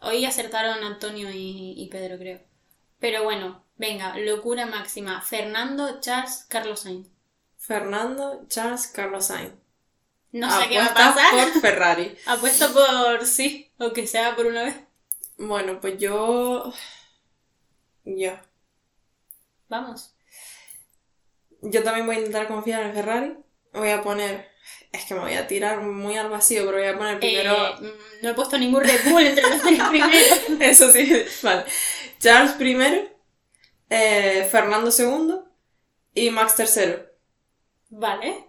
Hoy 0.00 0.24
acertaron 0.24 0.84
Antonio 0.84 1.28
y, 1.32 1.74
y 1.76 1.88
Pedro, 1.88 2.18
creo. 2.18 2.40
Pero 3.00 3.24
bueno, 3.24 3.64
venga, 3.78 4.16
locura 4.18 4.66
máxima. 4.66 5.20
Fernando, 5.22 6.00
Charles, 6.00 6.44
Carlos 6.48 6.80
Sainz. 6.80 7.08
Fernando, 7.56 8.44
Charles, 8.48 8.86
Carlos 8.88 9.26
Sainz. 9.26 9.52
No 10.32 10.50
sé 10.60 10.68
qué 10.68 10.78
va 10.78 10.86
a 10.86 10.94
pasar. 10.94 11.30
por 11.32 11.60
Ferrari. 11.60 12.16
Apuesto 12.26 12.72
por 12.72 13.24
sí, 13.24 13.70
aunque 13.78 14.06
sea 14.06 14.36
por 14.36 14.46
una 14.46 14.64
vez. 14.64 14.76
Bueno, 15.38 15.80
pues 15.80 15.98
yo. 15.98 16.72
Yo. 18.04 18.32
Vamos. 19.68 20.14
Yo 21.62 21.82
también 21.82 22.06
voy 22.06 22.16
a 22.16 22.18
intentar 22.18 22.46
confiar 22.48 22.82
en 22.82 22.94
Ferrari. 22.94 23.36
Voy 23.72 23.90
a 23.90 24.02
poner. 24.02 24.48
Es 24.92 25.04
que 25.04 25.14
me 25.14 25.20
voy 25.20 25.34
a 25.34 25.46
tirar 25.46 25.80
muy 25.82 26.16
al 26.16 26.30
vacío, 26.30 26.64
pero 26.66 26.78
voy 26.78 26.86
a 26.86 26.98
poner 26.98 27.18
primero. 27.20 27.54
Eh, 27.54 27.74
mm, 27.80 28.22
no 28.22 28.28
he 28.30 28.34
puesto 28.34 28.58
ningún 28.58 28.82
Red 28.84 29.10
Bull 29.10 29.26
entre 29.26 29.48
los 29.48 29.60
tres 29.62 29.82
primeros. 29.90 30.38
Eso 30.60 30.90
sí, 30.90 31.24
vale. 31.42 31.64
Charles 32.18 32.52
primero, 32.52 33.02
eh, 33.90 34.46
Fernando 34.50 34.90
segundo 34.90 35.48
y 36.14 36.30
Max 36.30 36.54
tercero. 36.56 37.06
Vale. 37.90 38.44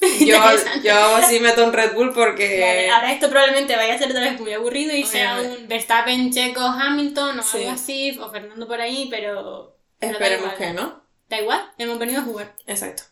Yo, 0.00 0.36
yo 0.82 1.22
sí 1.28 1.40
meto 1.40 1.64
un 1.64 1.72
Red 1.72 1.94
Bull 1.94 2.12
porque. 2.14 2.60
Vale, 2.60 2.90
Ahora 2.90 3.12
esto 3.12 3.28
probablemente 3.28 3.76
vaya 3.76 3.94
a 3.94 3.98
ser 3.98 4.10
otra 4.10 4.22
vez 4.22 4.40
muy 4.40 4.52
aburrido 4.52 4.94
y 4.94 5.04
sea 5.04 5.40
un 5.40 5.68
Verstappen, 5.68 6.32
Checo, 6.32 6.60
Hamilton 6.60 7.38
o 7.38 7.42
Sí. 7.42 7.58
algo 7.58 7.70
así, 7.72 8.18
o 8.18 8.30
Fernando 8.30 8.66
por 8.66 8.80
ahí, 8.80 9.08
pero... 9.10 9.76
Esperemos 10.00 10.54
que 10.54 10.72
no. 10.72 11.04
Da 11.28 11.38
igual, 11.40 11.70
hemos 11.76 11.98
venido 11.98 12.20
a 12.20 12.24
jugar. 12.24 12.56
Exacto. 12.66 13.02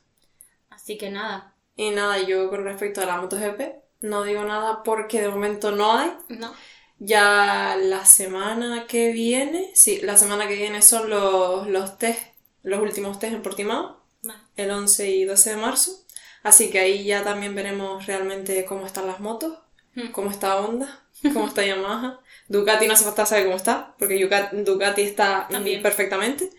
Así 0.71 0.97
que 0.97 1.11
nada, 1.11 1.55
Y 1.77 1.91
nada, 1.91 2.19
yo 2.19 2.49
con 2.49 2.65
respecto 2.65 3.03
a 3.03 3.07
la 3.07 3.19
MotoGP, 3.19 3.61
no 4.01 4.23
digo 4.23 4.43
nada 4.45 4.83
porque 4.83 5.21
de 5.21 5.29
momento 5.29 5.71
no 5.71 5.93
hay. 5.93 6.13
no. 6.29 6.55
Ya 6.99 7.77
la 7.81 8.05
semana 8.05 8.87
que 8.87 9.13
viene, 9.13 9.71
sí, 9.75 10.01
la 10.03 10.17
semana 10.17 10.49
que 10.49 10.57
viene 10.57 10.83
son 10.83 11.09
los, 11.11 11.69
los 11.69 11.97
test, 11.99 12.21
los 12.63 12.81
últimos 12.81 13.19
test 13.19 13.35
en 13.35 13.43
Portimao, 13.43 14.03
Vale. 14.23 14.41
el 14.57 14.71
11 14.71 15.11
y 15.11 15.25
12 15.25 15.51
de 15.51 15.57
marzo. 15.57 16.05
Así 16.43 16.71
que 16.71 16.81
ahí 16.81 17.05
ya 17.05 17.23
también 17.23 17.55
veremos 17.55 18.07
realmente 18.07 18.65
cómo 18.65 18.87
están 18.87 19.07
las 19.07 19.21
motos, 19.21 19.59
Hmm. 19.95 20.13
cómo 20.13 20.31
está 20.31 20.61
Honda, 20.61 21.07
cómo 21.33 21.47
está 21.49 21.65
Yamaha. 21.65 22.21
Ducati 22.49 22.87
no 22.87 22.93
hace 22.93 23.05
falta 23.05 23.27
saber 23.27 23.45
cómo 23.47 23.57
está, 23.57 23.95
porque 23.99 24.19
Ducati 24.65 25.03
está 25.03 25.49
También. 25.51 25.83
perfectamente. 25.83 26.51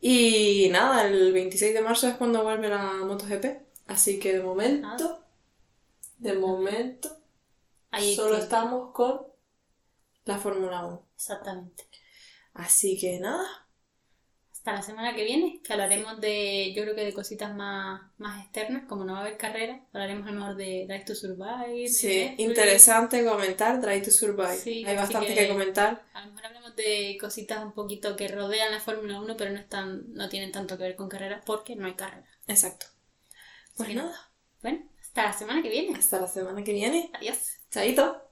Y 0.00 0.68
nada, 0.72 1.06
el 1.06 1.32
26 1.32 1.74
de 1.74 1.80
marzo 1.82 2.08
es 2.08 2.14
cuando 2.16 2.42
vuelve 2.42 2.68
la 2.68 2.92
MotoGP. 3.04 3.44
Así 3.88 4.18
que 4.18 4.32
de 4.32 4.40
momento, 4.42 5.20
de 6.18 6.32
momento, 6.34 7.10
Ahí 7.90 8.16
solo 8.16 8.36
que- 8.36 8.42
estamos 8.42 8.92
con 8.92 9.25
la 10.26 10.38
Fórmula 10.38 10.84
1. 10.86 11.08
Exactamente. 11.16 11.88
Así 12.54 12.98
que 12.98 13.18
nada, 13.20 13.44
Hasta 14.52 14.72
la 14.72 14.82
semana 14.82 15.14
que 15.14 15.22
viene, 15.24 15.60
que 15.62 15.72
hablaremos 15.72 16.20
de, 16.20 16.72
yo 16.74 16.82
creo 16.82 16.96
que 16.96 17.04
de 17.04 17.14
cositas 17.14 17.54
más, 17.54 18.02
más 18.18 18.42
externas, 18.44 18.84
como 18.88 19.04
no 19.04 19.12
va 19.12 19.20
a 19.20 19.22
haber 19.22 19.36
carrera, 19.38 19.86
hablaremos 19.92 20.26
a 20.26 20.32
lo 20.32 20.40
mejor 20.40 20.56
de 20.56 20.86
Drive 20.88 21.04
to 21.04 21.14
Survive. 21.14 21.88
sí, 21.88 22.34
interesante 22.38 23.24
comentar 23.24 23.80
Drive 23.80 24.02
to 24.06 24.10
Survive. 24.10 24.56
Sí, 24.56 24.84
Hay 24.84 24.96
bastante 24.96 25.34
que... 25.34 25.40
que- 25.42 25.48
comentar. 25.48 26.02
A 26.14 26.22
lo 26.22 26.32
mejor 26.32 26.46
hablemos 26.46 26.74
de 26.74 27.16
cositas 27.20 27.62
un 27.64 27.72
poquito 27.72 28.16
que 28.16 28.26
rodean 28.28 28.72
la 28.72 28.80
Fórmula 28.80 29.20
1, 29.20 29.36
pero 29.36 29.52
no 29.52 29.58
están, 29.60 30.12
no 30.14 30.28
tienen 30.28 30.50
tanto 30.50 30.76
que 30.76 30.82
ver 30.84 30.96
con 30.96 31.08
carreras 31.08 31.42
porque 31.46 31.76
no 31.76 31.86
hay 31.86 31.94
carrera. 31.94 32.26
Exacto. 32.48 32.86
Pues 33.76 33.94
nada, 33.94 34.32
Bueno, 34.62 34.88
hasta 35.00 35.22
la 35.24 35.32
semana 35.32 35.62
que 35.62 35.68
viene. 35.70 35.96
hasta 35.96 36.20
la 36.20 36.26
semana 36.28 36.64
que 36.64 36.72
viene. 36.72 37.10
Adiós. 37.14 37.58
Chaito. 37.70 38.25